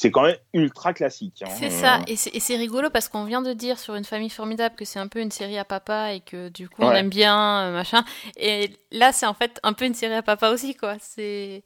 c'est 0.00 0.12
quand 0.12 0.22
même 0.22 0.36
ultra 0.52 0.92
classique. 0.94 1.42
hein. 1.42 1.50
C'est 1.58 1.70
ça, 1.70 2.02
et 2.06 2.14
c'est 2.14 2.30
et 2.32 2.38
c'est 2.38 2.54
rigolo 2.54 2.88
parce 2.88 3.08
qu'on 3.08 3.24
vient 3.24 3.42
de 3.42 3.52
dire 3.52 3.80
sur 3.80 3.96
Une 3.96 4.04
famille 4.04 4.30
formidable 4.30 4.76
que 4.76 4.84
c'est 4.84 5.00
un 5.00 5.08
peu 5.08 5.18
une 5.18 5.32
série 5.32 5.58
à 5.58 5.64
papa 5.64 6.12
et 6.12 6.20
que 6.20 6.50
du 6.50 6.68
coup 6.68 6.82
on 6.82 6.92
aime 6.92 7.08
bien, 7.08 7.62
euh, 7.62 7.72
machin. 7.72 8.04
Et 8.36 8.70
là, 8.92 9.10
c'est 9.12 9.26
en 9.26 9.34
fait 9.34 9.58
un 9.64 9.72
peu 9.72 9.86
une 9.86 9.94
série 9.94 10.14
à 10.14 10.22
papa 10.22 10.50
aussi, 10.50 10.76
quoi. 10.76 10.94
C'est 11.00 11.64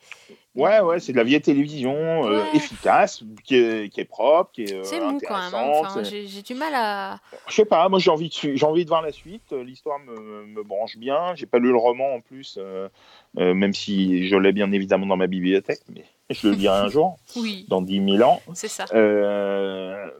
Ouais, 0.54 0.80
ouais, 0.80 1.00
c'est 1.00 1.12
de 1.12 1.16
la 1.16 1.24
vieille 1.24 1.40
télévision 1.40 1.94
euh, 2.26 2.42
Ouais. 2.42 2.56
efficace, 2.56 3.24
qui 3.42 3.56
est, 3.56 3.88
qui 3.88 4.00
est 4.02 4.04
propre, 4.04 4.50
qui 4.52 4.64
est 4.64 4.74
euh, 4.74 4.82
c'est 4.84 5.00
mou 5.00 5.18
quand 5.26 5.34
même. 5.38 5.54
hein. 5.54 5.70
Enfin, 5.76 6.02
j'ai 6.02 6.42
du 6.42 6.54
mal 6.54 6.74
à. 6.74 7.20
Je 7.48 7.54
sais 7.54 7.64
pas, 7.64 7.88
moi 7.88 7.98
j'ai 7.98 8.10
envie, 8.10 8.28
de, 8.28 8.64
envie 8.64 8.84
de 8.84 8.88
voir 8.90 9.00
la 9.00 9.12
suite. 9.12 9.50
Euh, 9.54 9.64
L'histoire 9.64 9.98
me, 10.00 10.44
me 10.44 10.62
branche 10.62 10.98
bien. 10.98 11.34
J'ai 11.36 11.46
pas 11.46 11.58
lu 11.58 11.70
le 11.70 11.78
roman 11.78 12.16
en 12.16 12.20
plus, 12.20 12.58
euh, 12.60 12.88
même 13.36 13.72
si 13.72 14.28
je 14.28 14.36
l'ai 14.36 14.52
bien 14.52 14.70
évidemment 14.72 15.06
dans 15.06 15.16
ma 15.16 15.26
bibliothèque, 15.26 15.80
mais 15.94 16.04
je 16.28 16.48
le 16.48 16.54
lirai 16.54 16.76
un 16.80 16.88
jour, 16.90 17.16
Oui, 17.36 17.64
dans 17.68 17.80
10 17.80 18.16
000 18.18 18.28
ans. 18.28 18.42
c'est 18.52 18.68
ça. 18.68 18.84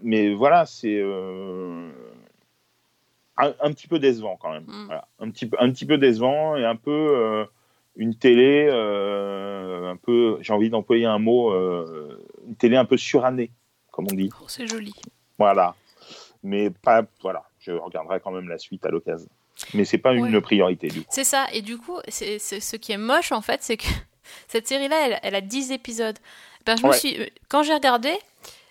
Mais 0.03 0.33
voilà, 0.33 0.65
c'est 0.65 0.99
un, 3.37 3.53
un 3.61 3.73
petit 3.73 3.87
peu 3.89 3.99
décevant 3.99 4.39
quand 4.41 4.51
même. 4.53 4.65
Mm. 4.67 4.85
Voilà, 4.87 5.09
un, 5.21 5.31
petit, 5.31 5.47
peu- 5.47 5.57
un 5.61 5.71
petit 5.71 5.85
peu 5.85 5.99
décevant 5.99 6.57
et 6.57 6.65
un 6.65 6.77
peu 6.77 7.47
une 7.97 8.15
télé, 8.15 8.69
euh, 8.71 9.91
un 9.91 9.97
peu, 9.97 10.39
j'ai 10.41 10.53
envie 10.53 10.71
d'employer 10.71 11.07
un 11.07 11.19
mot, 11.19 11.53
euh, 11.53 12.19
une 12.47 12.57
télé 12.57 12.77
un 12.77 12.85
peu 12.85 12.97
surannée, 12.97 13.51
comme 13.91 14.07
on 14.11 14.15
dit. 14.15 14.31
Oh, 14.41 14.45
c'est 14.49 14.67
joli. 14.67 14.95
Voilà. 15.39 15.75
Mais 16.43 16.71
pas, 16.71 17.05
voilà, 17.21 17.45
je 17.61 17.73
regarderai 17.73 18.21
quand 18.21 18.33
même 18.33 18.49
la 18.49 18.59
suite 18.59 18.85
à 18.87 18.89
l'occasion. 18.89 19.29
Mais 19.75 19.85
c'est 19.85 19.99
pas 19.99 20.13
une 20.13 20.41
priorité 20.41 20.89
du 20.89 21.03
coup. 21.03 21.07
C'est 21.11 21.25
ça, 21.25 21.47
et 21.53 21.63
du 21.63 21.77
coup, 21.79 21.99
c'est 22.09 22.39
ce 22.39 22.77
qui 22.77 22.93
est 22.93 22.99
moche 22.99 23.33
en 23.33 23.43
fait, 23.43 23.63
c'est 23.63 23.77
que 23.77 23.87
cette 24.49 24.67
série-là, 24.67 25.07
elle, 25.07 25.21
elle 25.23 25.35
a 25.35 25.41
10 25.41 25.73
épisodes. 25.73 26.19
Ben, 26.65 26.77
je 26.77 26.87
me 26.87 26.93
suis, 26.93 27.19
quand 27.49 27.63
j'ai 27.63 27.75
regardé, 27.75 28.13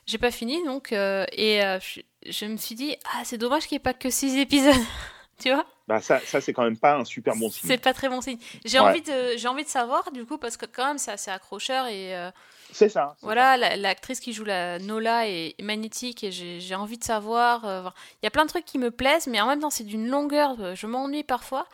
j'ai 0.05 0.17
pas 0.17 0.31
fini 0.31 0.63
donc, 0.65 0.91
euh, 0.91 1.25
et 1.33 1.63
euh, 1.63 1.79
je, 1.79 2.01
je 2.29 2.45
me 2.45 2.57
suis 2.57 2.75
dit, 2.75 2.95
ah, 3.13 3.21
c'est 3.23 3.37
dommage 3.37 3.67
qu'il 3.67 3.75
n'y 3.75 3.77
ait 3.77 3.83
pas 3.83 3.93
que 3.93 4.09
6 4.09 4.37
épisodes. 4.37 4.73
tu 5.41 5.49
vois 5.53 5.65
Bah, 5.87 5.99
ça, 6.01 6.19
ça 6.25 6.39
c'est 6.41 6.53
quand 6.53 6.63
même 6.63 6.77
pas 6.77 6.95
un 6.97 7.05
super 7.05 7.35
bon 7.35 7.49
signe. 7.49 7.67
C'est 7.67 7.81
pas 7.81 7.93
très 7.93 8.07
bon 8.09 8.21
signe. 8.21 8.37
J'ai 8.65 8.79
Ouais. 8.79 8.85
envie, 8.89 9.01
de, 9.01 9.37
j'ai 9.37 9.47
envie 9.47 9.63
de 9.63 9.69
savoir 9.69 10.11
du 10.11 10.25
coup, 10.25 10.37
parce 10.37 10.57
que 10.57 10.65
quand 10.65 10.85
même, 10.85 10.97
c'est 10.97 11.11
assez 11.11 11.31
accrocheur 11.31 11.87
et. 11.87 12.15
euh, 12.15 12.31
C'est 12.71 12.89
ça. 12.89 13.15
voilà, 13.21 13.57
la- 13.57 13.75
l'actrice 13.75 14.19
qui 14.19 14.31
joue 14.33 14.43
la 14.45 14.79
Nola 14.79 15.27
est 15.27 15.55
magnétique 15.61 16.23
et 16.23 16.31
j'ai 16.31 16.59
j'ai 16.59 16.75
envie 16.75 16.97
de 16.97 17.03
savoir. 17.03 17.65
euh, 17.65 17.89
Il 18.21 18.25
y 18.25 18.27
a 18.27 18.31
plein 18.31 18.45
de 18.45 18.49
trucs 18.49 18.65
qui 18.65 18.77
me 18.77 18.91
plaisent, 18.91 19.27
mais 19.27 19.41
en 19.41 19.47
même 19.47 19.59
temps, 19.59 19.69
c'est 19.69 19.83
d'une 19.83 20.07
longueur. 20.07 20.55
euh, 20.59 20.75
Je 20.75 20.87
m'ennuie 20.87 21.23
parfois. 21.23 21.67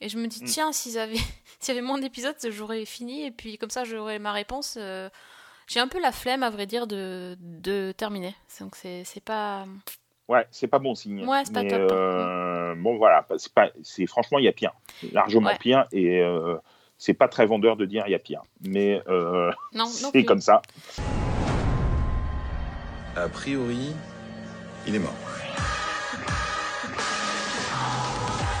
Et 0.00 0.08
je 0.08 0.16
me 0.16 0.26
dis, 0.28 0.42
Mm. 0.42 0.46
tiens, 0.46 0.72
s'ils 0.72 0.98
avaient... 0.98 1.16
s'il 1.60 1.74
y 1.74 1.78
avait 1.78 1.86
moins 1.86 1.98
d'épisodes, 1.98 2.34
j'aurais 2.48 2.86
fini, 2.86 3.26
et 3.26 3.30
puis 3.30 3.58
comme 3.58 3.68
ça, 3.70 3.84
j'aurais 3.84 4.18
ma 4.18 4.32
réponse. 4.32 4.76
euh, 4.78 5.10
J'ai 5.66 5.78
un 5.80 5.88
peu 5.88 6.00
la 6.00 6.10
flemme, 6.12 6.42
à 6.42 6.48
vrai 6.50 6.66
dire, 6.66 6.86
de, 6.86 7.36
de 7.40 7.92
terminer. 7.96 8.34
Donc 8.60 8.76
c'est 8.76 9.04
c'est 9.04 9.20
pas... 9.22 9.66
Ouais, 10.30 10.46
c'est 10.52 10.68
pas 10.68 10.78
bon 10.78 10.94
signe. 10.94 11.26
Ouais, 11.26 11.42
c'est 11.44 11.52
pas 11.52 11.64
Mais, 11.64 11.70
top. 11.70 11.90
euh, 11.92 12.74
bon, 12.76 12.96
voilà, 12.98 13.26
c'est 13.36 13.52
pas, 13.52 13.66
c'est 13.82 14.06
franchement, 14.06 14.38
il 14.38 14.44
y 14.44 14.48
a 14.48 14.52
pire, 14.52 14.70
largement 15.12 15.48
Ouais. 15.50 15.58
pire, 15.58 15.86
et 15.90 16.20
euh, 16.20 16.54
c'est 16.98 17.14
pas 17.14 17.26
très 17.26 17.46
vendeur 17.46 17.76
de 17.76 17.84
dire 17.84 18.04
il 18.06 18.12
y 18.12 18.14
a 18.14 18.20
pire. 18.20 18.42
Mais 18.64 19.02
euh, 19.08 19.50
Non, 19.74 19.86
non 19.86 19.86
c'est 19.90 20.10
plus. 20.12 20.24
comme 20.24 20.40
ça. 20.40 20.62
A 23.16 23.28
priori, 23.28 23.92
il 24.86 24.94
est 24.94 24.98
mort. 25.00 25.12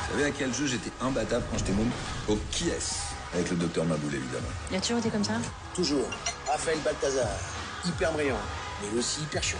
Vous 0.08 0.18
savez 0.18 0.24
à 0.24 0.30
quel 0.36 0.52
jeu 0.52 0.66
j'étais 0.66 0.90
imbattable 1.00 1.44
quand 1.52 1.58
j'étais 1.58 1.72
môme? 1.72 1.90
Au 2.28 2.36
qui 2.50 2.68
est 2.68 3.00
Avec 3.32 3.48
le 3.48 3.56
docteur 3.56 3.84
Maboul, 3.84 4.12
évidemment. 4.12 4.48
Il 4.72 4.76
a 4.76 4.80
toujours 4.80 4.98
été 4.98 5.08
comme 5.10 5.22
ça? 5.22 5.34
Toujours. 5.72 6.08
Raphaël 6.48 6.78
Balthazar. 6.84 7.28
Hyper 7.86 8.12
brillant, 8.12 8.34
mais 8.82 8.98
aussi 8.98 9.22
hyper 9.22 9.40
chiant. 9.42 9.58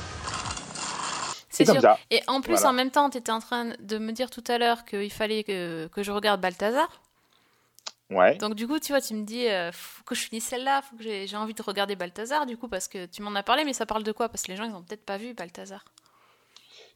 C'est 1.65 1.73
comme 1.73 1.81
ça. 1.81 1.99
Et 2.11 2.21
en 2.27 2.41
plus, 2.41 2.55
Voilà. 2.55 2.71
en 2.71 2.73
même 2.73 2.91
temps, 2.91 3.11
tu 3.11 3.19
étais 3.19 3.33
en 3.33 3.41
train 3.41 3.73
de 3.81 3.99
me 3.99 4.13
dire 4.13 4.31
tout 4.31 4.45
à 4.49 4.59
l'heure 4.59 4.85
qu'il 4.85 5.11
fallait 5.13 5.45
que, 5.45 5.87
que 5.89 6.03
je 6.03 6.11
regarde 6.13 6.41
Balthazar. 6.41 7.01
Ouais. 8.11 8.37
Donc 8.39 8.55
du 8.55 8.67
coup, 8.67 8.81
tu 8.81 8.93
vois, 8.93 9.01
tu 9.01 9.15
me 9.15 9.23
dis, 9.23 9.47
euh, 9.47 9.71
faut 9.73 10.03
que 10.05 10.17
je 10.17 10.23
finisse 10.23 10.45
celle-là, 10.45 10.83
faut 10.83 10.97
que 10.97 11.03
j'ai 11.05 11.37
envie 11.37 11.55
de 11.55 11.63
regarder 11.63 11.95
Balthazar, 11.95 12.45
du 12.45 12.57
coup, 12.57 12.67
parce 12.67 12.89
que 12.89 13.07
tu 13.07 13.23
m'en 13.23 13.35
as 13.37 13.45
parlé, 13.45 13.65
mais 13.65 13.73
ça 13.73 13.87
parle 13.87 14.03
de 14.03 14.11
quoi? 14.11 14.29
Parce 14.29 14.43
que 14.43 14.51
les 14.51 14.57
gens, 14.57 14.65
ils 14.65 14.75
ont 14.75 14.83
peut-être 14.83 15.05
pas 15.05 15.17
vu 15.17 15.33
Balthazar. 15.33 15.85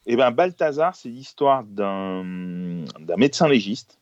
Et 0.07 0.17
ben 0.17 0.31
Balthazar, 0.33 0.95
c'est 0.95 1.09
l'histoire 1.09 1.63
d'un 1.65 2.23
médecin 3.17 3.49
légiste 3.49 3.99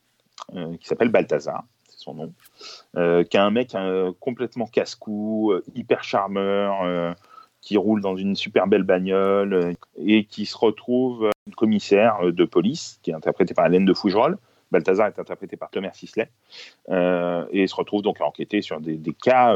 euh, 0.54 0.76
qui 0.78 0.88
s'appelle 0.88 1.10
Balthazar, 1.10 1.62
c'est 1.88 1.98
son 1.98 2.14
nom, 2.14 2.32
euh, 2.96 3.22
qui 3.24 3.36
est 3.36 3.40
un 3.40 3.50
mec 3.50 3.74
euh, 3.74 4.12
complètement 4.18 4.66
casse-cou, 4.66 5.54
hyper 5.74 6.02
charmeur, 6.02 7.14
qui 7.62 7.76
roule 7.76 8.02
dans 8.02 8.16
une 8.16 8.36
super 8.36 8.66
belle 8.66 8.82
bagnole 8.82 9.54
euh, 9.54 9.72
et 9.96 10.24
qui 10.24 10.44
se 10.44 10.58
retrouve 10.58 11.26
euh, 11.26 11.30
commissaire 11.56 12.18
euh, 12.22 12.32
de 12.32 12.44
police, 12.44 12.98
qui 13.02 13.12
est 13.12 13.14
interprété 13.14 13.54
par 13.54 13.66
Hélène 13.66 13.86
de 13.86 13.94
Fougerolles. 13.94 14.36
Balthazar 14.72 15.06
est 15.06 15.18
interprété 15.18 15.56
par 15.56 15.70
Thomas 15.70 15.92
Sisley 15.92 16.30
euh, 16.88 17.46
et 17.50 17.66
se 17.66 17.74
retrouve 17.74 18.02
donc 18.02 18.20
à 18.20 18.24
enquêter 18.24 18.62
sur 18.62 18.80
des, 18.80 18.98
cas, 19.12 19.54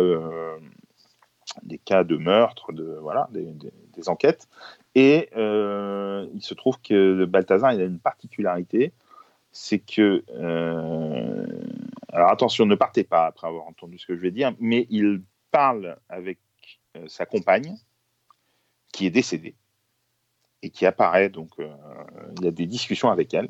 des 1.62 1.78
cas 1.78 2.04
de 2.04 2.18
meurtre, 2.18 2.72
de 2.72 2.98
voilà, 3.00 3.26
des, 3.32 4.09
enquêtes. 4.11 4.46
Et 4.94 5.30
il 5.34 6.42
se 6.42 6.52
trouve 6.52 6.78
que 6.82 7.24
Balthazar 7.24 7.72
il 7.72 7.80
a 7.80 7.84
une 7.84 7.98
particularité, 7.98 8.92
c'est 9.52 9.78
que 9.78 10.22
alors 12.12 12.30
attention, 12.30 12.66
ne 12.66 12.74
partez 12.74 13.02
pas 13.02 13.24
après 13.24 13.46
avoir 13.46 13.66
entendu 13.66 13.98
ce 13.98 14.04
que 14.04 14.16
je 14.16 14.20
vais 14.20 14.30
dire, 14.30 14.52
mais 14.61 14.86
il 14.90 15.22
parle 15.50 15.96
avec 16.11 16.36
sa 17.07 17.24
compagne 17.24 17.74
qui 18.97 19.05
est 19.07 19.11
décédée 19.11 19.55
et 20.62 20.70
qui 20.70 20.86
apparaît 20.86 21.28
donc 21.28 21.51
euh, 21.59 21.68
il 22.38 22.44
y 22.47 22.49
a 22.49 22.51
des 22.51 22.66
discussions 22.66 23.11
avec 23.11 23.34
elle. 23.34 23.49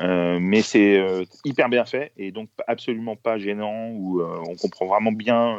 Euh, 0.00 0.38
mais 0.40 0.62
c'est 0.62 0.98
euh, 0.98 1.24
hyper 1.44 1.68
bien 1.68 1.84
fait 1.84 2.10
et 2.16 2.32
donc 2.32 2.48
absolument 2.66 3.14
pas 3.14 3.38
gênant 3.38 3.90
où 3.90 4.20
on 4.22 4.56
comprend 4.56 4.86
vraiment 4.86 5.12
bien. 5.12 5.58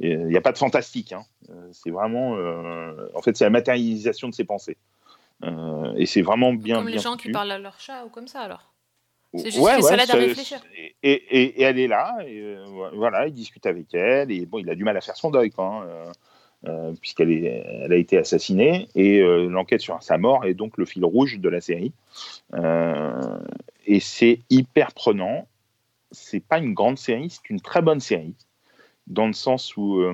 Il 0.00 0.26
n'y 0.26 0.36
a 0.36 0.40
pas 0.42 0.52
de 0.52 0.58
fantastique. 0.58 1.12
hein. 1.12 1.24
C'est 1.72 1.90
vraiment, 1.90 2.32
en 3.14 3.22
fait, 3.22 3.36
c'est 3.36 3.44
la 3.44 3.50
matérialisation 3.50 4.28
de 4.28 4.34
ses 4.34 4.44
pensées. 4.44 4.76
Et 5.96 6.06
c'est 6.06 6.22
vraiment 6.22 6.52
bien. 6.52 6.76
comme 6.76 6.88
les 6.88 6.98
gens 6.98 7.12
foutu. 7.12 7.28
qui 7.28 7.32
parlent 7.32 7.50
à 7.52 7.58
leur 7.58 7.78
chat 7.80 8.04
ou 8.04 8.08
comme 8.10 8.28
ça, 8.28 8.40
alors. 8.42 8.72
C'est 9.34 9.50
juste 9.50 9.58
Ouais, 9.64 9.76
que 9.78 9.82
ouais, 9.82 9.88
ça 9.90 9.96
l'aide 9.96 10.10
à 10.10 10.14
réfléchir. 10.14 10.60
Et, 10.76 10.94
et- 11.02 11.60
et 11.60 11.62
elle 11.62 11.78
est 11.78 11.88
là, 11.88 12.16
et 12.26 12.38
euh, 12.40 12.90
voilà, 12.94 13.26
il 13.28 13.32
discute 13.32 13.64
avec 13.64 13.94
elle, 13.94 14.30
et 14.30 14.44
bon, 14.44 14.58
il 14.58 14.68
a 14.68 14.74
du 14.74 14.84
mal 14.84 14.96
à 14.96 15.00
faire 15.00 15.16
son 15.16 15.30
deuil, 15.30 15.50
quoi, 15.50 15.64
hein, 15.66 15.82
euh, 15.86 16.12
euh, 16.68 16.92
puisqu'elle 17.00 17.32
elle 17.32 17.92
a 17.92 17.96
été 17.96 18.16
assassinée, 18.16 18.88
et 18.94 19.20
euh, 19.20 19.48
l'enquête 19.48 19.80
sur 19.80 20.00
sa 20.00 20.16
mort 20.16 20.44
est 20.44 20.54
donc 20.54 20.78
le 20.78 20.84
fil 20.84 21.04
rouge 21.04 21.40
de 21.40 21.48
la 21.48 21.60
série. 21.60 21.92
Euh, 22.54 23.40
et 23.84 23.98
c'est 23.98 24.38
hyper 24.48 24.92
prenant. 24.92 25.48
C'est 26.12 26.38
pas 26.38 26.58
une 26.58 26.72
grande 26.72 26.98
série, 26.98 27.30
c'est 27.30 27.50
une 27.50 27.60
très 27.60 27.82
bonne 27.82 27.98
série, 27.98 28.36
dans 29.08 29.26
le 29.26 29.32
sens 29.32 29.76
où 29.76 30.04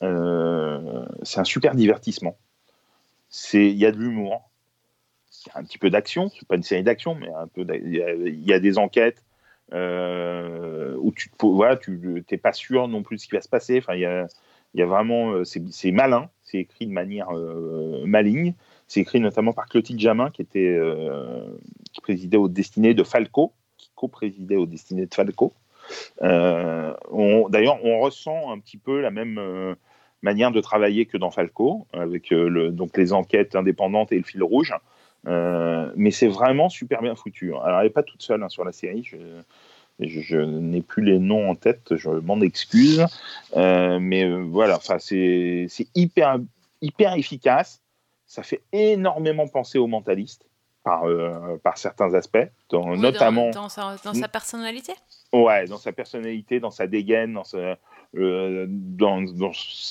c'est 0.00 1.40
un 1.40 1.44
super 1.44 1.74
divertissement. 1.74 2.36
Il 3.52 3.76
y 3.76 3.86
a 3.86 3.90
de 3.90 3.96
l'humour, 3.96 4.48
il 5.44 5.48
y 5.48 5.56
a 5.56 5.58
un 5.58 5.64
petit 5.64 5.78
peu 5.78 5.90
d'action, 5.90 6.30
c'est 6.38 6.46
pas 6.46 6.54
une 6.54 6.62
série 6.62 6.84
d'action, 6.84 7.16
mais 7.16 7.28
il 7.56 8.44
y 8.46 8.52
a, 8.52 8.60
des 8.60 8.78
enquêtes 8.78 9.24
où 9.72 11.12
tu, 11.16 11.30
te 11.30 11.46
voilà, 11.46 11.76
tu 11.78 12.22
t'es 12.28 12.36
pas 12.36 12.52
sûr 12.52 12.86
non 12.86 13.02
plus 13.02 13.16
de 13.16 13.22
ce 13.22 13.26
qui 13.26 13.34
va 13.34 13.40
se 13.40 13.48
passer. 13.48 13.78
Enfin, 13.78 13.94
il 13.94 14.02
y 14.02 14.06
a, 14.06 14.28
il 14.74 14.80
y 14.80 14.82
a 14.82 14.86
vraiment, 14.86 15.32
euh, 15.32 15.44
c'est 15.44 15.90
malin, 15.90 16.28
c'est 16.42 16.58
écrit 16.58 16.86
de 16.86 16.92
manière 16.92 17.28
euh, 17.32 18.04
maligne. 18.06 18.54
C'est 18.88 19.00
écrit 19.00 19.20
notamment 19.20 19.52
par 19.52 19.66
Clotilde 19.66 20.00
Jamin, 20.00 20.30
qui 20.30 20.42
était, 20.42 20.68
euh, 20.68 21.46
qui 21.92 22.00
présidait 22.00 22.36
aux 22.36 22.48
destinées 22.48 22.94
de 22.94 23.04
Falco, 23.04 23.52
qui 23.76 23.90
co-présidait 23.94 24.56
aux 24.56 24.66
destinées 24.66 25.06
de 25.06 25.14
Falco. 25.14 25.52
D'ailleurs, 26.20 27.84
on 27.84 28.00
ressent 28.00 28.52
un 28.52 28.58
petit 28.58 28.76
peu 28.76 29.00
la 29.00 29.10
même 29.10 29.76
manière 30.22 30.52
de 30.52 30.60
travailler 30.60 31.06
que 31.06 31.16
dans 31.16 31.30
Falco, 31.30 31.86
avec 31.92 32.30
le, 32.30 32.70
donc 32.70 32.96
les 32.96 33.12
enquêtes 33.12 33.56
indépendantes 33.56 34.12
et 34.12 34.18
le 34.18 34.24
fil 34.24 34.42
rouge. 34.42 34.74
Mais 35.24 36.10
c'est 36.10 36.28
vraiment 36.28 36.68
super 36.68 37.02
bien 37.02 37.14
foutu. 37.14 37.54
Alors, 37.54 37.80
elle 37.80 37.86
n'est 37.86 37.90
pas 37.90 38.02
toute 38.02 38.22
seule 38.22 38.42
hein, 38.42 38.48
sur 38.48 38.64
la 38.64 38.72
série. 38.72 39.08
Je, 40.08 40.20
je 40.20 40.36
n'ai 40.38 40.80
plus 40.82 41.02
les 41.04 41.18
noms 41.18 41.50
en 41.50 41.54
tête. 41.54 41.94
Je 41.96 42.08
m'en 42.10 42.40
excuse. 42.40 43.04
Euh, 43.56 43.98
mais 44.00 44.24
euh, 44.24 44.42
voilà, 44.48 44.78
c'est 44.98 45.66
hyper, 45.94 46.38
hyper 46.80 47.14
efficace. 47.14 47.80
Ça 48.26 48.42
fait 48.42 48.62
énormément 48.72 49.46
penser 49.48 49.78
au 49.78 49.86
mentaliste 49.86 50.46
par, 50.84 51.04
euh, 51.06 51.56
par 51.62 51.78
certains 51.78 52.12
aspects, 52.14 52.38
dans- 52.70 52.90
Oui, 52.92 52.98
notamment. 52.98 53.50
Dans, 53.50 53.62
dans 53.62 53.68
sa, 53.68 53.96
dans 54.04 54.14
sa 54.14 54.28
personnalité? 54.28 54.92
Ouais, 55.32 55.66
dans 55.66 55.76
sa 55.78 55.92
personnalité, 55.92 56.58
dans 56.60 56.70
sa 56.70 56.86
dégaine, 56.86 57.34
dans, 57.34 57.42
euh, 57.54 58.66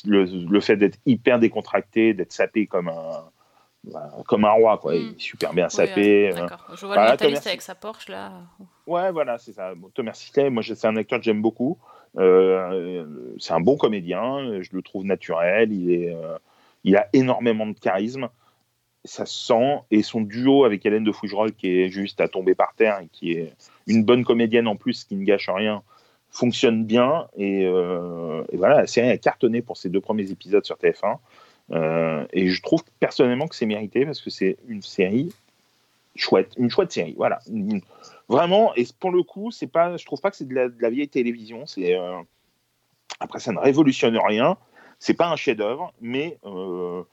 le 0.05 0.59
fait 0.59 0.75
d'être 0.75 0.99
hyper 1.05 1.39
décontracté, 1.39 2.13
d'être 2.13 2.31
sapé 2.33 2.67
comme 2.67 2.89
un, 2.89 3.23
bah, 3.83 4.11
comme 4.27 4.45
un 4.45 4.51
roi, 4.51 4.77
quoi. 4.77 4.95
Il 4.95 5.09
est 5.13 5.19
super 5.19 5.53
bien 5.53 5.69
sapé. 5.69 6.29
euh, 6.31 6.43
euh. 6.43 6.47
Je 6.75 6.85
vois 6.85 6.95
Voilà, 6.95 7.03
le 7.05 7.11
mentaliste 7.11 7.43
Thomas- 7.43 7.49
avec 7.51 7.61
sa 7.61 7.75
Porsche, 7.75 8.09
là. 8.09 8.31
Ouais, 8.87 9.11
voilà, 9.11 9.37
c'est 9.37 9.53
ça. 9.53 9.73
Bon, 9.75 9.89
Thomas 9.93 10.13
Sisley, 10.13 10.49
moi, 10.49 10.61
c'est 10.63 10.85
un 10.85 10.95
acteur 10.97 11.19
que 11.19 11.25
j'aime 11.25 11.41
beaucoup. 11.41 11.77
Euh, 12.17 13.05
c'est 13.39 13.53
un 13.53 13.59
bon 13.61 13.77
comédien. 13.77 14.61
Je 14.61 14.69
le 14.73 14.81
trouve 14.81 15.05
naturel. 15.05 15.71
Il 15.73 15.91
est, 15.91 16.13
euh, 16.13 16.37
il 16.83 16.95
a 16.97 17.07
énormément 17.13 17.65
de 17.65 17.77
charisme. 17.79 18.29
Ça 19.03 19.25
se 19.25 19.47
sent. 19.47 19.79
Et 19.89 20.03
son 20.03 20.21
duo 20.21 20.63
avec 20.63 20.85
Hélène 20.85 21.03
de 21.03 21.11
Fougerolles, 21.11 21.53
qui 21.53 21.79
est 21.81 21.89
juste 21.89 22.21
à 22.21 22.27
tomber 22.27 22.53
par 22.53 22.73
terre 22.75 22.99
et 22.99 23.07
qui 23.07 23.31
est 23.33 23.53
une 23.87 24.03
bonne 24.03 24.23
comédienne 24.23 24.67
en 24.67 24.75
plus, 24.75 25.05
qui 25.05 25.15
ne 25.15 25.25
gâche 25.25 25.49
rien, 25.49 25.81
fonctionne 26.29 26.85
bien. 26.85 27.27
Et, 27.35 27.61
et 27.63 28.57
voilà, 28.57 28.77
la 28.81 28.87
série 28.87 29.09
a 29.09 29.17
cartonné 29.17 29.63
pour 29.63 29.77
ses 29.77 29.89
deux 29.89 30.01
premiers 30.01 30.29
épisodes 30.29 30.63
sur 30.65 30.75
TF1. 30.77 31.17
Euh, 31.71 32.25
et 32.33 32.49
je 32.49 32.61
trouve 32.61 32.83
personnellement 32.99 33.47
que 33.47 33.55
c'est 33.55 33.65
mérité 33.65 34.05
parce 34.05 34.21
que 34.21 34.29
c'est 34.29 34.57
une 34.67 34.81
série 34.81 35.33
chouette, 36.15 36.53
une 36.57 36.69
chouette 36.69 36.91
série. 36.91 37.13
Voilà, 37.17 37.39
vraiment. 38.27 38.73
Et 38.75 38.85
pour 38.99 39.11
le 39.11 39.23
coup, 39.23 39.51
c'est 39.51 39.67
pas, 39.67 39.95
je 39.97 40.05
trouve 40.05 40.19
pas 40.19 40.31
que 40.31 40.37
c'est 40.37 40.47
de 40.47 40.73
la, 40.79 40.89
vieille 40.89 41.07
télévision. 41.07 41.65
C'est 41.65 41.95
euh, 41.97 42.17
après, 43.19 43.39
ça 43.39 43.51
ne 43.51 43.59
révolutionne 43.59 44.17
rien. 44.17 44.57
C'est 44.99 45.13
pas 45.13 45.29
un 45.29 45.35
chef-d'œuvre, 45.35 45.93
mais 46.01 46.37
euh, 46.45 47.03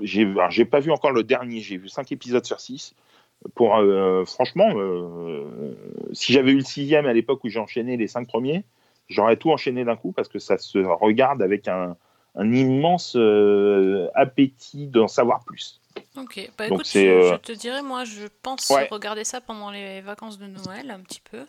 j'ai, 0.00 0.26
pas 0.64 0.80
vu 0.80 0.90
encore 0.90 1.12
le 1.12 1.22
dernier. 1.22 1.60
J'ai 1.60 1.76
vu 1.76 1.88
cinq 1.88 2.12
épisodes 2.12 2.44
sur 2.44 2.60
six. 2.60 2.94
Pour 3.56 3.82
franchement, 4.26 4.72
si 6.12 6.32
j'avais 6.32 6.52
eu 6.52 6.58
le 6.58 6.64
sixième 6.64 7.06
à 7.06 7.12
l'époque 7.12 7.42
où 7.42 7.48
j'ai 7.48 7.58
enchaîné 7.58 7.96
les 7.96 8.06
cinq 8.06 8.28
premiers, 8.28 8.62
j'aurais 9.08 9.36
tout 9.36 9.50
enchaîné 9.50 9.84
d'un 9.84 9.96
coup 9.96 10.12
parce 10.12 10.28
que 10.28 10.38
ça 10.38 10.58
se 10.58 10.78
regarde 10.78 11.42
avec 11.42 11.66
un, 11.66 11.96
un 12.34 12.52
immense 12.52 13.14
euh, 13.16 14.08
appétit 14.14 14.86
d'en 14.86 15.08
savoir 15.08 15.44
plus. 15.44 15.80
Ok, 16.16 16.50
bah 16.56 16.68
Donc 16.68 16.80
écoute, 16.80 16.86
c'est, 16.86 17.04
je, 17.04 17.10
euh, 17.10 17.32
je 17.32 17.36
te 17.38 17.52
dirais, 17.52 17.82
moi, 17.82 18.04
je 18.04 18.26
pense 18.42 18.70
Ouais. 18.70 18.88
regarder 18.90 19.24
ça 19.24 19.40
pendant 19.40 19.70
les 19.70 20.00
vacances 20.00 20.38
de 20.38 20.46
Noël, 20.46 20.90
un 20.90 21.00
petit 21.00 21.20
peu. 21.30 21.44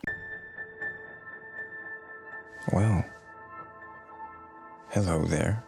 Well, 2.72 3.04
hello 4.96 5.26
there. 5.26 5.62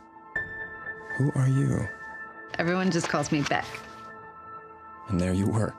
Who 1.19 1.31
are 1.35 1.47
you? 1.47 1.87
Everyone 2.57 2.89
just 2.91 3.07
calls 3.09 3.31
me 3.31 3.41
Beck. 3.49 3.65
And 5.09 5.19
there 5.19 5.33
you 5.33 5.45
were. 5.47 5.73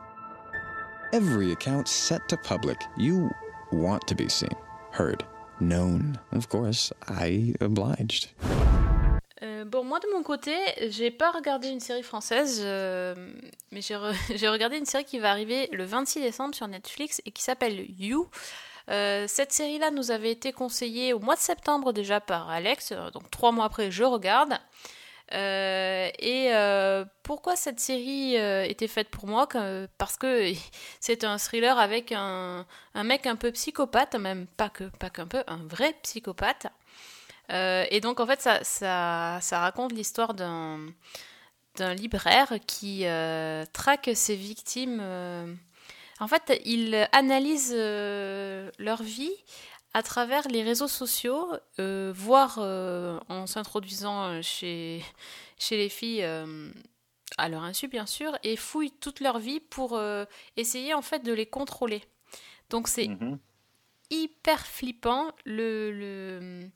Every 1.12 1.52
account 1.52 1.88
set 1.88 2.28
to 2.28 2.36
public. 2.36 2.78
You 2.96 3.30
want 3.72 4.06
to 4.08 4.14
be 4.14 4.28
seen, 4.28 4.54
heard, 4.92 5.24
known. 5.60 6.18
Of 6.32 6.48
course, 6.48 6.92
I 7.08 7.54
obliged. 7.60 8.28
Euh, 9.42 9.64
bon, 9.66 9.84
moi 9.84 10.00
de 10.00 10.06
mon 10.14 10.22
côté, 10.22 10.54
j'ai 10.88 11.10
pas 11.10 11.30
regardé 11.30 11.68
une 11.68 11.80
série 11.80 12.02
française, 12.02 12.60
euh, 12.64 13.14
mais 13.70 13.82
j'ai 13.82 13.94
re- 13.94 14.14
j'ai 14.34 14.48
regardé 14.48 14.78
une 14.78 14.86
série 14.86 15.04
qui 15.04 15.18
va 15.18 15.30
arriver 15.30 15.68
le 15.72 15.84
26 15.84 16.20
décembre 16.20 16.54
sur 16.54 16.66
Netflix 16.68 17.20
et 17.26 17.30
qui 17.32 17.42
s'appelle 17.42 17.84
You. 18.00 18.30
Euh, 18.88 19.26
cette 19.28 19.52
série-là 19.52 19.90
nous 19.90 20.10
avait 20.10 20.30
été 20.30 20.52
conseillée 20.52 21.12
au 21.12 21.18
mois 21.18 21.34
de 21.34 21.40
septembre 21.40 21.92
déjà 21.92 22.20
par 22.20 22.48
Alex, 22.48 22.92
donc 23.12 23.30
trois 23.30 23.52
mois 23.52 23.66
après 23.66 23.90
je 23.90 24.04
regarde. 24.04 24.58
Et 25.32 26.50
pourquoi 27.24 27.56
cette 27.56 27.80
série 27.80 28.36
était 28.36 28.88
faite 28.88 29.08
pour 29.10 29.26
moi? 29.26 29.48
Parce 29.98 30.16
que 30.16 30.52
c'est 31.00 31.24
un 31.24 31.36
thriller 31.38 31.78
avec 31.78 32.12
un, 32.12 32.64
un 32.94 33.04
mec 33.04 33.26
un 33.26 33.36
peu 33.36 33.50
psychopathe, 33.52 34.14
même 34.14 34.46
pas 34.46 34.70
pas 35.00 35.10
qu'un 35.10 35.26
peu, 35.26 35.42
un 35.48 35.58
vrai 35.66 35.94
psychopathe. 36.02 36.68
Euh, 37.52 37.84
et 37.90 38.00
donc 38.00 38.20
en 38.20 38.26
fait 38.26 38.40
ça, 38.40 38.62
ça, 38.64 39.38
ça 39.40 39.60
raconte 39.60 39.92
l'histoire 39.92 40.34
d'un 40.34 40.80
d'un 41.76 41.92
libraire 41.94 42.54
qui 42.66 43.06
euh, 43.06 43.64
traque 43.72 44.10
ses 44.14 44.34
victimes. 44.34 44.98
euh, 45.02 45.54
En 46.20 46.26
fait, 46.28 46.60
il 46.64 47.08
analyse 47.12 47.74
leur 47.74 49.02
vie 49.02 49.32
à 49.92 50.02
travers 50.02 50.48
les 50.48 50.62
réseaux 50.62 50.88
sociaux, 50.88 51.52
euh, 51.78 52.12
voire 52.16 52.56
euh, 52.60 53.18
en 53.28 53.46
s'introduisant 53.46 54.40
chez, 54.42 55.02
chez 55.58 55.76
les 55.76 55.88
filles 55.90 56.22
euh, 56.24 56.70
à 57.38 57.48
leur 57.50 57.62
insu 57.62 57.88
bien 57.88 58.06
sûr, 58.06 58.36
et 58.42 58.56
fouille 58.56 58.90
toute 58.92 59.20
leur 59.20 59.38
vie 59.38 59.60
pour 59.60 60.00
essayer 60.56 60.94
en 60.94 61.02
fait 61.02 61.20
de 61.22 61.32
les 61.34 61.46
contrôler. 61.46 62.02
Donc 62.70 62.88
c'est 62.88 63.08
Mhm. 63.08 63.38
hyper 64.10 64.66
flippant. 64.66 65.30
Le, 65.44 65.92
le, 65.92 66.70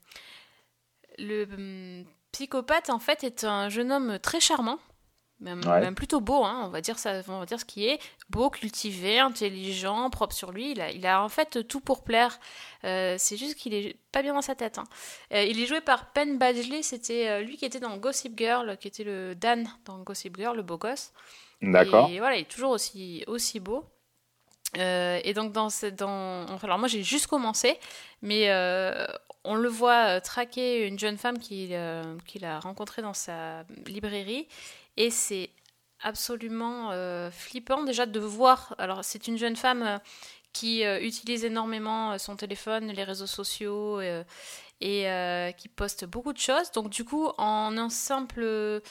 le 1.20 1.44
hum, 1.44 2.04
psychopathe, 2.32 2.90
en 2.90 2.98
fait, 2.98 3.24
est 3.24 3.44
un 3.44 3.68
jeune 3.68 3.92
homme 3.92 4.18
très 4.18 4.40
charmant. 4.40 4.78
Même, 5.40 5.62
Ouais. 5.66 5.80
même 5.80 5.94
plutôt 5.94 6.20
beau, 6.20 6.44
hein, 6.44 6.64
on, 6.66 6.68
va 6.68 6.82
dire 6.82 6.98
ça, 6.98 7.22
on 7.28 7.38
va 7.38 7.46
dire 7.46 7.58
ce 7.58 7.64
qui 7.64 7.86
est. 7.86 7.98
Beau, 8.28 8.50
cultivé, 8.50 9.20
intelligent, 9.20 10.10
propre 10.10 10.34
sur 10.34 10.52
lui. 10.52 10.72
Il 10.72 10.82
a, 10.82 10.90
il 10.90 11.06
a 11.06 11.22
en 11.24 11.30
fait 11.30 11.66
tout 11.66 11.80
pour 11.80 12.04
plaire. 12.04 12.38
Euh, 12.84 13.14
c'est 13.18 13.38
juste 13.38 13.54
qu'il 13.56 13.72
est 13.72 13.96
pas 14.12 14.20
bien 14.20 14.34
dans 14.34 14.42
sa 14.42 14.54
tête. 14.54 14.76
hein. 14.76 14.84
Euh, 15.32 15.42
il 15.44 15.58
est 15.58 15.64
joué 15.64 15.80
par 15.80 16.12
Penn 16.12 16.36
Badgley. 16.36 16.82
C'était 16.82 17.28
euh, 17.28 17.40
lui 17.40 17.56
qui 17.56 17.64
était 17.64 17.80
dans 17.80 17.96
Gossip 17.96 18.36
Girl, 18.36 18.76
qui 18.76 18.88
était 18.88 19.02
le 19.04 19.34
Dan 19.34 19.66
dans 19.86 19.98
Gossip 20.00 20.36
Girl, 20.36 20.54
le 20.56 20.62
beau 20.62 20.76
gosse. 20.76 21.10
D'accord. 21.62 22.10
Et 22.10 22.18
voilà, 22.18 22.36
il 22.36 22.42
est 22.42 22.44
toujours 22.50 22.72
aussi, 22.72 23.24
aussi 23.26 23.60
beau. 23.60 23.86
Euh, 24.76 25.20
et 25.24 25.32
donc, 25.32 25.52
dans, 25.52 25.68
dans, 25.96 26.46
alors 26.62 26.78
moi 26.78 26.86
j'ai 26.86 27.02
juste 27.02 27.26
commencé, 27.26 27.78
mais 28.22 28.50
euh, 28.50 29.06
on 29.44 29.54
le 29.54 29.68
voit 29.68 30.16
euh, 30.16 30.20
traquer 30.20 30.86
une 30.86 30.98
jeune 30.98 31.16
femme 31.18 31.38
qu'il 31.38 31.70
euh, 31.72 32.16
qu'il 32.26 32.44
a 32.44 32.60
rencontrée 32.60 33.02
dans 33.02 33.14
sa 33.14 33.64
librairie. 33.86 34.46
Et 34.96 35.10
c'est 35.10 35.50
absolument 36.02 36.90
euh, 36.92 37.30
flippant 37.30 37.82
déjà 37.84 38.06
de 38.06 38.20
voir. 38.20 38.74
Alors, 38.78 39.04
c'est 39.04 39.26
une 39.28 39.38
jeune 39.38 39.56
femme 39.56 40.00
qui 40.52 40.84
euh, 40.84 41.00
utilise 41.00 41.44
énormément 41.44 42.18
son 42.18 42.36
téléphone, 42.36 42.88
les 42.88 43.04
réseaux 43.04 43.26
sociaux 43.26 44.00
euh, 44.00 44.24
et 44.80 45.08
euh, 45.08 45.52
qui 45.52 45.68
poste 45.68 46.04
beaucoup 46.06 46.32
de 46.32 46.38
choses. 46.38 46.70
Donc, 46.72 46.90
du 46.90 47.04
coup, 47.04 47.28
en 47.38 47.76
un 47.76 47.88
simple 47.90 48.82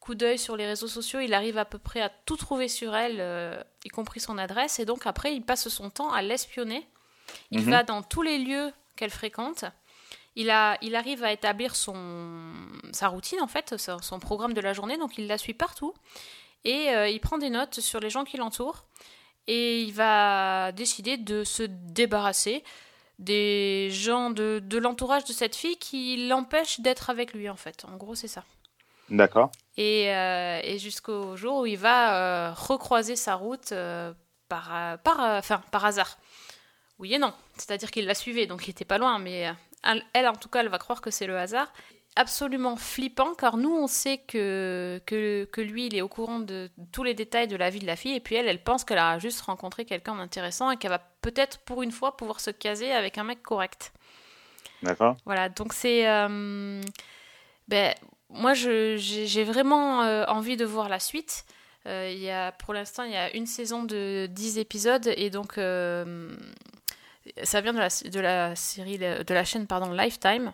coup 0.00 0.14
d'œil 0.14 0.38
sur 0.38 0.56
les 0.56 0.66
réseaux 0.66 0.88
sociaux, 0.88 1.20
il 1.20 1.34
arrive 1.34 1.56
à 1.58 1.64
peu 1.64 1.78
près 1.78 2.00
à 2.00 2.10
tout 2.26 2.36
trouver 2.36 2.68
sur 2.68 2.94
elle, 2.94 3.64
y 3.84 3.88
compris 3.88 4.20
son 4.20 4.38
adresse. 4.38 4.78
Et 4.78 4.84
donc, 4.84 5.06
après, 5.06 5.34
il 5.34 5.42
passe 5.42 5.68
son 5.68 5.90
temps 5.90 6.12
à 6.12 6.20
l'espionner. 6.22 6.86
Il 7.50 7.62
Mhm. 7.62 7.70
va 7.70 7.82
dans 7.82 8.02
tous 8.02 8.22
les 8.22 8.38
lieux 8.38 8.72
qu'elle 8.96 9.10
fréquente. 9.10 9.64
Il, 10.36 10.50
a, 10.50 10.78
il 10.82 10.94
arrive 10.94 11.24
à 11.24 11.32
établir 11.32 11.74
son, 11.74 12.34
sa 12.92 13.08
routine, 13.08 13.40
en 13.40 13.46
fait, 13.46 13.74
son, 13.78 14.20
programme 14.20 14.52
de 14.52 14.60
la 14.60 14.72
journée, 14.72 14.98
donc 14.98 15.18
il 15.18 15.26
la 15.26 15.38
suit 15.38 15.54
partout. 15.54 15.94
Et 16.64 16.90
euh, 16.90 17.08
il 17.08 17.20
prend 17.20 17.38
des 17.38 17.50
notes 17.50 17.80
sur 17.80 18.00
les 18.00 18.10
gens 18.10 18.24
qui 18.24 18.36
l'entourent. 18.36 18.84
Et 19.46 19.82
il 19.82 19.92
va 19.92 20.72
décider 20.72 21.16
de 21.16 21.44
se 21.44 21.62
débarrasser 21.62 22.64
des 23.18 23.88
gens 23.90 24.30
de, 24.30 24.60
de 24.62 24.78
l'entourage 24.78 25.24
de 25.24 25.32
cette 25.32 25.56
fille 25.56 25.76
qui 25.76 26.26
l'empêchent 26.28 26.80
d'être 26.80 27.10
avec 27.10 27.32
lui, 27.32 27.48
en 27.48 27.56
fait. 27.56 27.84
En 27.84 27.96
gros, 27.96 28.14
c'est 28.14 28.28
ça. 28.28 28.44
D'accord. 29.08 29.50
Et, 29.76 30.12
euh, 30.12 30.60
et 30.62 30.78
jusqu'au 30.78 31.36
jour 31.36 31.60
où 31.60 31.66
il 31.66 31.78
va 31.78 32.48
euh, 32.48 32.52
recroiser 32.54 33.16
sa 33.16 33.34
route 33.34 33.72
euh, 33.72 34.12
par, 34.48 34.98
par, 35.02 35.20
enfin, 35.20 35.62
par 35.70 35.84
hasard. 35.84 36.18
Oui 36.98 37.14
et 37.14 37.18
non. 37.18 37.32
C'est-à-dire 37.56 37.90
qu'il 37.90 38.06
la 38.06 38.14
suivait, 38.14 38.46
donc 38.46 38.66
il 38.66 38.70
était 38.70 38.84
pas 38.84 38.98
loin, 38.98 39.18
mais 39.18 39.52
elle, 40.12 40.28
en 40.28 40.34
tout 40.34 40.48
cas, 40.48 40.60
elle 40.60 40.68
va 40.68 40.78
croire 40.78 41.00
que 41.00 41.10
c'est 41.10 41.26
le 41.26 41.36
hasard. 41.38 41.72
Absolument 42.18 42.76
flippant, 42.76 43.34
car 43.34 43.58
nous, 43.58 43.74
on 43.74 43.86
sait 43.86 44.18
que, 44.18 45.00
que, 45.04 45.44
que 45.44 45.60
lui, 45.60 45.86
il 45.86 45.94
est 45.94 46.00
au 46.00 46.08
courant 46.08 46.38
de 46.38 46.70
tous 46.90 47.02
les 47.04 47.12
détails 47.12 47.46
de 47.46 47.56
la 47.56 47.68
vie 47.68 47.78
de 47.80 47.86
la 47.86 47.96
fille, 47.96 48.14
et 48.14 48.20
puis 48.20 48.36
elle, 48.36 48.48
elle 48.48 48.62
pense 48.62 48.84
qu'elle 48.84 48.98
a 48.98 49.18
juste 49.18 49.42
rencontré 49.42 49.84
quelqu'un 49.84 50.16
d'intéressant 50.16 50.70
et 50.70 50.78
qu'elle 50.78 50.90
va 50.90 51.02
peut-être, 51.20 51.58
pour 51.58 51.82
une 51.82 51.92
fois, 51.92 52.16
pouvoir 52.16 52.40
se 52.40 52.50
caser 52.50 52.92
avec 52.92 53.18
un 53.18 53.24
mec 53.24 53.42
correct. 53.42 53.92
D'accord. 54.82 55.16
Voilà, 55.26 55.48
donc 55.50 55.72
c'est. 55.74 56.08
euh, 56.08 56.80
ben, 57.68 57.94
moi, 58.30 58.54
j'ai 58.54 59.44
vraiment 59.44 60.02
euh, 60.02 60.24
envie 60.26 60.56
de 60.56 60.64
voir 60.64 60.88
la 60.88 60.98
suite. 61.00 61.44
Euh, 61.86 62.10
il 62.12 62.18
y 62.18 62.30
a, 62.30 62.52
pour 62.52 62.74
l'instant, 62.74 63.04
il 63.04 63.12
y 63.12 63.16
a 63.16 63.34
une 63.36 63.46
saison 63.46 63.84
de 63.84 64.26
10 64.30 64.58
épisodes 64.58 65.06
et 65.16 65.30
donc 65.30 65.58
euh, 65.58 66.28
ça 67.42 67.60
vient 67.60 67.72
de 67.72 67.78
la, 67.78 67.88
de 67.88 68.20
la 68.20 68.54
série 68.56 68.98
de 68.98 69.34
la 69.34 69.44
chaîne 69.44 69.66
pardon 69.66 69.90
Lifetime 69.92 70.52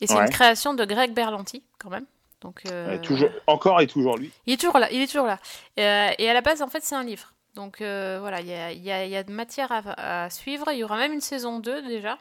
et 0.00 0.06
c'est 0.06 0.14
Ouais. 0.14 0.24
une 0.24 0.30
création 0.30 0.74
de 0.74 0.84
Greg 0.84 1.12
Berlanti 1.12 1.62
quand 1.78 1.90
même. 1.90 2.06
Donc 2.40 2.62
euh, 2.70 2.98
toujours, 2.98 3.28
encore 3.46 3.80
et 3.82 3.86
toujours 3.86 4.16
lui. 4.16 4.30
il 4.46 4.54
est 4.54 4.56
toujours 4.56 4.78
là, 4.78 4.90
il 4.90 5.00
est 5.02 5.06
toujours 5.06 5.26
là. 5.26 5.38
Euh, 5.78 6.10
et 6.18 6.30
à 6.30 6.32
la 6.32 6.40
base, 6.40 6.62
en 6.62 6.68
fait, 6.68 6.82
c'est 6.82 6.94
un 6.94 7.04
livre. 7.04 7.34
Donc 7.54 7.80
euh, 7.82 8.16
voilà, 8.20 8.40
il 8.40 8.46
y 8.46 8.54
a, 8.54 8.72
il 8.72 8.82
y 8.82 8.90
a- 8.90 9.04
il 9.04 9.10
y 9.10 9.16
a 9.16 9.22
de 9.22 9.32
matière 9.32 9.70
à, 9.72 10.24
à 10.24 10.30
suivre. 10.30 10.70
Il 10.72 10.78
y 10.78 10.84
aura 10.84 10.96
même 10.96 11.12
une 11.12 11.20
saison 11.20 11.58
2 11.58 11.82
déjà, 11.82 12.16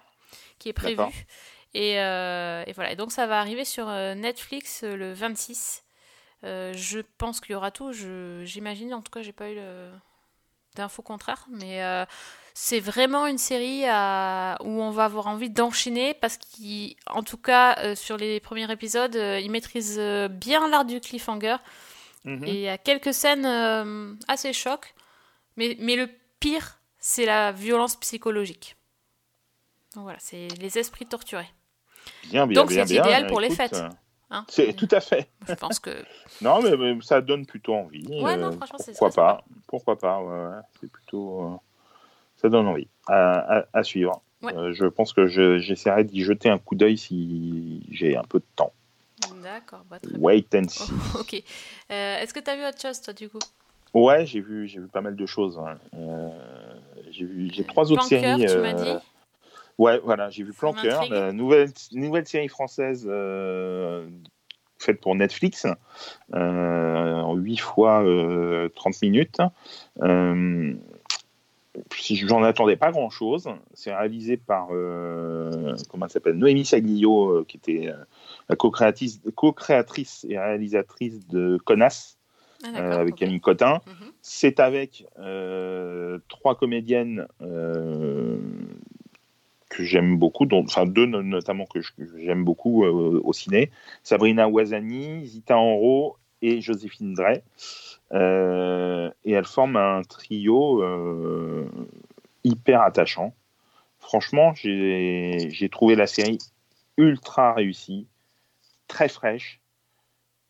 qui 0.57 0.67
est 0.69 0.73
prévue. 0.73 1.01
Et, 1.73 1.91
et 1.93 2.73
voilà, 2.73 2.91
et 2.91 2.95
donc 2.97 3.11
ça 3.13 3.27
va 3.27 3.39
arriver 3.39 3.63
sur 3.63 3.85
Netflix 3.87 4.83
le 4.83 5.13
26. 5.13 5.83
Euh, 6.43 6.73
je 6.75 6.99
pense 7.17 7.39
qu'il 7.39 7.51
y 7.53 7.55
aura 7.55 7.71
tout, 7.71 7.91
j'imagine. 8.43 8.93
En 8.93 9.01
tout 9.01 9.11
cas, 9.11 9.21
j'ai 9.21 9.31
pas 9.33 9.49
eu 9.51 9.57
d'infos 10.75 11.01
contraires. 11.03 11.45
Mais 11.49 11.81
c'est 12.61 12.81
vraiment 12.81 13.25
une 13.25 13.37
série 13.37 13.85
à- 13.85 14.57
où 14.65 14.81
on 14.81 14.91
va 14.91 15.05
avoir 15.05 15.27
envie 15.27 15.49
d'enchaîner 15.49 16.13
parce 16.13 16.37
qu'en 16.37 17.23
tout 17.23 17.37
cas, 17.37 17.77
euh, 17.79 17.95
sur 17.95 18.17
les 18.17 18.41
premiers 18.41 18.69
épisodes, 18.69 19.15
euh, 19.15 19.39
il 19.39 19.49
maîtrise 19.49 19.95
euh, 19.97 20.27
bien 20.27 20.67
l'art 20.67 20.83
du 20.83 20.99
cliffhanger. 20.99 21.55
Mhm. 22.25 22.43
Et 22.43 22.51
il 22.51 22.59
y 22.59 22.67
a 22.67 22.77
quelques 22.77 23.13
scènes 23.13 23.45
euh, 23.45 24.13
assez 24.27 24.51
chocs. 24.51 24.93
Mais, 25.55 25.77
mais 25.79 25.95
le 25.95 26.09
pire, 26.41 26.79
c'est 26.97 27.25
la 27.25 27.53
violence 27.53 27.95
psychologique. 27.95 28.75
Donc 29.95 30.03
voilà, 30.03 30.19
c'est 30.19 30.49
les 30.59 30.77
esprits 30.77 31.05
torturés. 31.05 31.49
Bien, 32.25 32.45
bien, 32.45 32.61
Donc 32.61 32.71
bien, 32.71 32.85
c'est 32.85 32.93
bien. 32.93 33.03
idéal 33.03 33.27
pour 33.27 33.39
les 33.39 33.51
fêtes. 33.51 33.71
euh, 33.73 33.89
hein. 34.31 34.45
C'est 34.49 34.73
tout 34.73 34.89
à 34.91 34.99
fait. 34.99 35.29
Je 35.47 35.53
pense 35.53 35.79
que. 35.79 35.91
Non, 36.41 36.61
mais, 36.61 36.75
mais 36.75 37.01
ça 37.01 37.21
donne 37.21 37.45
plutôt 37.45 37.73
envie. 37.75 38.05
Ouais, 38.21 38.35
non, 38.35 38.51
euh, 38.51 38.57
pourquoi 38.77 39.09
pas 39.11 39.43
Pourquoi 39.67 39.97
pas 39.97 40.21
ouais, 40.21 40.61
C'est 40.79 40.91
plutôt. 40.91 41.61
Ça 42.41 42.49
donne 42.49 42.67
envie 42.67 42.87
à, 43.07 43.59
à- 43.59 43.65
à 43.73 43.83
suivre. 43.83 44.21
Ouais. 44.41 44.55
Euh, 44.55 44.71
je 44.73 44.85
pense 44.85 45.11
que 45.13 45.27
je- 45.27 45.59
j'essaierai 45.59 46.03
d'y 46.05 46.23
jeter 46.23 46.49
un 46.49 46.57
coup 46.57 46.75
d'œil 46.75 46.97
si 46.97 47.83
j'ai 47.91 48.15
un 48.15 48.23
peu 48.23 48.39
de 48.39 48.45
temps. 48.55 48.71
D'accord, 49.43 49.83
bah, 49.89 49.99
très 49.99 50.11
bien. 50.11 50.19
Wait 50.21 50.55
and 50.55 50.69
see. 50.69 50.91
ok. 51.19 51.33
Euh, 51.91 52.17
Est-ce 52.19 52.33
que 52.33 52.39
tu 52.39 52.49
as 52.49 52.55
vu 52.55 52.65
autre 52.65 52.79
chose, 52.81 53.01
toi, 53.01 53.13
du 53.13 53.27
coup? 53.29 53.39
Ouais, 53.93 54.25
j'ai 54.25 54.39
vu, 54.39 54.65
vu 54.65 54.87
pas 54.87 55.01
mal 55.01 55.15
de 55.15 55.25
choses. 55.25 55.59
hein. 55.59 55.77
Euh, 55.95 56.29
j'ai 57.11 57.25
vu, 57.25 57.49
j'ai 57.51 57.63
trois 57.65 57.91
autres 57.91 58.07
Plan 58.07 58.19
Cœur, 58.21 58.37
séries. 58.37 58.45
tu 58.55 58.61
m'as 58.61 58.73
dit? 58.73 58.91
Ouais, 59.77 59.99
voilà, 59.99 60.29
j'ai 60.29 60.43
vu 60.43 60.53
Plan 60.53 60.73
Ça 60.73 60.81
Cœur, 60.83 60.99
m'intrigue. 61.01 61.13
la 61.13 61.31
nouvelle, 61.33 61.69
nouvelle 61.91 62.27
série 62.27 62.47
française 62.49 63.05
faite 64.77 65.01
pour 65.01 65.15
Netflix, 65.15 65.65
en 66.33 67.35
8 67.35 67.57
fois 67.57 68.03
euh, 68.05 68.69
30 68.69 69.01
minutes. 69.01 69.37
J'en 72.11 72.43
attendais 72.43 72.75
pas 72.75 72.91
grand 72.91 73.09
chose, 73.09 73.49
c'est 73.73 73.93
réalisé 73.93 74.37
par 74.37 74.69
euh, 74.71 75.75
comment 75.89 76.05
elle 76.05 76.11
s'appelle 76.11 76.35
Noémie 76.35 76.65
Saglio, 76.65 77.29
euh, 77.29 77.45
qui 77.47 77.57
était 77.57 77.87
euh, 77.89 77.97
la 78.49 78.55
co-créatrice, 78.55 79.21
co-créatrice 79.35 80.25
et 80.29 80.37
réalisatrice 80.39 81.27
de 81.27 81.57
Connasse 81.63 82.17
Ah, 82.63 82.79
euh, 82.79 82.99
avec 83.01 83.13
ok. 83.13 83.19
Camille 83.19 83.39
Cotin. 83.39 83.81
Mhm. 83.87 84.11
C'est 84.21 84.59
avec 84.59 85.05
trois 86.27 86.55
comédiennes 86.55 87.27
que 89.69 89.83
j'aime 89.83 90.17
beaucoup, 90.17 90.45
dont, 90.45 90.63
enfin 90.63 90.85
deux 90.85 91.05
no- 91.05 91.21
notamment 91.23 91.65
que 91.65 91.79
j'aime 92.17 92.43
beaucoup 92.43 92.83
au 92.83 93.33
ciné. 93.33 93.71
Sabrina 94.03 94.49
Ouazani, 94.49 95.25
Zita 95.25 95.57
Enro 95.57 96.17
et 96.41 96.59
Joséphine 96.61 97.13
Drey. 97.13 97.43
Euh, 98.13 99.11
et 99.23 99.33
elles 99.33 99.45
forment 99.45 99.77
un 99.77 100.01
trio 100.01 100.81
euh, 100.83 101.69
hyper 102.43 102.81
attachant. 102.81 103.35
Franchement, 103.99 104.53
j'ai 104.55 105.69
trouvé 105.71 105.95
la 105.95 106.07
série 106.07 106.39
ultra 106.97 107.53
réussie, 107.53 108.07
très 108.87 109.09
fraîche. 109.09 109.59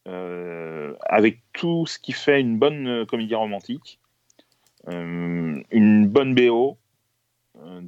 euh, 0.07 0.95
avec 1.01 1.39
tout 1.53 1.86
ce 1.86 1.99
qui 1.99 2.14
fait 2.14 2.39
une 2.39 2.57
bonne 2.57 3.05
comédie 3.05 3.36
romantique, 3.36 3.99
une 4.88 6.07
bonne 6.07 6.34
BO, 6.34 6.78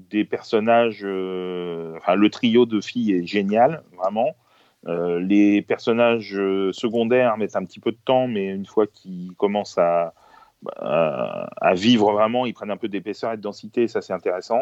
des 0.09 0.25
personnages, 0.25 1.03
enfin 1.03 2.15
le 2.15 2.29
trio 2.29 2.65
de 2.65 2.81
filles 2.81 3.13
est 3.13 3.25
génial, 3.25 3.83
vraiment. 3.95 4.35
Euh, 4.87 5.19
les 5.19 5.61
personnages 5.61 6.35
euh, 6.35 6.71
secondaires 6.73 7.37
mettent 7.37 7.55
un 7.55 7.65
petit 7.65 7.79
peu 7.79 7.91
de 7.91 7.99
temps, 8.03 8.27
mais 8.27 8.47
une 8.47 8.65
fois 8.65 8.87
qu'ils 8.87 9.35
commencent 9.37 9.77
à, 9.77 10.13
à, 10.77 11.49
à 11.61 11.73
vivre 11.73 12.11
vraiment, 12.11 12.45
ils 12.45 12.53
prennent 12.53 12.71
un 12.71 12.77
peu 12.77 12.87
d'épaisseur 12.87 13.31
et 13.33 13.37
de 13.37 13.41
densité, 13.41 13.83
et 13.83 13.87
ça 13.87 14.01
c'est 14.01 14.13
intéressant. 14.13 14.61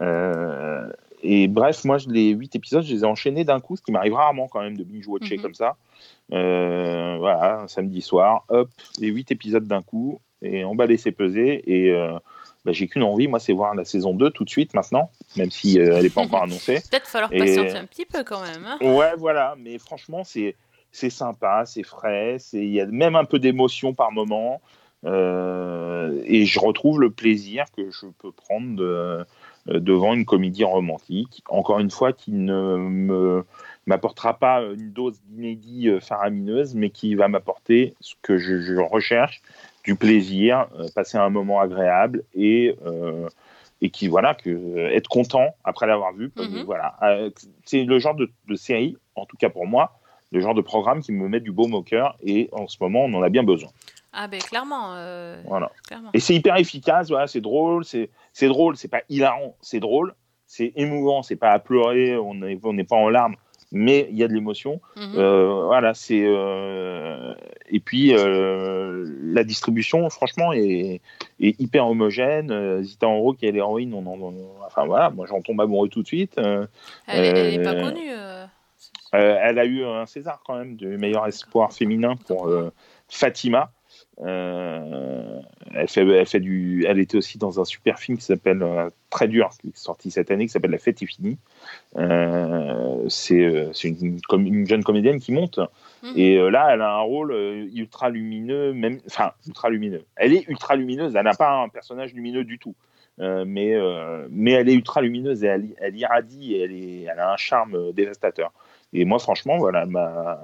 Euh, 0.00 0.90
et 1.22 1.46
bref, 1.46 1.84
moi, 1.84 1.98
les 2.08 2.30
huit 2.30 2.56
épisodes, 2.56 2.82
je 2.82 2.92
les 2.92 3.02
ai 3.02 3.06
enchaînés 3.06 3.44
d'un 3.44 3.60
coup, 3.60 3.76
ce 3.76 3.82
qui 3.82 3.92
m'arrive 3.92 4.14
rarement 4.14 4.48
quand 4.48 4.60
même 4.60 4.76
de 4.76 4.82
binge-watcher 4.82 5.36
Mhm. 5.36 5.42
comme 5.42 5.54
ça. 5.54 5.76
Euh, 6.32 7.16
voilà, 7.18 7.60
un 7.60 7.68
samedi 7.68 8.00
soir, 8.02 8.44
hop, 8.48 8.70
les 8.98 9.08
huit 9.08 9.30
épisodes 9.30 9.66
d'un 9.66 9.82
coup, 9.82 10.20
et 10.40 10.64
emballer 10.64 10.96
c'est 10.96 11.12
peser. 11.12 11.62
Et 11.72 11.96
bah, 12.64 12.72
j'ai 12.72 12.86
qu'une 12.88 13.02
envie, 13.02 13.28
moi, 13.28 13.40
c'est 13.40 13.52
voir 13.52 13.74
la 13.74 13.84
saison 13.84 14.14
2 14.14 14.30
tout 14.30 14.44
de 14.44 14.50
suite 14.50 14.74
maintenant, 14.74 15.10
même 15.36 15.50
si 15.50 15.80
euh, 15.80 15.96
elle 15.96 16.02
n'est 16.04 16.10
pas 16.10 16.20
encore 16.22 16.42
annoncée. 16.44 16.80
Peut-être 16.90 17.08
falloir 17.08 17.32
Et- 17.32 17.38
patienter 17.38 17.76
un 17.76 17.84
petit 17.86 18.04
peu 18.06 18.22
quand 18.24 18.40
même. 18.42 18.64
hein. 18.64 18.78
Ouais, 18.80 19.12
voilà, 19.16 19.54
mais 19.58 19.78
franchement, 19.78 20.22
c'est 20.24 20.56
c'est 20.94 21.08
sympa, 21.10 21.64
c'est 21.64 21.82
frais, 21.84 22.36
il 22.52 22.68
y 22.68 22.80
a 22.80 22.84
même 22.86 23.16
un 23.16 23.24
peu 23.24 23.38
d'émotion 23.38 23.94
par 23.94 24.12
moment, 24.12 24.60
euh, 25.26 26.20
et 26.24 26.44
je 26.44 26.58
retrouve 26.60 27.00
le 27.00 27.10
plaisir 27.10 27.64
que 27.76 27.90
je 27.90 28.06
peux 28.18 28.30
prendre 28.32 28.76
de- 28.76 29.24
euh, 29.68 29.78
devant 29.80 30.12
une 30.14 30.24
comédie 30.24 30.64
romantique. 30.64 31.42
Encore 31.48 31.78
une 31.78 31.90
fois, 31.90 32.12
qui 32.12 32.32
ne 32.32 32.76
me 32.76 33.44
m'apportera 33.86 34.34
pas 34.38 34.60
une 34.62 34.92
dose 34.92 35.20
d'inédit 35.26 35.88
faramineuse, 36.00 36.74
mais 36.76 36.90
qui 36.90 37.14
va 37.16 37.26
m'apporter 37.26 37.94
ce 38.00 38.14
que 38.22 38.38
je, 38.38 38.60
je 38.60 38.74
recherche, 38.76 39.42
du 39.84 39.96
plaisir, 39.96 40.66
euh, 40.78 40.86
passer 40.94 41.18
un 41.18 41.30
moment 41.30 41.60
agréable 41.60 42.24
et 42.34 42.76
euh, 42.86 43.28
et 43.80 43.90
qui 43.90 44.06
voilà 44.06 44.34
que 44.34 44.48
euh, 44.50 44.90
être 44.94 45.08
content 45.08 45.54
après 45.64 45.86
l'avoir 45.86 46.12
vu 46.12 46.30
comme- 46.30 46.46
Mhm. 46.58 46.62
voilà 46.64 46.96
c'est 47.64 47.82
le 47.84 47.98
genre 47.98 48.14
de, 48.14 48.30
de 48.46 48.54
série 48.54 48.96
en 49.16 49.26
tout 49.26 49.36
cas 49.36 49.48
pour 49.50 49.66
moi 49.66 49.98
le 50.30 50.40
genre 50.40 50.54
de 50.54 50.60
programme 50.60 51.00
qui 51.02 51.10
me 51.12 51.28
met 51.28 51.40
du 51.40 51.50
baume 51.50 51.74
au 51.74 51.82
cœur 51.82 52.16
et 52.22 52.48
en 52.52 52.68
ce 52.68 52.76
moment 52.80 53.04
on 53.06 53.14
en 53.14 53.22
a 53.22 53.28
bien 53.28 53.42
besoin 53.42 53.70
Ah 54.12 54.28
ben 54.28 54.40
clairement. 54.40 54.94
euh, 54.94 55.42
voilà 55.46 55.72
clairement. 55.88 56.10
et 56.14 56.20
c'est 56.20 56.34
hyper 56.34 56.56
efficace 56.58 57.08
voilà 57.08 57.26
c'est 57.26 57.40
drôle 57.40 57.84
c'est 57.84 58.08
c'est 58.32 58.46
drôle 58.48 58.76
c'est 58.76 58.86
pas 58.88 59.02
hilarant 59.08 59.56
c'est 59.60 59.80
drôle 59.80 60.14
c'est 60.46 60.72
émouvant 60.76 61.22
c'est 61.24 61.34
pas 61.36 61.50
à 61.50 61.58
pleurer 61.58 62.16
on 62.16 62.34
n'est 62.34 62.58
on 62.62 62.72
n'est 62.74 62.84
pas 62.84 62.96
en 62.96 63.08
larmes 63.08 63.34
mais 63.72 64.06
il 64.10 64.16
y 64.16 64.22
a 64.22 64.28
de 64.28 64.32
l'émotion 64.34 64.80
Mhm. 64.96 65.14
euh, 65.16 65.64
voilà, 65.64 65.94
c'est 65.94 66.22
euh, 66.24 67.34
et 67.70 67.80
puis 67.80 68.14
euh, 68.14 69.04
la 69.22 69.42
distribution, 69.44 70.08
franchement, 70.10 70.52
est, 70.52 71.00
est 71.40 71.60
hyper 71.60 71.86
homogène. 71.88 72.82
Zita 72.82 73.08
Enro, 73.08 73.32
qui 73.32 73.46
est 73.46 73.52
l'héroïne, 73.52 73.94
on 73.94 74.06
en, 74.06 74.20
on- 74.20 74.34
enfin 74.66 74.84
voilà, 74.84 75.10
moi 75.10 75.26
j'en 75.26 75.40
tombe 75.40 75.60
amoureux 75.60 75.88
tout 75.88 76.02
de 76.02 76.06
suite. 76.06 76.38
Elle, 76.38 76.68
elle 77.08 77.54
est 77.54 77.62
pas 77.62 77.74
connue. 77.82 78.10
elle 79.12 79.58
a 79.58 79.64
eu 79.64 79.84
un 79.84 80.06
César 80.06 80.42
quand 80.46 80.56
même 80.58 80.76
du 80.76 80.86
meilleur 80.98 81.26
espoir 81.26 81.72
féminin 81.72 82.14
pour 82.26 82.48
Fatima. 83.08 83.70
Euh, 84.20 85.40
elle 85.74 85.88
fait, 85.88 86.06
elle 86.06 86.26
fait 86.26 86.40
du, 86.40 86.84
elle 86.86 86.98
était 86.98 87.16
aussi 87.16 87.38
dans 87.38 87.60
un 87.60 87.64
super 87.64 87.98
film 87.98 88.18
qui 88.18 88.24
s'appelle 88.24 88.62
euh, 88.62 88.88
très 89.10 89.26
dur, 89.28 89.50
qui 89.60 89.68
est 89.68 89.76
sorti 89.76 90.10
cette 90.10 90.30
année, 90.30 90.46
qui 90.46 90.52
s'appelle 90.52 90.70
La 90.70 90.78
Fête 90.78 91.02
est 91.02 91.06
finie. 91.06 91.38
Euh, 91.98 93.04
c'est 93.08 93.44
euh, 93.44 93.70
c'est 93.72 93.88
une, 93.88 94.18
une 94.32 94.66
jeune 94.66 94.82
comédienne 94.82 95.20
qui 95.20 95.32
monte. 95.32 95.58
Mhm. 96.02 96.12
Et 96.16 96.36
euh, 96.38 96.50
là, 96.50 96.70
elle 96.72 96.80
a 96.80 96.94
un 96.94 97.00
rôle 97.00 97.32
ultra 97.74 98.08
lumineux, 98.10 98.72
même, 98.72 99.00
enfin 99.06 99.32
ultra 99.46 99.68
lumineux. 99.70 100.04
Elle 100.16 100.32
est 100.32 100.48
ultra 100.48 100.74
lumineuse. 100.76 101.14
Elle 101.14 101.24
n'a 101.24 101.34
pas 101.34 101.62
un 101.62 101.68
personnage 101.68 102.14
lumineux 102.14 102.44
du 102.44 102.58
tout, 102.58 102.74
Euh, 103.20 103.44
mais 103.46 103.74
euh, 103.74 104.26
mais 104.30 104.52
elle 104.52 104.70
est 104.70 104.74
ultra 104.74 105.02
lumineuse 105.02 105.44
et 105.44 105.48
elle, 105.48 105.66
elle 105.78 105.96
irradie 105.96 106.54
et 106.54 106.62
elle, 106.62 106.72
est, 106.72 107.02
elle 107.02 107.20
a 107.20 107.32
un 107.32 107.36
charme 107.36 107.92
dévastateur. 107.92 108.52
Et 108.94 109.04
moi, 109.04 109.18
franchement, 109.18 109.58
voilà, 109.58 109.84
m'a- 109.84 110.40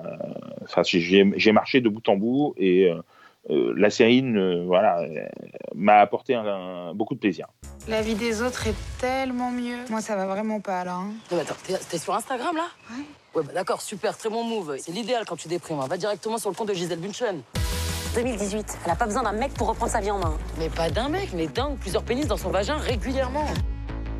enfin, 0.65 0.83
j'ai- 0.85 1.53
marché 1.53 1.81
de 1.81 1.89
bout 1.89 2.07
en 2.09 2.17
bout 2.17 2.55
et 2.59 2.91
euh, 2.91 3.01
euh, 3.51 3.73
la 3.77 3.91
série, 3.91 4.23
ne- 4.23 4.65
voilà, 4.65 4.99
euh, 5.01 5.27
m'a 5.75 5.99
apporté 6.01 6.35
un- 6.35 6.45
un- 6.47 6.95
beaucoup 6.95 7.15
de 7.15 7.21
plaisir. 7.21 7.47
La 7.89 8.03
vie 8.03 8.15
des 8.15 8.43
autres 8.43 8.67
est 8.67 8.75
tellement 9.01 9.51
mieux. 9.51 9.77
Moi, 9.91 10.01
ça 10.01 10.17
va 10.17 10.27
vraiment 10.27 10.61
pas 10.61 10.85
là. 10.85 10.95
hein. 10.95 11.07
Non, 11.31 11.37
mais 11.37 11.41
attends, 11.41 11.55
t'es 11.67 11.75
t'es 11.89 11.99
sur 11.99 12.15
Instagram 12.15 12.55
là? 12.57 12.67
Ouais. 12.91 13.03
Ouais, 13.35 13.43
bah 13.47 13.53
d'accord, 13.55 13.81
super, 13.83 14.17
très 14.17 14.29
bon 14.31 14.43
move. 14.45 14.77
C'est 14.79 14.93
l'idéal 14.93 15.25
quand 15.27 15.37
tu 15.37 15.49
déprimes. 15.49 15.81
hein. 15.81 15.87
Va 15.89 15.97
directement 15.97 16.39
sur 16.39 16.51
le 16.51 16.57
compte 16.57 16.69
de 16.69 16.75
Gisèle 16.75 16.99
Bunchen. 16.99 17.43
2018, 18.15 18.79
elle 18.85 18.91
a 18.91 18.97
pas 18.97 19.05
besoin 19.05 19.23
d'un 19.23 19.33
mec 19.33 19.53
pour 19.55 19.69
reprendre 19.69 19.93
sa 19.93 20.01
vie 20.01 20.11
en 20.11 20.19
main. 20.19 20.37
Mais 20.59 20.69
pas 20.71 20.91
d'un 20.91 21.09
mec, 21.09 21.29
mais 21.35 21.47
d'un 21.47 21.71
ou 21.71 21.75
plusieurs 21.77 22.03
pénis 22.03 22.27
dans 22.27 22.39
son 22.39 22.51
vagin 22.51 22.77
régulièrement. 22.77 23.45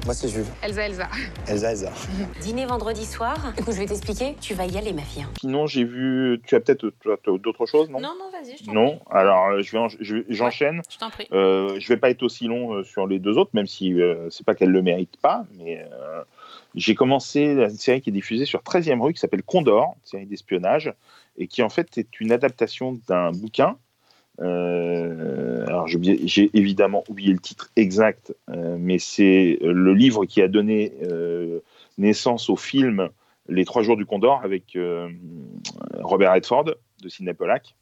Moi, 0.09 0.15
c'est 0.15 0.29
Jules. 0.31 0.47
Elsa, 0.63 0.87
Elsa. 0.87 1.09
Elsa, 1.47 1.71
Elsa. 1.73 1.93
Dîner 2.41 2.65
vendredi 2.65 3.05
soir. 3.05 3.53
Écoute, 3.59 3.75
je 3.75 3.81
vais 3.81 3.85
t'expliquer. 3.85 4.37
Tu 4.41 4.55
vas 4.55 4.65
y 4.65 4.79
aller, 4.79 4.95
ma 4.95 5.03
fille. 5.03 5.23
hein. 5.23 5.31
Sinon, 5.39 5.67
j'ai 5.67 5.85
vu, 5.85 6.41
tu 6.47 6.55
as 6.55 6.61
peut-être 6.61 6.91
d'autres 7.37 7.67
choses, 7.67 7.91
non? 7.91 8.01
Non, 8.01 8.15
non, 8.19 8.31
vas-y, 8.31 8.57
je 8.57 8.71
Non, 8.71 9.01
alors 9.11 9.49
euh, 9.49 9.61
je 9.61 9.71
vais 9.71 9.77
en- 9.77 9.89
je 9.91 10.17
vais- 10.17 10.25
j'enchaîne. 10.31 10.81
Je 10.91 10.97
t'en 10.97 11.11
prie. 11.11 11.29
Euh, 11.33 11.79
je 11.79 11.87
vais 11.89 11.99
pas 11.99 12.09
être 12.09 12.23
aussi 12.23 12.47
long 12.47 12.73
euh, 12.73 12.85
sur 12.85 13.07
les 13.07 13.19
deux 13.19 13.37
autres, 13.37 13.51
même 13.53 13.67
si 13.67 14.01
euh, 14.01 14.31
c'est 14.31 14.47
pas 14.47 14.55
qu'elle 14.55 14.71
le 14.71 14.81
mérite 14.81 15.19
pas, 15.21 15.45
mais 15.59 15.79
euh, 15.93 16.23
j'ai 16.75 16.95
commencé 16.95 17.43
une 17.43 17.69
série 17.77 18.01
qui 18.01 18.09
est 18.09 18.13
diffusée 18.15 18.47
sur 18.47 18.61
13e 18.63 19.03
rue 19.03 19.13
qui 19.13 19.21
s'appelle 19.21 19.43
Condor, 19.43 19.95
une 19.95 20.07
série 20.11 20.25
d'espionnage, 20.27 20.91
et 21.37 21.49
qui 21.49 21.63
en 21.63 21.69
fait 21.69 21.99
est 21.99 22.19
une 22.19 22.33
adaptation 22.33 22.99
d'un 23.09 23.31
bouquin. 23.33 23.77
Euh, 24.41 25.67
alors 25.67 25.87
j'ai 25.89 26.51
évidemment 26.55 27.03
oublié 27.09 27.33
le 27.33 27.41
titre 27.41 27.71
exact, 27.77 28.35
euh, 28.51 28.77
mais 28.79 28.99
c'est 28.99 29.59
le 29.61 29.95
livre 29.95 30.27
qui 30.27 30.41
a 30.43 30.49
donné 30.49 30.93
euh, 31.03 31.61
naissance 31.97 32.49
au 32.49 32.57
film 32.57 33.09
Les 33.49 33.65
Trois 33.65 33.83
Jours 33.83 33.97
du 33.97 34.07
Condor 34.07 34.41
avec 34.45 34.77
euh, 34.77 35.09
Robert 36.01 36.33
Redford 36.33 36.65
de 37.03 37.09
Sidney 37.09 37.35
Pollack, 37.35 37.75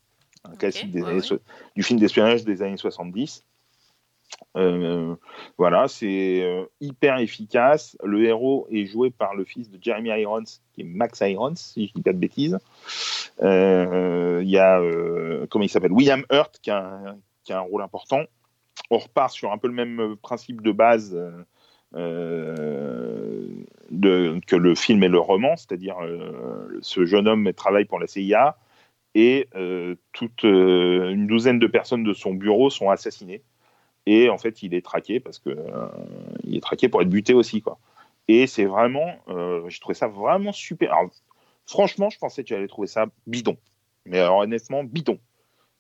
un 0.45 0.57
classique 0.57 0.91
des 0.93 1.03
ouais, 1.03 1.09
années 1.09 1.17
ouais. 1.21 1.27
so- 1.27 1.41
du 1.75 1.83
film 1.83 2.01
d'espionnage 2.01 2.45
des 2.45 2.63
années 2.63 2.77
70. 2.77 3.45
Euh, 4.57 5.14
voilà, 5.59 5.89
c'est 5.89 6.43
euh, 6.43 6.64
hyper 6.81 7.18
efficace. 7.18 7.97
Le 8.03 8.24
héros 8.24 8.66
est 8.70 8.87
joué 8.87 9.11
par 9.11 9.35
le 9.35 9.45
fils 9.45 9.70
de 9.70 9.79
Jeremy 9.81 10.09
Irons, 10.20 10.45
qui 10.72 10.81
est 10.81 10.85
Max 10.85 11.20
Irons, 11.20 11.57
si 11.57 11.89
je 11.89 11.93
dis 11.93 12.03
pas 12.03 12.12
de 12.12 12.18
bêtises. 12.18 12.59
Euh, 13.43 14.41
Il 14.43 14.49
y 14.49 14.59
a, 14.59 14.81
comment 15.51 15.64
il 15.64 15.68
s'appelle? 15.68 15.93
William 15.93 16.24
Hurt, 16.31 16.59
qui 16.62 16.70
a, 16.70 17.16
un, 17.51 17.61
rôle 17.61 17.83
important. 17.83 18.22
On 18.91 18.99
repart 18.99 19.31
sur 19.33 19.53
un 19.53 19.59
peu 19.59 19.68
le 19.68 19.74
même 19.74 20.16
principe 20.22 20.62
de 20.62 20.72
base 20.72 21.18
que 21.93 22.01
le 24.57 24.74
film 24.74 25.03
et 25.03 25.09
le 25.09 25.18
roman, 25.18 25.57
c'est-à-dire 25.57 25.97
ce 26.81 27.05
jeune 27.05 27.29
homme 27.29 27.53
travaille 27.53 27.85
pour 27.85 27.99
la 27.99 28.07
CIA 28.07 28.57
et 29.14 29.49
toute 30.12 30.43
une 30.43 31.27
douzaine 31.27 31.59
de 31.59 31.66
personnes 31.66 32.05
de 32.05 32.12
son 32.14 32.35
bureau 32.35 32.70
sont 32.70 32.91
assassinées. 32.91 33.43
Et 34.07 34.31
en 34.31 34.39
fait, 34.39 34.63
il 34.63 34.73
est 34.75 34.85
traqué 34.85 35.21
parce 35.21 35.39
que 35.39 35.51
euh, 35.51 35.89
il 36.45 36.57
est 36.57 36.61
traqué 36.61 36.89
pour 36.89 37.03
être 37.03 37.09
buté 37.09 37.35
aussi, 37.35 37.61
quoi. 37.61 37.79
Et 38.29 38.47
c'est 38.47 38.65
vraiment, 38.65 39.17
euh, 39.29 39.69
j'ai 39.69 39.81
trouvé 39.81 39.95
ça 39.95 40.07
vraiment 40.07 40.53
super. 40.53 40.93
Alors, 40.93 41.11
franchement, 41.67 42.09
je 42.11 42.19
pensais 42.19 42.43
que 42.43 42.49
j'allais 42.49 42.69
trouver 42.69 42.89
ça 42.89 43.07
bidon, 43.27 43.57
mais 44.05 44.19
alors 44.21 44.39
honnêtement 44.39 44.85
bidon. 44.85 45.19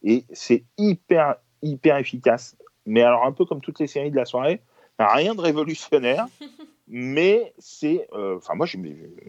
Et 0.02 0.24
c'est 0.32 0.64
hyper 0.76 1.36
hyper 1.62 1.96
efficace. 1.96 2.56
Mais 2.84 3.02
alors 3.02 3.24
un 3.24 3.32
peu 3.32 3.44
comme 3.44 3.60
toutes 3.60 3.80
les 3.80 3.86
séries 3.86 4.10
de 4.10 4.16
la 4.16 4.24
soirée, 4.24 4.60
rien 4.98 5.34
de 5.34 5.40
révolutionnaire, 5.40 6.26
mais 6.88 7.52
c'est, 7.58 8.08
euh, 8.12 8.36
enfin 8.36 8.54
moi, 8.54 8.66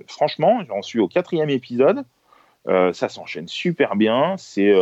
franchement, 0.08 0.64
j'en 0.68 0.82
suis 0.82 1.00
au 1.00 1.08
quatrième 1.08 1.50
épisode. 1.50 2.04
Ça 2.66 3.08
s'enchaîne 3.08 3.48
super 3.48 3.95
bien. 3.95 4.36
C'est, 4.38 4.74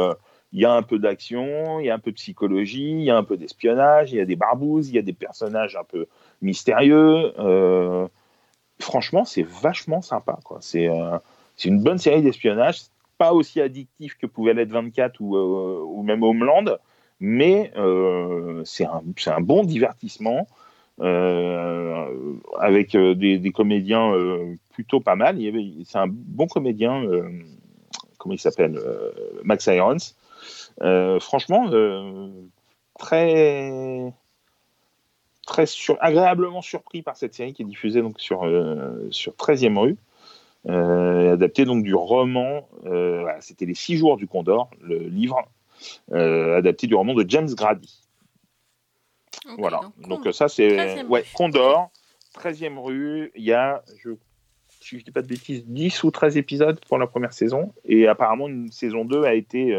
il 0.53 0.61
y 0.61 0.65
a 0.65 0.71
un 0.71 0.83
peu 0.83 0.99
d'action, 0.99 1.79
il 1.79 1.85
y 1.87 1.89
a 1.89 1.95
un 1.95 1.99
peu 1.99 2.11
de 2.11 2.15
psychologie, 2.15 2.91
il 2.91 3.03
y 3.03 3.09
a 3.09 3.17
un 3.17 3.23
peu 3.23 3.35
d'espionnage, 3.35 4.13
il 4.13 4.17
y 4.17 4.21
a 4.21 4.25
des 4.25 4.35
barbouzes, 4.37 4.89
il 4.89 4.95
y 4.95 4.99
a 4.99 5.01
des 5.01 5.13
personnages 5.13 5.75
un 5.75 5.83
peu 5.83 6.07
mystérieux. 6.41 7.33
Euh, 7.39 8.07
franchement, 8.79 9.25
c'est 9.25 9.43
vachement 9.43 10.01
sympa. 10.01 10.39
Quoi. 10.43 10.59
C'est, 10.61 10.87
euh, 10.89 11.17
c'est 11.57 11.69
une 11.69 11.81
bonne 11.81 11.97
série 11.97 12.21
d'espionnage, 12.21 12.83
pas 13.17 13.33
aussi 13.33 13.59
addictif 13.59 14.17
que 14.17 14.27
pouvait 14.27 14.53
l'être 14.53 14.71
24 14.71 15.19
ou, 15.19 15.35
euh, 15.35 15.81
ou 15.85 16.03
même 16.03 16.23
Homeland, 16.23 16.77
mais 17.19 17.71
c'est, 18.65 18.85
un, 18.85 19.01
c'est 19.17 19.31
un 19.31 19.41
bon 19.41 19.63
divertissement. 19.63 20.47
avec 22.59 22.95
des, 22.95 23.37
des 23.39 23.51
comédiens 23.51 24.13
plutôt 24.73 24.99
pas 25.01 25.15
mal. 25.15 25.37
Il 25.37 25.43
y 25.43 25.47
avait- 25.47 25.83
c'est 25.85 25.97
un 25.97 26.07
bon 26.07 26.47
comédien, 26.47 27.03
comment 28.17 28.33
il 28.33 28.39
s'appelle 28.39 28.79
Max 29.43 29.65
Irons. 29.67 29.97
Euh, 30.81 31.19
franchement, 31.19 31.69
euh, 31.71 32.29
très, 32.99 34.11
très 35.47 35.65
sur- 35.65 35.97
agréablement 36.01 36.61
surpris 36.61 37.01
par 37.01 37.15
cette 37.17 37.33
série 37.33 37.53
qui 37.53 37.61
est 37.61 37.65
diffusée 37.65 38.01
donc 38.01 38.19
sur, 38.19 38.43
euh, 38.45 39.07
sur 39.11 39.33
13e 39.35 39.77
rue. 39.77 39.97
euh, 40.67 41.33
adapté 41.33 41.63
donc 41.65 41.83
du 41.83 41.93
roman. 41.93 42.67
euh, 42.85 43.21
voilà, 43.21 43.39
C'était 43.41 43.65
les 43.65 43.75
six 43.75 43.97
jours 43.97 44.17
du 44.17 44.27
Condor, 44.27 44.69
le 44.81 44.97
livre 44.97 45.47
adapté 46.11 46.87
du 46.87 46.95
roman 46.95 47.13
de 47.13 47.23
James 47.29 47.49
Grady. 47.53 48.01
Voilà. 49.57 49.81
donc, 50.07 50.27
ça 50.33 50.47
c'est 50.47 50.69
13e 50.69 51.07
ouais 51.07 51.19
rue. 51.21 51.27
Condor, 51.35 51.91
13e 52.33 52.79
rue. 52.79 53.31
Il 53.35 53.43
y 53.43 53.53
a 53.53 53.83
je 53.99 54.11
si 54.81 54.99
je 54.99 55.05
dis 55.05 55.11
pas 55.11 55.21
de 55.21 55.27
bêtises 55.27 55.65
10 55.65 56.03
ou 56.03 56.11
13 56.11 56.37
épisodes 56.37 56.79
pour 56.87 56.97
la 56.97 57.05
première 57.07 57.33
saison 57.33 57.73
et 57.85 58.07
apparemment 58.07 58.47
une 58.47 58.71
saison 58.71 59.05
2 59.05 59.23
a 59.23 59.33
été 59.35 59.75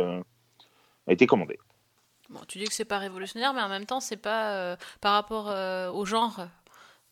a 1.06 1.12
été 1.12 1.26
commandée. 1.26 1.58
Bon, 2.30 2.40
tu 2.48 2.58
dis 2.58 2.64
que 2.64 2.74
c'est 2.74 2.84
pas 2.84 2.98
révolutionnaire, 2.98 3.52
mais 3.54 3.62
en 3.62 3.68
même 3.68 3.86
temps, 3.86 4.00
c'est 4.00 4.16
pas 4.16 4.52
euh, 4.54 4.76
par 5.00 5.12
rapport 5.12 5.48
euh, 5.48 5.90
au 5.92 6.04
genre 6.04 6.46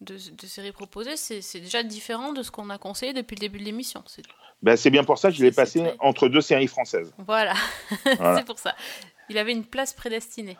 de, 0.01 0.14
de 0.14 0.47
séries 0.47 0.72
proposées, 0.72 1.16
c'est 1.16 1.61
déjà 1.61 1.82
différent 1.84 2.32
de 2.32 2.42
ce 2.42 2.51
qu'on 2.51 2.68
a 2.70 2.78
conseillé 2.78 3.12
depuis 3.12 3.36
le 3.36 3.40
début 3.40 3.59
de 3.61 3.64
l'émission. 3.64 4.03
C'est- 4.07 4.22
Ben, 4.62 4.76
bien 4.90 5.05
pour 5.05 5.18
ça 5.18 5.28
que 5.30 5.36
je 5.36 5.42
l'ai 5.45 5.53
passé 5.53 5.80
très- 5.80 5.97
entre 6.01 6.28
deux 6.28 6.40
séries 6.40 6.66
françaises. 6.66 7.14
Voilà, 7.18 7.55
Voilà. 8.16 8.36
c'est 8.38 8.45
pour 8.45 8.59
ça. 8.59 8.74
Il 9.28 9.38
avait 9.38 9.53
une 9.53 9.64
place 9.64 9.92
prédestinée. 9.92 10.57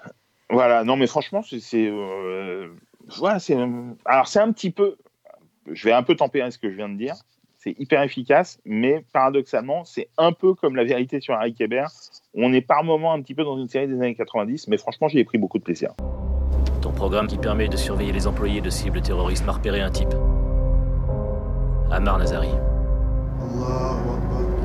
Voilà, 0.51 0.85
non 0.85 0.97
mais 0.97 1.07
franchement, 1.07 1.43
c'est. 1.43 1.59
c'est, 1.61 1.87
euh, 1.89 2.69
voilà, 3.09 3.39
c'est 3.41 3.57
alors 4.05 4.29
c'est 4.29 4.39
un 4.41 4.53
petit 4.53 4.71
peu. 4.71 4.97
Je 5.73 5.85
vais 5.85 5.93
un 5.93 6.03
peu 6.03 6.15
tempérer 6.15 6.51
ce 6.51 6.59
que 6.59 6.71
je 6.71 6.77
viens 6.77 6.89
de 6.89 6.97
dire. 6.97 7.15
C'est 7.65 7.75
hyper 7.79 8.03
efficace, 8.03 8.59
mais 8.67 9.07
paradoxalement, 9.15 9.85
c'est 9.87 10.11
un 10.19 10.33
peu 10.33 10.53
comme 10.53 10.77
la 10.77 10.85
vérité 10.85 11.19
sur 11.23 11.33
Harry 11.33 11.55
Kéber. 11.55 11.87
On 12.35 12.53
est 12.53 12.61
par 12.61 12.85
moment 12.85 13.15
un 13.15 13.23
petit 13.23 13.35
peu 13.35 13.43
dans 13.43 13.57
une 13.57 13.69
série 13.69 13.89
des 13.89 13.95
années 13.95 14.15
90, 14.15 14.69
mais 14.69 14.77
franchement, 14.77 15.09
j'y 15.09 15.19
ai 15.19 15.25
pris 15.25 15.39
beaucoup 15.39 15.57
de 15.57 15.63
plaisir. 15.63 15.95
Ton 16.83 16.93
programme 16.93 17.27
qui 17.27 17.39
permet 17.39 17.69
de 17.69 17.79
surveiller 17.79 18.13
les 18.13 18.27
employés 18.27 18.61
de 18.61 18.69
cibles 18.69 19.01
terroristes 19.01 19.47
m'a 19.47 19.53
repéré 19.53 19.81
un 19.81 19.91
type. 19.91 20.13
Ammar 21.91 22.19
Nazari. 22.19 22.51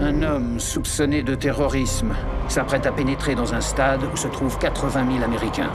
Un 0.01 0.21
homme 0.21 0.59
soupçonné 0.59 1.23
de 1.23 1.35
terrorisme 1.35 2.13
s'apprête 2.49 2.85
à 2.85 2.91
pénétrer 2.91 3.33
dans 3.33 3.53
un 3.53 3.61
stade 3.61 4.01
où 4.13 4.17
se 4.17 4.27
trouvent 4.27 4.59
80 4.59 5.09
000 5.09 5.23
Américains. 5.23 5.71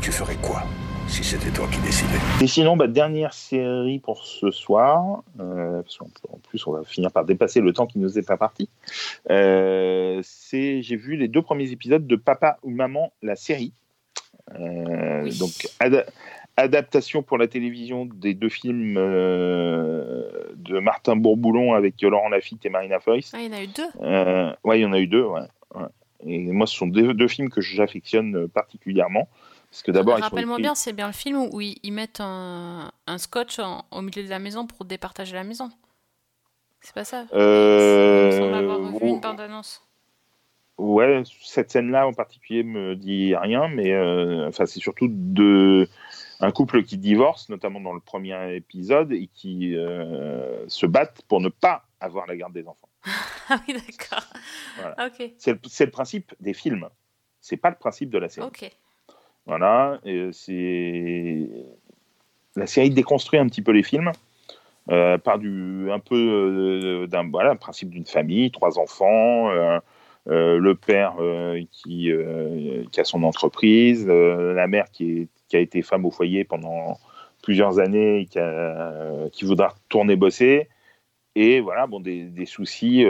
Tu 0.00 0.12
ferais 0.12 0.36
quoi? 0.36 0.62
Si 1.08 1.24
c'était 1.24 1.50
toi 1.50 1.66
qui 1.72 1.80
décidais 1.80 2.18
Et 2.42 2.46
sinon, 2.46 2.76
bah, 2.76 2.86
dernière 2.86 3.32
série 3.32 3.98
pour 3.98 4.24
ce 4.24 4.50
soir, 4.50 5.22
euh, 5.40 5.82
parce 5.82 5.96
qu'en 5.98 6.06
en 6.32 6.38
plus, 6.38 6.66
on 6.66 6.72
va 6.72 6.84
finir 6.84 7.10
par 7.10 7.24
dépasser 7.24 7.60
le 7.60 7.72
temps 7.72 7.86
qui 7.86 7.98
nous 7.98 8.18
est 8.18 8.30
imparti. 8.30 8.68
Euh, 9.30 10.20
c'est, 10.22 10.82
j'ai 10.82 10.96
vu 10.96 11.16
les 11.16 11.28
deux 11.28 11.42
premiers 11.42 11.70
épisodes 11.72 12.06
de 12.06 12.16
Papa 12.16 12.58
ou 12.62 12.70
Maman, 12.70 13.12
la 13.22 13.36
série. 13.36 13.72
Euh, 14.58 15.30
Donc, 15.38 15.68
ada- 15.80 16.04
adaptation 16.56 17.22
pour 17.22 17.38
la 17.38 17.46
télévision 17.48 18.06
des 18.06 18.34
deux 18.34 18.48
films 18.48 18.96
euh, 18.98 20.28
de 20.56 20.78
Martin 20.78 21.16
Bourboulon 21.16 21.74
avec 21.74 22.00
Laurent 22.02 22.28
Lafitte 22.28 22.64
et 22.66 22.70
Marina 22.70 23.00
Foïs. 23.00 23.32
Ah, 23.34 23.38
il 23.40 23.46
y 23.46 23.48
en 23.48 23.56
a 23.56 23.62
eu 23.62 23.66
deux. 23.68 23.88
Euh, 24.02 24.52
ouais, 24.64 24.78
il 24.78 24.82
y 24.82 24.86
en 24.86 24.92
a 24.92 24.98
eu 25.00 25.06
deux, 25.06 25.24
ouais. 25.24 25.40
ouais. 25.74 25.86
Et 26.26 26.38
moi, 26.52 26.66
ce 26.66 26.76
sont 26.76 26.86
deux, 26.86 27.14
deux 27.14 27.28
films 27.28 27.48
que 27.48 27.60
j'affectionne 27.60 28.48
particulièrement. 28.48 29.28
Parce 29.70 29.82
que 29.82 29.90
d'abord, 29.90 30.18
Rappelle-moi 30.18 30.56
écrits- 30.56 30.62
bien, 30.62 30.74
c'est 30.74 30.92
bien 30.92 31.06
le 31.06 31.12
film 31.12 31.36
où 31.52 31.60
ils, 31.60 31.76
ils 31.82 31.92
mettent 31.92 32.20
un, 32.20 32.90
un 33.06 33.18
scotch 33.18 33.58
en- 33.58 33.84
au 33.90 34.00
milieu 34.00 34.22
de 34.24 34.28
la 34.30 34.38
maison 34.38 34.66
pour 34.66 34.84
départager 34.86 35.34
la 35.34 35.44
maison. 35.44 35.70
C'est 36.80 36.94
pas 36.94 37.04
ça 37.04 37.26
Euh, 37.34 38.30
Il 38.32 38.36
me 38.36 38.40
semble 38.44 38.54
avoir 38.54 38.78
revu 38.92 39.08
une 39.08 39.20
bande-annonce. 39.20 39.82
Ouais, 40.78 41.22
cette 41.42 41.70
scène-là 41.72 42.06
en 42.06 42.12
particulier 42.12 42.62
me 42.62 42.94
dit 42.94 43.34
rien, 43.34 43.66
mais 43.68 43.92
euh, 43.92 44.46
enfin 44.48 44.64
c'est 44.64 44.78
surtout 44.78 45.08
de 45.10 45.88
un 46.40 46.52
couple 46.52 46.84
qui 46.84 46.96
divorce, 46.98 47.48
notamment 47.48 47.80
dans 47.80 47.92
le 47.92 47.98
premier 48.00 48.54
épisode, 48.54 49.10
et 49.12 49.26
qui 49.26 49.74
euh, 49.74 50.64
se 50.68 50.86
battent 50.86 51.22
pour 51.26 51.40
ne 51.40 51.48
pas 51.48 51.84
avoir 51.98 52.28
la 52.28 52.36
garde 52.36 52.52
des 52.52 52.68
enfants. 52.68 52.88
ah 53.48 53.60
oui, 53.66 53.74
d'accord. 53.74 54.22
Voilà. 54.76 55.10
C'est 55.36 55.52
le, 55.54 55.58
c'est 55.66 55.86
le 55.86 55.90
principe 55.90 56.32
des 56.38 56.54
films. 56.54 56.88
C'est 57.40 57.56
pas 57.56 57.70
le 57.70 57.76
principe 57.76 58.10
de 58.10 58.18
la 58.18 58.28
série. 58.28 58.46
Ok. 58.46 58.70
Voilà, 59.48 59.98
c'est 60.32 61.48
la 62.54 62.66
série 62.66 62.90
déconstruit 62.90 63.38
un 63.38 63.46
petit 63.46 63.62
peu 63.62 63.72
les 63.72 63.82
films 63.82 64.12
euh, 64.90 65.16
par 65.18 65.38
du 65.38 65.90
un 65.90 65.98
peu 66.00 66.16
euh, 66.16 67.06
d'un 67.06 67.28
voilà, 67.30 67.54
principe 67.54 67.88
d'une 67.90 68.04
famille, 68.04 68.50
trois 68.50 68.78
enfants, 68.78 69.50
euh, 69.50 69.78
euh, 70.28 70.58
le 70.58 70.74
père 70.74 71.16
qui 71.72 72.10
qui 72.92 73.00
a 73.00 73.04
son 73.04 73.22
entreprise, 73.22 74.06
la 74.06 74.66
mère 74.66 74.90
qui 74.92 75.12
est 75.22 75.28
qui 75.48 75.56
a 75.56 75.60
été 75.60 75.80
femme 75.80 76.04
au 76.04 76.10
foyer 76.10 76.44
pendant 76.44 76.98
plusieurs 77.42 77.78
années 77.78 78.20
et 78.20 78.26
qui, 78.26 78.38
a- 78.38 79.30
qui 79.32 79.46
voudra 79.46 79.68
retourner 79.68 80.14
bosser. 80.16 80.68
Et 81.36 81.60
voilà 81.60 81.86
bon 81.86 82.00
des, 82.00 82.24
des 82.24 82.46
soucis 82.46 83.06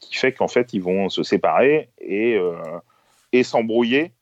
qui 0.00 0.14
fait 0.16 0.32
qu'en 0.32 0.48
fait 0.48 0.72
ils 0.72 0.82
vont 0.82 1.08
se 1.08 1.22
séparer 1.22 1.90
et 2.00 2.36
et 3.32 3.42
s'embrouiller 3.44 4.12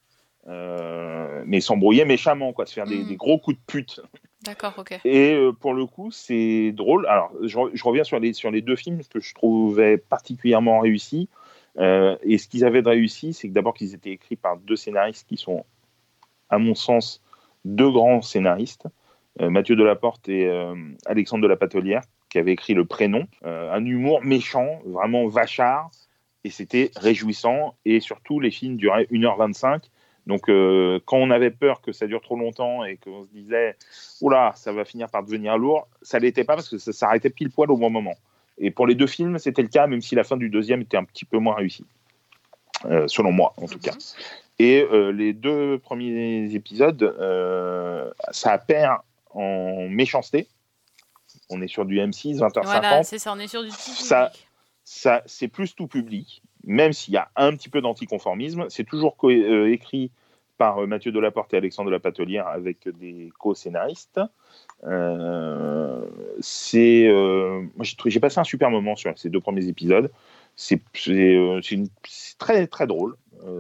mais 0.47 1.61
s'embrouiller 1.61 2.05
méchamment 2.05 2.53
quoi 2.53 2.66
se 2.66 2.72
faire 2.74 2.86
des, 2.86 3.03
des 3.05 3.16
gros 3.16 3.38
coups 3.38 3.57
de 3.57 3.62
pute 3.66 4.01
D'accord, 4.44 4.74
ok. 4.78 5.01
et 5.05 5.32
euh, 5.34 5.53
pour 5.53 5.74
le 5.74 5.86
coup, 5.86 6.12
c'est 6.12 6.70
drôle. 6.70 7.07
Alors, 7.09 7.32
je, 7.42 7.57
re- 7.57 7.70
je 7.74 7.82
reviens 7.82 8.05
sur 8.05 8.20
les, 8.20 8.32
sur 8.32 8.51
les 8.53 8.62
deux 8.62 8.76
films 8.76 9.01
que 9.12 9.18
je 9.18 9.34
trouvais 9.34 9.97
particulièrement 9.99 10.78
réussis. 10.80 11.28
Euh, 11.78 12.16
et 12.22 12.38
ce 12.38 12.47
qu'ils 12.47 12.64
avaient 12.64 12.82
de 12.82 12.88
réussi, 12.88 13.32
c'est 13.32 13.49
que 13.49 13.53
d'abord 13.53 13.74
qu'ils 13.74 13.94
étaient 13.94 14.12
écrits 14.12 14.36
par 14.36 14.57
deux 14.57 14.76
scénaristes 14.76 15.26
qui 15.28 15.36
sont, 15.36 15.64
à 16.49 16.59
mon 16.59 16.74
sens, 16.76 17.22
deux 17.64 17.90
grands 17.90 18.22
scénaristes, 18.22 18.86
euh, 19.40 19.51
Mathieu 19.51 19.74
Delaporte 19.74 20.28
et 20.28 20.47
euh, 20.47 20.74
Alexandre 21.07 21.42
de 21.42 21.49
la 21.49 21.57
Patelière, 21.57 22.03
qui 22.30 22.38
avaient 22.38 22.53
écrit 22.53 22.74
Le 22.74 22.84
Prénom. 22.84 23.26
Euh, 23.44 23.72
un 23.72 23.84
humour 23.84 24.22
méchant, 24.22 24.80
vraiment 24.84 25.26
vachard, 25.26 25.90
et 26.44 26.51
c'était 26.51 26.92
réjouissant. 26.94 27.74
Et 27.84 27.99
surtout, 27.99 28.38
les 28.38 28.53
films 28.53 28.76
duraient 28.76 29.09
1h25. 29.11 29.82
Donc, 30.27 30.49
euh, 30.49 30.99
quand 31.05 31.18
on 31.18 31.31
avait 31.31 31.51
peur 31.51 31.81
que 31.81 31.93
ça 31.93 32.07
dure 32.07 32.20
trop 32.20 32.37
longtemps 32.37 32.85
et 32.85 32.97
qu'on 32.97 33.24
se 33.24 33.29
disait, 33.29 33.77
oula, 34.20 34.53
ça 34.57 34.72
va 34.72 34.85
finir 34.85 35.09
par 35.09 35.22
devenir 35.22 35.57
lourd, 35.57 35.87
ça 36.03 36.18
l'était 36.18 36.45
pas 36.45 36.57
parce 36.57 36.68
que 36.68 36.79
ça 36.79 36.93
s'arrêtait 36.93 37.31
pile 37.31 37.51
poil 37.51 37.70
au 37.70 37.77
bon 37.77 37.91
moment. 37.91 38.14
Et 38.59 38.70
pour 38.70 38.87
les 38.87 38.95
deux 38.95 39.07
films, 39.07 39.39
c'était 39.39 39.62
le 39.62 39.68
cas, 39.68 39.87
même 39.87 40.01
si 40.01 40.14
la 40.14 40.24
fin 40.24 40.37
du 40.37 40.49
deuxième 40.49 40.81
était 40.81 40.97
un 40.97 41.05
petit 41.05 41.24
peu 41.24 41.39
moins 41.39 41.55
réussie, 41.55 41.87
Euh, 42.85 43.07
selon 43.09 43.33
moi 43.33 43.55
en 43.57 43.66
tout 43.66 43.79
cas. 43.79 43.95
Et 44.59 44.83
euh, 44.83 45.11
les 45.11 45.33
deux 45.33 45.79
premiers 45.79 46.55
épisodes, 46.55 47.14
ça 48.31 48.59
perd 48.59 48.99
en 49.31 49.89
méchanceté. 49.89 50.49
On 51.51 51.62
est 51.62 51.68
sur 51.68 51.85
du 51.85 51.99
M6, 51.99 52.39
20h50 52.39 52.62
Voilà, 52.64 53.03
c'est 53.03 53.18
ça, 53.18 53.33
on 53.33 53.39
est 53.39 53.47
sur 53.47 53.62
du 53.62 53.68
petit 53.68 53.93
ça, 53.93 54.33
ça 54.85 55.22
c'est 55.27 55.49
plus 55.49 55.74
tout 55.74 55.87
public, 55.87 56.43
même 56.67 56.93
s'il 56.93 57.14
y 57.14 57.17
a 57.17 57.31
un 57.37 57.53
petit 57.57 57.71
peu 57.71 57.81
d'anticonformisme. 57.81 58.67
C'est 58.69 58.85
toujours 58.85 59.17
euh, 59.25 59.73
écrit 59.73 60.11
par 60.59 60.83
euh, 60.83 60.87
Mathieu 60.87 61.12
Delaporte 61.12 61.55
et 61.55 61.57
Alexandre 61.57 61.91
de 61.91 62.41
avec 62.41 62.89
des 62.89 63.33
co-scénaristes. 63.39 64.21
Euh, 64.85 66.05
j'ai 66.41 68.21
passé 68.21 68.41
un 68.41 68.45
super 68.45 68.71
moment 68.71 68.97
sur 68.97 69.17
ces 69.17 69.31
deux 69.31 69.41
premiers 69.41 69.69
épisodes. 69.69 70.11
C'est 70.57 70.83
très 72.39 72.67
très 72.67 72.87
drôle. 72.87 73.17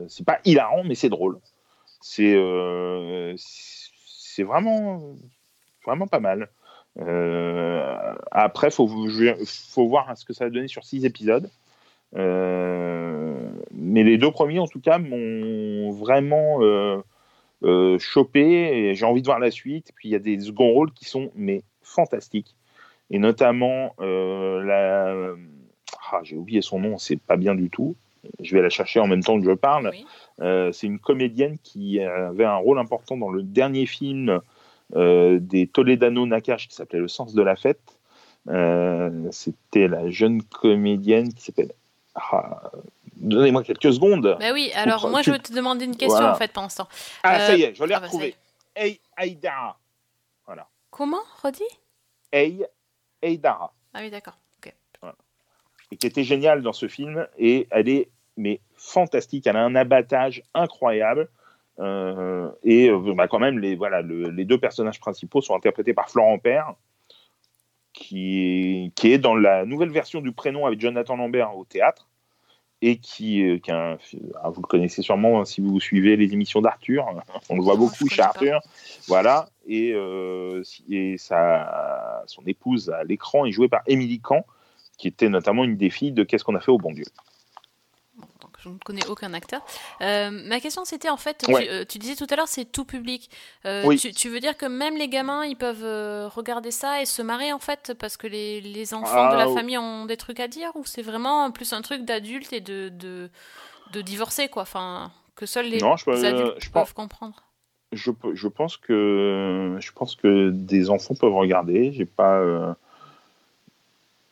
C'est 0.08 0.26
pas 0.26 0.40
hilarant, 0.44 0.82
mais 0.84 0.94
c'est 0.94 1.08
drôle. 1.08 1.38
C'est 2.00 2.34
vraiment 4.42 5.14
vraiment 5.84 6.06
pas 6.08 6.20
mal. 6.20 6.48
Après, 8.30 8.70
faut 8.70 8.88
faut 8.88 9.88
voir 9.88 10.16
ce 10.16 10.24
que 10.24 10.32
ça 10.32 10.44
va 10.46 10.50
donner 10.50 10.68
sur 10.68 10.84
six 10.84 11.04
épisodes. 11.04 11.50
Euh, 12.14 13.50
mais 13.72 14.04
les 14.04 14.18
deux 14.18 14.30
premiers, 14.30 14.58
en 14.58 14.66
tout 14.66 14.80
cas, 14.80 14.98
m'ont 14.98 15.90
vraiment 15.92 16.62
euh, 16.62 16.98
euh, 17.64 17.98
chopé 17.98 18.40
et 18.40 18.94
j'ai 18.94 19.04
envie 19.04 19.22
de 19.22 19.26
voir 19.26 19.38
la 19.38 19.50
suite. 19.50 19.92
Puis 19.96 20.08
il 20.08 20.12
y 20.12 20.16
a 20.16 20.20
des 20.20 20.38
second 20.40 20.70
rôles 20.70 20.92
qui 20.92 21.04
sont 21.04 21.30
mais 21.34 21.62
fantastiques 21.82 22.54
et 23.10 23.18
notamment 23.18 23.94
la 23.98 25.34
ah, 26.12 26.20
j'ai 26.22 26.36
oublié 26.36 26.62
son 26.62 26.78
nom, 26.78 26.98
c'est 26.98 27.20
pas 27.20 27.36
bien 27.36 27.54
du 27.54 27.70
tout. 27.70 27.96
Je 28.40 28.54
vais 28.54 28.62
la 28.62 28.70
chercher 28.70 29.00
en 29.00 29.06
même 29.06 29.22
temps 29.22 29.38
que 29.38 29.44
je 29.44 29.52
parle. 29.52 29.92
Euh, 30.40 30.72
c'est 30.72 30.86
une 30.86 30.98
comédienne 30.98 31.58
qui 31.62 32.00
avait 32.00 32.44
un 32.44 32.56
rôle 32.56 32.78
important 32.78 33.16
dans 33.16 33.30
le 33.30 33.42
dernier 33.42 33.86
film 33.86 34.40
euh, 34.94 35.38
des 35.40 35.66
Toledano 35.66 36.26
Nakash 36.26 36.68
qui 36.68 36.74
s'appelait 36.74 37.00
Le 37.00 37.08
sens 37.08 37.34
de 37.34 37.42
la 37.42 37.56
fête. 37.56 37.98
Euh, 38.48 39.28
C'était 39.30 39.88
la 39.88 40.08
jeune 40.10 40.42
comédienne 40.42 41.32
qui 41.32 41.42
s'appelle. 41.42 41.72
Ah, 42.16 42.70
Donnez-moi 43.16 43.62
quelques 43.64 43.92
secondes. 43.94 44.36
Bah 44.40 44.52
oui, 44.52 44.70
alors 44.74 45.08
moi 45.08 45.22
je 45.22 45.30
vais 45.30 45.38
te 45.38 45.52
demander 45.52 45.84
une 45.86 45.96
question 45.96 46.16
Voilà. 46.18 46.32
en 46.32 46.36
fait 46.36 46.52
pendant 46.52 46.68
ce 46.68 46.78
temps. 46.78 46.88
Ah, 47.22 47.36
Euh, 47.36 47.46
ça 47.46 47.56
y 47.56 47.62
est, 47.62 47.74
je 47.74 47.82
l'ai 47.84 47.94
ah 47.94 48.00
bah, 48.00 48.06
retrouvé. 48.06 48.34
Ei 48.74 49.00
Aïdara. 49.16 49.78
Voilà. 50.44 50.66
Comment 50.90 51.22
Redis? 51.42 51.62
Ei 52.32 52.64
Aïdara. 53.22 53.72
Ah 53.94 54.00
oui, 54.02 54.10
d'accord. 54.10 54.36
Ok. 54.58 54.72
et 55.92 55.96
qui 55.96 56.06
était 56.06 56.24
géniale 56.24 56.62
dans 56.62 56.72
ce 56.74 56.88
film. 56.88 57.26
Et 57.38 57.66
elle 57.70 57.88
est 57.88 58.10
mais 58.36 58.60
fantastique. 58.74 59.46
Elle 59.46 59.56
a 59.56 59.64
un 59.64 59.74
abattage 59.74 60.42
incroyable. 60.52 61.28
Euh, 61.78 62.50
et 62.64 62.90
euh, 62.90 63.14
bah, 63.14 63.28
quand 63.28 63.38
même, 63.38 63.58
les, 63.58 63.76
voilà, 63.76 64.02
le- 64.02 64.28
les 64.30 64.44
deux 64.44 64.58
personnages 64.58 65.00
principaux 65.00 65.40
sont 65.40 65.54
interprétés 65.54 65.94
par 65.94 66.10
Florent 66.10 66.38
Père, 66.38 66.74
qui 67.96 68.40
est, 68.42 68.94
qui 68.94 69.10
est 69.12 69.18
dans 69.18 69.34
la 69.34 69.64
nouvelle 69.64 69.88
version 69.90 70.20
du 70.20 70.30
prénom 70.30 70.66
avec 70.66 70.78
Jonathan 70.80 71.16
Lambert 71.16 71.56
au 71.56 71.64
théâtre 71.64 72.06
et 72.82 72.98
qui, 72.98 73.42
euh, 73.42 73.58
qui 73.58 73.70
est 73.70 73.74
un- 73.74 73.96
ah, 74.42 74.50
vous 74.50 74.60
le 74.60 74.66
connaissez 74.66 75.00
sûrement 75.00 75.40
hein, 75.40 75.44
si 75.46 75.62
vous 75.62 75.80
suivez 75.80 76.14
les 76.16 76.34
émissions 76.34 76.60
d'Arthur, 76.60 77.06
on 77.50 77.56
le 77.56 77.62
voit 77.62 77.76
beaucoup 77.76 78.06
chez 78.06 78.20
Arthur, 78.22 78.60
voilà, 79.08 79.48
et, 79.66 79.92
euh, 79.94 80.62
si- 80.62 80.84
et 80.94 81.16
sa, 81.16 82.22
son 82.26 82.42
épouse 82.46 82.90
à 82.90 83.02
l'écran 83.02 83.46
est 83.46 83.50
jouée 83.52 83.68
par 83.68 83.80
Émilie 83.86 84.20
Kahn, 84.20 84.42
qui 84.98 85.08
était 85.08 85.30
notamment 85.30 85.64
une 85.64 85.76
des 85.78 85.90
filles 85.90 86.12
de 86.12 86.22
Qu'est-ce 86.22 86.44
qu'on 86.44 86.54
a 86.54 86.60
fait 86.60 86.70
au 86.70 86.78
bon 86.78 86.92
Dieu. 86.92 87.04
Je 88.66 88.70
ne 88.72 88.78
connais 88.84 89.06
aucun 89.06 89.32
acteur. 89.32 89.64
Euh, 90.02 90.30
ma 90.30 90.58
question 90.60 90.84
c'était 90.84 91.08
en 91.08 91.16
fait, 91.16 91.44
Ouais. 91.48 91.64
tu, 91.66 91.70
euh, 91.70 91.84
tu 91.88 91.98
disais 91.98 92.16
tout 92.16 92.26
à 92.30 92.36
l'heure 92.36 92.48
c'est 92.48 92.64
tout 92.64 92.84
public. 92.84 93.30
Euh, 93.64 93.84
Oui. 93.86 93.96
tu, 93.98 94.10
tu 94.12 94.28
veux 94.28 94.40
dire 94.40 94.56
que 94.56 94.66
même 94.66 94.96
les 94.96 95.08
gamins 95.08 95.44
ils 95.44 95.56
peuvent 95.56 95.84
regarder 96.34 96.72
ça 96.72 97.00
et 97.00 97.06
se 97.06 97.22
marrer 97.22 97.52
en 97.52 97.58
fait 97.60 97.94
parce 97.98 98.16
que 98.16 98.26
les, 98.26 98.60
les 98.60 98.92
enfants 98.92 99.12
Ah, 99.28 99.32
de 99.34 99.38
la 99.38 99.48
oh. 99.48 99.54
famille 99.54 99.78
ont 99.78 100.04
des 100.06 100.16
trucs 100.16 100.40
à 100.40 100.48
dire 100.48 100.70
ou 100.74 100.84
c'est 100.84 101.02
vraiment 101.02 101.50
plus 101.52 101.72
un 101.72 101.80
truc 101.80 102.04
d'adulte 102.04 102.52
et 102.52 102.60
de, 102.60 102.88
de, 102.88 103.30
de 103.92 104.00
divorcés 104.00 104.48
quoi? 104.48 104.62
Enfin 104.62 105.12
que 105.36 105.46
seuls 105.46 105.66
les 105.66 105.78
Non, 105.80 105.96
je 105.96 106.04
peux- 106.06 106.24
adultes 106.24 106.54
je 106.58 106.70
peuvent 106.70 106.82
pense- 106.82 106.92
comprendre. 106.92 107.36
Je, 107.92 108.10
je 108.34 108.48
pense 108.48 108.76
que 108.76 109.76
je 109.78 109.92
pense 109.92 110.16
que 110.16 110.50
des 110.50 110.90
enfants 110.90 111.14
peuvent 111.14 111.34
regarder. 111.36 111.92
J'ai 111.92 112.04
pas 112.04 112.76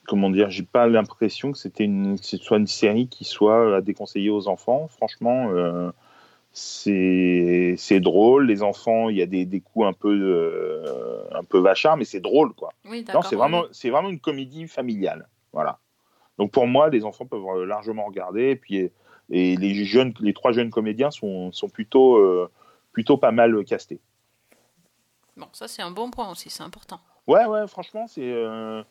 comment 0.07 0.31
dire, 0.31 0.51
j'ai 0.51 0.63
pas 0.63 0.87
l'impression 0.87 1.53
que 1.53 1.59
c'était 1.59 1.85
une 1.85 2.19
que 2.19 2.25
ce 2.25 2.37
soit 2.37 2.59
une 2.59 2.67
série 2.67 3.09
qui 3.09 3.25
soit 3.25 3.77
à 3.77 3.81
déconseiller 3.81 4.31
aux 4.31 4.49
enfants. 4.49 4.89
Franchement, 4.89 5.51
euh, 5.51 5.91
c'est 6.53 7.75
c'est 7.79 8.01
drôle. 8.01 8.47
Les 8.47 8.63
enfants, 8.63 9.09
il 9.09 9.17
y 9.17 9.23
a 9.23 9.27
des, 9.27 9.45
des 9.45 9.61
coups 9.61 9.87
un 9.87 9.93
peu 9.93 10.13
euh, 10.13 11.25
un 11.33 11.45
peu 11.45 11.59
vachards, 11.59 11.97
mais 11.97 12.05
c'est 12.05 12.21
drôle 12.21 12.53
quoi. 12.55 12.73
Oui, 12.85 13.05
Non, 13.13 13.23
c'est 13.23 13.37
vraiment 13.37 13.65
c'est 13.73 13.91
vraiment 13.91 14.11
une 14.11 14.21
comédie 14.21 14.69
familiale. 14.69 15.29
Voilà. 15.53 15.79
Donc 16.39 16.51
pour 16.51 16.67
moi, 16.67 16.91
les 16.91 17.05
enfants 17.05 17.27
peuvent 17.27 17.45
euh, 17.57 17.65
largement 17.67 18.05
regarder. 18.05 18.51
Et 18.51 18.57
puis 18.57 18.91
et 19.31 19.57
les 19.57 19.85
jeunes, 19.85 20.13
les 20.21 20.35
trois 20.35 20.53
jeunes 20.53 20.71
comédiens 20.71 21.11
sont 21.11 21.51
sont 21.53 21.69
plutôt 21.69 22.17
euh, 22.17 22.51
plutôt 22.93 23.17
pas 23.17 23.33
mal 23.33 23.65
castés. 23.65 24.01
Bon, 25.37 25.49
ça 25.53 25.67
c'est 25.67 25.83
un 25.83 25.91
bon 25.91 26.11
point 26.11 26.31
aussi, 26.31 26.51
c'est 26.51 26.63
important. 26.63 27.01
Ouais, 27.27 27.47
ouais, 27.47 27.67
franchement, 27.67 28.07
c'est 28.07 28.31
euh, 28.33 28.83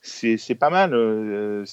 c'est 0.00 0.54
pas 0.54 0.70
mal. 0.70 0.92
euh, 0.94 1.64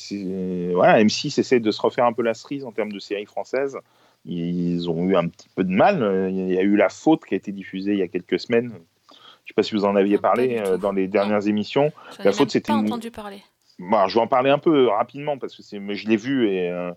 voilà, 0.74 1.02
M6 1.04 1.40
essaie 1.40 1.60
de 1.60 1.72
se 1.72 1.82
refaire 1.82 2.06
un 2.06 2.14
peu 2.14 2.24
la 2.24 2.34
cerise 2.34 2.66
en 2.66 2.72
termes 2.72 2.92
de 2.92 3.00
séries 3.00 3.26
françaises. 3.26 3.78
Ils 4.26 4.90
ont 4.90 5.04
eu 5.06 5.16
un 5.16 5.28
petit 5.28 5.50
peu 5.56 5.64
de 5.64 5.70
mal. 5.72 6.02
Euh, 6.02 6.30
Il 6.30 6.52
y 6.54 6.58
a 6.58 6.64
eu 6.64 6.76
La 6.76 6.90
Faute 6.90 7.26
qui 7.26 7.36
a 7.36 7.38
été 7.38 7.52
diffusée 7.52 7.94
il 7.94 8.00
y 8.00 8.04
a 8.04 8.08
quelques 8.08 8.40
semaines. 8.40 8.72
Je 9.12 9.50
sais 9.50 9.54
pas 9.56 9.62
si 9.62 9.76
vous 9.76 9.86
en 9.86 9.96
aviez 9.96 10.18
parlé 10.18 10.58
euh, 10.66 10.78
dans 10.78 10.92
les 10.92 11.08
dernières 11.08 11.48
émissions. 11.48 11.92
La 12.24 12.32
Faute, 12.32 12.50
c'était 12.50 12.72
pas 12.74 12.80
une... 12.80 12.86
entendu 12.86 13.12
parler. 13.12 13.44
Bon, 13.78 14.08
je 14.08 14.16
vais 14.16 14.22
en 14.22 14.28
parler 14.28 14.50
un 14.50 14.58
peu 14.58 14.88
rapidement 14.88 15.38
parce 15.38 15.56
que 15.56 15.62
je 15.94 16.08
l'ai 16.08 16.16
vu 16.18 16.50
et 16.50 16.70
euh, 16.72 16.92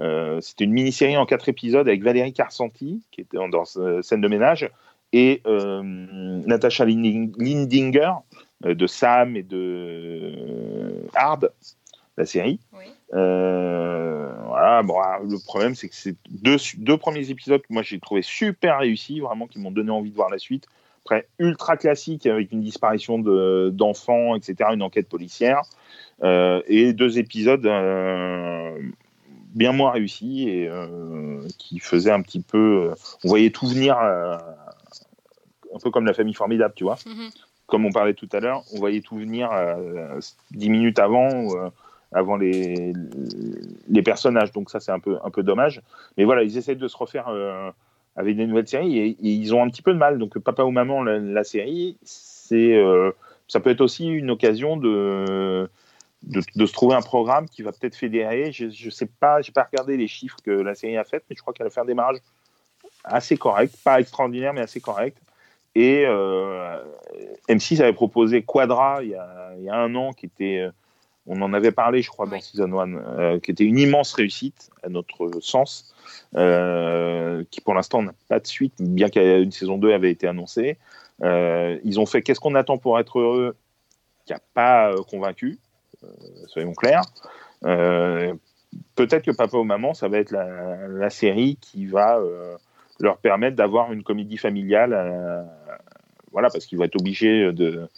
euh, 0.00 0.40
c'était 0.40 0.64
une 0.64 0.72
mini-série 0.72 1.16
en 1.16 1.26
quatre 1.26 1.48
épisodes 1.48 1.86
avec 1.86 2.02
Valérie 2.02 2.32
Carcenti 2.32 3.02
qui 3.12 3.20
était 3.20 3.36
dans, 3.36 3.48
dans 3.48 3.64
scène 4.02 4.20
de 4.22 4.28
ménage 4.28 4.68
et 5.12 5.42
Natasha 5.46 6.86
Linding- 6.86 7.34
Lindinger 7.38 8.12
de 8.62 8.86
Sam 8.86 9.36
et 9.36 9.42
de 9.42 9.56
euh, 9.56 11.08
Hard, 11.14 11.50
la 12.16 12.26
série. 12.26 12.58
Euh, 13.14 14.32
voilà, 14.46 14.82
bon, 14.82 14.98
ah, 15.02 15.18
le 15.22 15.36
problème 15.44 15.74
c'est 15.74 15.88
que 15.88 15.94
c'est 15.94 16.14
deux, 16.30 16.56
deux 16.78 16.96
premiers 16.96 17.28
épisodes 17.30 17.60
moi 17.68 17.82
j'ai 17.82 17.98
trouvé 18.00 18.22
super 18.22 18.78
réussis, 18.78 19.20
vraiment 19.20 19.46
qui 19.46 19.58
m'ont 19.58 19.70
donné 19.70 19.90
envie 19.90 20.10
de 20.10 20.16
voir 20.16 20.30
la 20.30 20.38
suite. 20.38 20.66
Après, 21.04 21.26
ultra 21.38 21.76
classique 21.76 22.26
avec 22.26 22.52
une 22.52 22.60
disparition 22.60 23.18
de- 23.18 23.70
d'enfants, 23.74 24.36
etc., 24.36 24.70
une 24.72 24.82
enquête 24.82 25.08
policière. 25.08 25.62
Euh, 26.22 26.62
et 26.68 26.92
deux 26.92 27.18
épisodes 27.18 27.66
euh, 27.66 28.78
bien 29.52 29.72
moins 29.72 29.90
réussis 29.90 30.48
et 30.48 30.68
euh, 30.68 31.40
qui 31.58 31.80
faisaient 31.80 32.12
un 32.12 32.22
petit 32.22 32.40
peu. 32.40 32.90
euh, 32.90 32.94
on 33.24 33.28
voyait 33.28 33.50
tout 33.50 33.66
venir, 33.66 33.98
euh, 33.98 34.36
un 35.74 35.78
peu 35.82 35.90
comme 35.90 36.06
la 36.06 36.14
famille 36.14 36.34
formidable, 36.34 36.74
tu 36.76 36.84
vois. 36.84 36.98
Mhm. 37.04 37.30
Comme 37.72 37.86
on 37.86 37.90
parlait 37.90 38.12
tout 38.12 38.28
à 38.34 38.40
l'heure, 38.40 38.64
on 38.74 38.80
voyait 38.80 39.00
tout 39.00 39.16
venir 39.16 39.50
euh, 39.50 40.20
dix 40.50 40.68
minutes 40.68 40.98
avant, 40.98 41.30
euh, 41.56 41.70
avant 42.12 42.36
les, 42.36 42.92
personnages. 44.04 44.52
Donc 44.52 44.68
ça, 44.68 44.78
c'est 44.78 44.92
un 44.92 44.98
peu, 45.00 45.18
dommage. 45.38 45.80
Mais 46.18 46.24
voilà, 46.24 46.42
ils 46.42 46.58
essaient 46.58 46.74
de 46.74 46.86
se 46.86 46.94
refaire 46.98 47.28
euh, 47.28 47.70
avec 48.14 48.36
des 48.36 48.46
nouvelles 48.46 48.68
séries 48.68 48.98
et, 48.98 49.16
ils 49.22 49.54
ont 49.54 49.62
un 49.62 49.70
petit 49.70 49.80
peu 49.80 49.94
de 49.94 49.98
mal. 49.98 50.18
Donc 50.18 50.38
Papa 50.38 50.64
ou 50.64 50.70
Maman, 50.70 51.02
la, 51.02 51.44
série, 51.44 51.96
ça 52.04 53.60
peut 53.60 53.70
être 53.70 53.80
aussi 53.80 54.06
une 54.06 54.30
occasion 54.30 54.76
de, 54.76 55.70
se 56.30 56.72
trouver 56.74 56.94
un 56.94 57.00
programme 57.00 57.48
qui 57.48 57.62
va 57.62 57.72
peut-être 57.72 57.96
fédérer. 57.96 58.52
Je, 58.52 58.68
je 58.68 58.90
sais 58.90 59.08
pas, 59.18 59.40
j'ai 59.40 59.52
pas 59.52 59.62
regardé 59.62 59.96
les 59.96 60.08
chiffres 60.08 60.36
que 60.44 60.50
la 60.50 60.74
série 60.74 60.98
a 60.98 61.04
fait, 61.04 61.24
mais 61.30 61.36
je 61.36 61.40
crois 61.40 61.54
qu'elle 61.54 61.68
a 61.68 61.70
fait 61.70 61.80
un 61.80 61.86
démarrage 61.86 62.18
assez 63.02 63.38
correct, 63.38 63.74
pas 63.82 63.98
extraordinaire, 63.98 64.52
mais 64.52 64.60
assez 64.60 64.82
correct. 64.82 65.16
Et 65.74 66.04
euh, 66.06 66.82
M6 67.48 67.80
avait 67.82 67.92
proposé 67.92 68.42
Quadra 68.42 69.02
il 69.02 69.10
y 69.10 69.14
a, 69.14 69.52
il 69.58 69.64
y 69.64 69.68
a 69.68 69.76
un 69.76 69.94
an, 69.94 70.12
qui 70.12 70.26
était, 70.26 70.58
euh, 70.58 70.70
on 71.26 71.40
en 71.42 71.52
avait 71.52 71.72
parlé, 71.72 72.02
je 72.02 72.08
crois, 72.08 72.26
dans 72.26 72.40
Season 72.40 72.78
1, 72.78 72.94
euh, 72.94 73.38
qui 73.40 73.50
était 73.50 73.64
une 73.64 73.78
immense 73.78 74.12
réussite, 74.14 74.70
à 74.82 74.88
notre 74.88 75.30
sens, 75.40 75.94
euh, 76.36 77.44
qui 77.50 77.60
pour 77.60 77.74
l'instant 77.74 78.02
n'a 78.02 78.14
pas 78.28 78.40
de 78.40 78.46
suite, 78.46 78.74
bien 78.80 79.08
qu'une 79.08 79.52
saison 79.52 79.78
2 79.78 79.92
avait 79.92 80.10
été 80.10 80.26
annoncée. 80.26 80.78
Euh, 81.22 81.78
ils 81.84 82.00
ont 82.00 82.06
fait 82.06 82.22
Qu'est-ce 82.22 82.40
qu'on 82.40 82.54
attend 82.54 82.78
pour 82.78 82.98
être 82.98 83.18
heureux? 83.18 83.56
Qui 84.26 84.32
n'a 84.32 84.40
pas 84.54 84.94
convaincu, 85.10 85.58
soyons 86.46 86.74
clairs. 86.74 87.02
Peut-être 88.94 89.24
que 89.24 89.32
Papa 89.32 89.56
ou 89.56 89.64
Maman, 89.64 89.94
ça 89.94 90.08
va 90.08 90.18
être 90.18 90.30
la, 90.30 90.86
la 90.88 91.10
série 91.10 91.58
qui 91.60 91.86
va 91.86 92.20
leur 93.00 93.18
permettre 93.18 93.56
d'avoir 93.56 93.92
une 93.92 94.04
comédie 94.04 94.38
familiale. 94.38 94.94
Voilà, 96.32 96.50
parce 96.50 96.66
qu'ils 96.66 96.78
vont 96.78 96.84
être 96.84 96.98
obligés 97.00 97.52
de, 97.52 97.88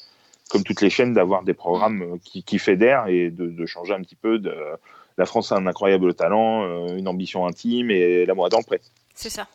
comme 0.51 0.62
toutes 0.62 0.80
les 0.80 0.91
chaînes, 0.91 1.14
d'avoir 1.14 1.43
des 1.43 1.55
programmes 1.55 2.03
euh, 2.03 2.16
qui, 2.22 2.43
qui 2.43 2.59
fédèrent 2.59 3.07
et 3.09 3.30
de, 3.30 3.47
de 3.47 3.66
changer 3.66 3.95
un 3.95 4.03
petit 4.03 4.16
peu 4.16 4.39
de 4.39 4.55
la 5.16 5.26
France 5.26 5.53
a 5.53 5.57
un 5.57 5.66
incroyable 5.66 6.14
talent, 6.14 6.64
euh, 6.64 6.97
une 6.97 7.09
ambition 7.09 7.47
intime 7.47 7.91
et 7.91 8.26
l'amour 8.26 8.49
le 8.51 8.64
pré. 8.64 8.80
C'est 9.14 9.30
ça. 9.30 9.47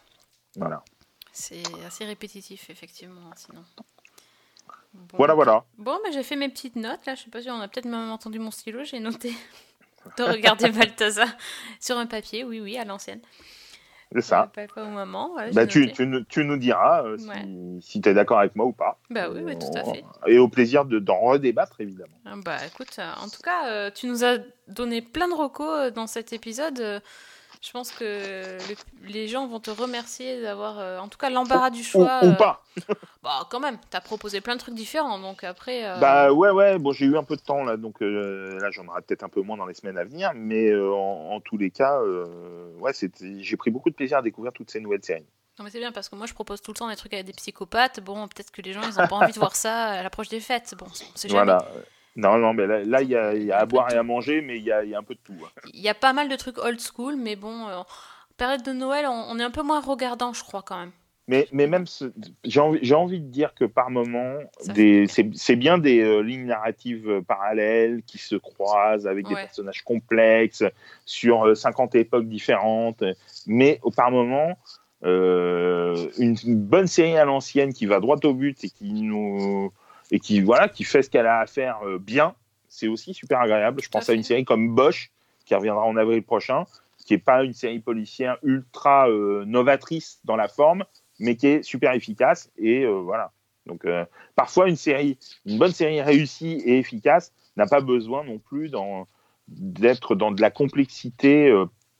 Voilà. 0.55 0.83
C'est 1.31 1.63
assez 1.85 2.05
répétitif 2.05 2.69
effectivement 2.69 3.31
sinon. 3.35 3.63
Bon. 4.93 5.17
Voilà, 5.17 5.35
voilà. 5.35 5.63
Bon, 5.77 5.99
mais 6.03 6.11
j'ai 6.11 6.23
fait 6.23 6.35
mes 6.35 6.49
petites 6.49 6.75
notes 6.75 7.05
là. 7.05 7.15
Je 7.15 7.23
sais 7.23 7.29
pas 7.29 7.41
si 7.41 7.49
on 7.49 7.59
a 7.59 7.67
peut-être 7.67 7.85
même 7.85 8.09
entendu 8.09 8.39
mon 8.39 8.51
stylo. 8.51 8.83
J'ai 8.83 8.99
noté 8.99 9.33
de 10.17 10.23
regarder 10.23 10.69
Balthazar 10.71 11.27
sur 11.79 11.97
un 11.97 12.07
papier. 12.07 12.43
Oui, 12.43 12.59
oui, 12.59 12.77
à 12.77 12.85
l'ancienne. 12.85 13.21
C'est 14.11 14.21
ça. 14.21 14.51
Voilà, 14.55 15.51
Bah, 15.53 15.67
tu, 15.67 15.91
tu, 15.91 16.07
nous- 16.07 16.23
tu 16.23 16.43
nous 16.43 16.57
diras 16.57 17.03
euh, 17.05 17.17
Ouais. 17.27 17.43
si, 17.43 17.91
si 17.91 18.01
tu 18.01 18.09
es 18.09 18.13
d'accord 18.15 18.39
avec 18.39 18.55
moi 18.55 18.65
ou 18.65 18.71
pas. 18.71 18.97
Bah 19.11 19.29
oui, 19.29 19.55
tout 19.59 19.67
à 19.77 19.83
fait. 19.83 20.03
Et 20.25 20.39
au 20.39 20.47
plaisir 20.47 20.85
de- 20.85 20.97
d'en 20.97 21.19
redébattre, 21.19 21.79
évidemment. 21.79 22.17
Ah 22.25 22.33
Bah 22.43 22.57
écoute, 22.65 22.95
euh, 22.97 23.11
en 23.23 23.29
tout 23.29 23.41
cas, 23.43 23.67
euh, 23.67 23.91
tu 23.93 24.07
nous 24.07 24.23
as 24.23 24.37
donné 24.67 25.01
plein 25.03 25.27
de 25.27 25.33
recos 25.35 25.93
dans 25.93 26.07
cet 26.07 26.33
épisode. 26.33 27.01
Je 27.61 27.71
pense 27.71 27.91
que 27.91 28.03
le- 28.05 29.07
les 29.11 29.27
gens 29.27 29.47
vont 29.47 29.59
te 29.59 29.69
remercier 29.69 30.41
d'avoir, 30.41 30.79
euh, 30.79 30.97
en 30.99 31.07
tout 31.09 31.17
cas, 31.17 31.29
l'embarras 31.29 31.69
du 31.69 31.81
Ou, 31.81 31.83
choix. 31.83 32.19
ou 32.23 32.27
euh, 32.29 32.33
pas. 32.33 32.63
Bah 33.21 33.45
quand 33.49 33.59
même, 33.59 33.77
t'as 33.89 33.99
proposé 33.99 34.39
plein 34.39 34.55
de 34.55 34.61
trucs 34.61 34.75
différents, 34.75 35.19
donc 35.19 35.43
après. 35.43 35.83
euh, 35.85 35.97
Bah 35.99 36.31
ouais, 36.31 36.51
ouais, 36.51 36.77
bon, 36.79 36.93
j'ai 36.93 37.05
eu 37.05 37.17
un 37.17 37.23
peu 37.25 37.35
de 37.35 37.41
temps 37.41 37.65
là, 37.65 37.75
donc 37.75 38.01
euh, 38.01 38.57
là 38.61 38.71
j'en 38.71 38.87
aurai 38.87 39.01
peut-être 39.01 39.23
un 39.23 39.29
peu 39.29 39.41
moins 39.41 39.57
dans 39.57 39.65
les 39.65 39.73
semaines 39.73 39.97
à 39.97 40.05
venir, 40.05 40.31
mais 40.35 40.73
en, 40.73 41.31
en 41.31 41.41
tous 41.41 41.57
les 41.57 41.69
cas, 41.69 42.01
ouais, 42.01 42.93
j'ai 43.41 43.57
pris 43.57 43.71
beaucoup 43.71 43.89
de 43.89 43.95
plaisir 43.95 44.19
à 44.19 44.21
découvrir 44.21 44.53
toutes 44.53 44.71
ces 44.71 44.79
nouvelles 44.79 45.03
séries. 45.03 45.25
Non 45.57 45.65
mais 45.65 45.69
c'est 45.71 45.79
bien 45.79 45.91
parce 45.91 46.07
que 46.07 46.15
moi 46.15 46.27
je 46.27 46.33
propose 46.33 46.61
tout 46.61 46.71
le 46.71 46.77
temps 46.77 46.87
des 46.87 46.95
trucs 46.95 47.13
avec 47.13 47.25
des 47.25 47.33
psychopathes. 47.33 47.99
Bon, 47.99 48.25
peut-être 48.29 48.51
que 48.51 48.61
les 48.61 48.71
gens 48.71 48.81
ils 48.83 48.97
ont 48.97 49.07
pas 49.07 49.17
envie 49.17 49.33
de 49.33 49.39
voir 49.39 49.57
ça 49.57 49.87
à 49.87 50.03
l'approche 50.03 50.29
des 50.29 50.39
fêtes. 50.39 50.73
Bon, 50.77 50.85
on 50.85 51.17
sait 51.17 51.27
jamais. 51.27 51.43
Voilà. 51.43 51.65
Non, 52.19 52.37
non, 52.37 52.53
mais 52.53 52.67
là, 52.67 52.83
là, 52.83 53.01
il 53.01 53.09
y, 53.09 53.15
a, 53.15 53.33
il 53.33 53.45
y 53.45 53.51
a 53.51 53.59
à 53.59 53.65
boire 53.65 53.91
et 53.91 53.95
à 53.97 54.03
manger, 54.03 54.41
mais 54.41 54.57
il 54.57 54.63
y 54.63 54.71
a, 54.71 54.83
il 54.83 54.89
y 54.89 54.95
a 54.95 54.99
un 54.99 55.03
peu 55.03 55.15
de 55.15 55.19
tout. 55.23 55.35
hein. 55.43 55.61
Il 55.73 55.79
y 55.81 55.89
a 55.89 55.93
pas 55.93 56.13
mal 56.13 56.27
de 56.27 56.35
trucs 56.35 56.57
old 56.57 56.79
school, 56.79 57.15
mais 57.15 57.35
bon, 57.35 57.67
euh, 57.67 57.81
période 58.37 58.63
de 58.63 58.73
Noël, 58.73 59.05
on, 59.07 59.25
on 59.29 59.39
est 59.39 59.43
un 59.43 59.51
peu 59.51 59.63
moins 59.63 59.79
regardant, 59.81 60.33
je 60.33 60.43
crois 60.43 60.61
quand 60.61 60.77
même. 60.77 60.91
Mais, 61.27 61.47
mais 61.51 61.67
même, 61.67 61.85
j'ai 62.43 62.59
envie, 62.59 62.93
envie 62.93 63.19
de 63.19 63.27
dire 63.27 63.53
que 63.53 63.63
par 63.65 63.91
moment, 63.91 64.37
c'est 64.59 65.55
bien 65.55 65.77
des 65.77 66.01
euh, 66.01 66.21
lignes 66.21 66.47
narratives 66.47 67.07
euh, 67.07 67.21
parallèles 67.21 68.01
qui 68.07 68.17
se 68.17 68.35
croisent 68.35 69.05
avec 69.07 69.27
des 69.27 69.35
personnages 69.35 69.83
complexes 69.83 70.63
sur 71.05 71.45
euh, 71.47 71.53
50 71.53 71.93
époques 71.93 72.27
différentes. 72.27 73.03
Mais 73.45 73.79
par 73.95 74.09
moment, 74.09 74.57
euh, 75.05 76.07
une, 76.17 76.35
une 76.43 76.55
bonne 76.59 76.87
série 76.87 77.15
à 77.15 77.25
l'ancienne 77.25 77.73
qui 77.73 77.85
va 77.85 77.99
droit 77.99 78.17
au 78.23 78.33
but 78.33 78.63
et 78.63 78.69
qui 78.71 78.91
nous 78.91 79.71
et 80.11 80.19
qui 80.19 80.41
voilà 80.41 80.69
qui 80.69 80.83
fait 80.83 81.01
ce 81.01 81.09
qu'elle 81.09 81.27
a 81.27 81.39
à 81.39 81.45
faire 81.45 81.79
euh, 81.85 81.97
bien, 81.99 82.35
c'est 82.67 82.87
aussi 82.87 83.13
super 83.13 83.41
agréable. 83.41 83.81
Je 83.81 83.89
pense 83.89 84.09
à 84.09 84.13
une 84.13 84.23
série 84.23 84.45
comme 84.45 84.73
Bosch 84.75 85.11
qui 85.45 85.55
reviendra 85.55 85.83
en 85.83 85.97
avril 85.97 86.23
prochain, 86.23 86.65
qui 87.05 87.15
est 87.15 87.17
pas 87.17 87.43
une 87.43 87.53
série 87.53 87.79
policière 87.79 88.37
ultra 88.43 89.09
euh, 89.09 89.43
novatrice 89.45 90.19
dans 90.23 90.35
la 90.35 90.47
forme, 90.47 90.85
mais 91.19 91.35
qui 91.35 91.47
est 91.47 91.63
super 91.63 91.93
efficace 91.93 92.51
et 92.57 92.83
euh, 92.83 93.01
voilà. 93.01 93.31
Donc 93.65 93.85
euh, 93.85 94.05
parfois 94.35 94.69
une 94.69 94.75
série, 94.75 95.17
une 95.45 95.57
bonne 95.57 95.71
série 95.71 96.01
réussie 96.01 96.61
et 96.65 96.77
efficace 96.77 97.33
n'a 97.57 97.65
pas 97.65 97.81
besoin 97.81 98.23
non 98.23 98.39
plus 98.39 98.71
d'être 99.47 100.15
dans 100.15 100.31
de 100.31 100.41
la 100.41 100.51
complexité 100.51 101.51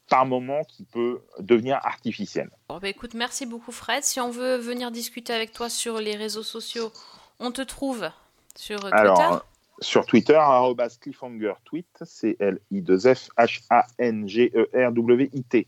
par 0.08 0.26
moment 0.26 0.62
qui 0.64 0.84
peut 0.84 1.20
devenir 1.38 1.78
artificielle. 1.82 2.50
Bon, 2.68 2.78
bah, 2.78 2.88
écoute, 2.88 3.14
merci 3.14 3.46
beaucoup 3.46 3.72
Fred. 3.72 4.02
Si 4.02 4.20
on 4.20 4.30
veut 4.30 4.56
venir 4.56 4.90
discuter 4.90 5.32
avec 5.32 5.52
toi 5.52 5.68
sur 5.68 5.98
les 5.98 6.16
réseaux 6.16 6.42
sociaux, 6.42 6.92
on 7.40 7.50
te 7.52 7.62
trouve 7.62 8.08
sur 8.56 8.80
Twitter. 8.80 8.96
Alors, 8.96 9.44
sur 9.80 10.04
Twitter, 10.06 10.34
arrobas 10.34 10.98
cliffhanger 11.00 11.54
tweet, 11.64 11.86
c 12.04 12.36
l 12.38 12.60
i 12.70 12.82
2 12.82 12.98
f 13.14 13.28
h 13.36 13.60
a 13.70 13.86
n 13.98 14.28
g 14.28 14.52
e 14.54 14.68
r 14.74 14.92
w 14.92 15.28
i 15.32 15.42
t 15.42 15.66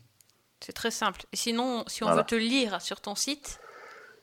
C'est 0.61 0.73
très 0.73 0.91
simple. 0.91 1.23
Et 1.33 1.35
sinon, 1.35 1.83
si 1.87 2.03
on 2.03 2.07
Voilà. 2.07 2.21
veut 2.21 2.27
te 2.27 2.35
lire 2.35 2.81
sur 2.81 3.01
ton 3.01 3.15
site, 3.15 3.59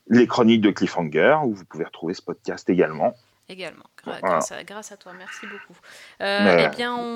Les 0.06 0.26
chroniques 0.26 0.60
de 0.62 0.70
Cliffhanger, 0.70 1.38
où 1.44 1.54
vous 1.54 1.64
pouvez 1.64 1.84
retrouver 1.84 2.14
ce 2.14 2.22
podcast 2.22 2.68
également. 2.70 3.14
Également. 3.50 3.84
Voilà. 4.04 4.20
grâce, 4.20 4.52
à, 4.52 4.64
grâce 4.64 4.92
à 4.92 4.96
toi, 4.96 5.12
merci 5.16 5.46
beaucoup. 5.46 5.78
Euh, 6.22 6.66
Eh 6.72 6.76
bien, 6.76 6.94
on, 6.94 7.14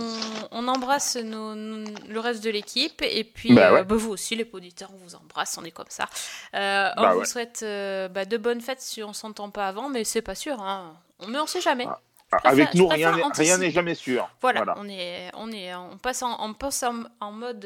on 0.50 0.68
embrasse 0.68 1.16
nos- 1.16 1.54
nos- 1.54 1.90
le 2.08 2.20
reste 2.20 2.44
de 2.44 2.50
l'équipe 2.50 3.00
et 3.02 3.24
puis 3.24 3.54
Bah 3.54 3.72
ouais. 3.72 3.80
euh, 3.80 3.84
bah, 3.84 3.94
vous 3.96 4.10
aussi, 4.10 4.36
les 4.36 4.48
auditeurs, 4.52 4.90
on 4.92 4.98
vous 4.98 5.14
embrasse, 5.14 5.56
on 5.58 5.64
est 5.64 5.70
comme 5.70 5.86
ça. 5.88 6.06
Euh, 6.54 6.90
on 6.96 7.02
Bah 7.02 7.14
vous 7.14 7.24
souhaite 7.24 7.62
de 7.64 8.36
bonnes 8.36 8.60
fêtes 8.60 8.80
si 8.80 9.02
on 9.02 9.12
s'entend 9.12 9.50
pas 9.50 9.68
avant, 9.68 9.88
mais 9.88 10.04
c'est 10.04 10.22
pas 10.22 10.34
sûr. 10.34 10.60
Hein. 10.60 10.94
Mais 11.28 11.38
on 11.38 11.46
sait 11.46 11.60
jamais. 11.60 11.86
Ah, 11.88 11.98
préfère- 12.38 12.50
Avec 12.50 12.74
nous, 12.74 12.88
rien 12.88 13.12
n'est- 13.58 13.70
jamais 13.70 13.94
sûr. 13.94 14.28
Voilà, 14.40 14.64
on 14.76 14.88
est, 14.88 15.30
on 15.34 15.52
est, 15.52 15.74
on 15.74 15.96
passe 15.98 16.22
en, 16.22 16.36
on 16.44 16.52
passe 16.52 16.82
en, 16.82 17.04
en 17.20 17.30
mode 17.32 17.64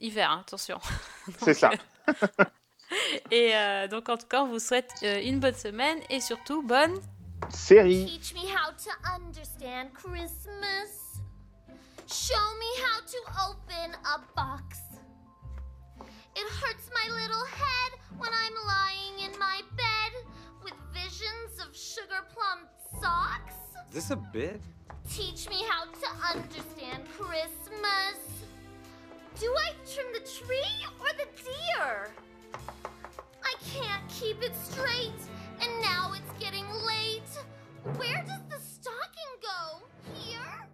hiver, 0.00 0.30
hein, 0.30 0.42
attention. 0.46 0.78
C'est 1.42 1.54
ça. 1.54 1.70
Et 3.30 3.52
donc 3.90 4.08
en 4.08 4.16
tout 4.16 4.26
cas, 4.26 4.42
on 4.42 4.48
vous 4.48 4.58
souhaite 4.58 4.90
une 5.02 5.40
bonne 5.40 5.54
semaine 5.54 5.98
et 6.10 6.20
surtout 6.20 6.62
bonne 6.62 6.94
série. 7.50 8.06
Teach 8.06 8.34
me 8.34 8.46
how 8.46 8.70
to 8.70 8.90
understand 9.14 9.92
Christmas. 9.94 11.20
Show 12.06 12.56
me 12.58 12.66
how 12.82 13.00
to 13.00 13.18
open 13.48 13.94
a 14.04 14.20
box. 14.34 14.78
It 16.34 16.48
hurts 16.60 16.90
my 16.94 17.12
little 17.14 17.44
head 17.44 17.92
when 18.16 18.30
I'm 18.32 18.54
lying 18.66 19.30
in 19.30 19.38
my 19.38 19.60
bed 19.76 20.12
with 20.62 20.74
visions 20.92 21.60
of 21.60 21.76
sugar 21.76 22.24
plum 22.32 22.68
socks. 23.00 23.54
Is 23.88 23.94
this 23.94 24.10
a 24.10 24.16
bit? 24.16 24.60
Teach 25.10 25.48
me 25.48 25.64
how 25.68 25.84
to 25.84 26.38
understand 26.38 27.04
Christmas. 27.18 28.18
Do 29.40 29.46
I 29.46 29.72
trim 29.92 30.06
the 30.12 30.20
tree 30.20 30.86
or 31.00 31.08
the 31.16 31.26
deer? 31.42 32.10
I 33.42 33.54
can't 33.70 34.08
keep 34.08 34.42
it 34.42 34.54
straight, 34.56 35.20
and 35.60 35.70
now 35.82 36.12
it's 36.14 36.32
getting 36.42 36.64
late. 36.86 37.30
Where 37.96 38.22
does 38.26 38.42
the 38.48 38.60
stocking 38.60 39.34
go? 39.42 39.82
Here? 40.14 40.66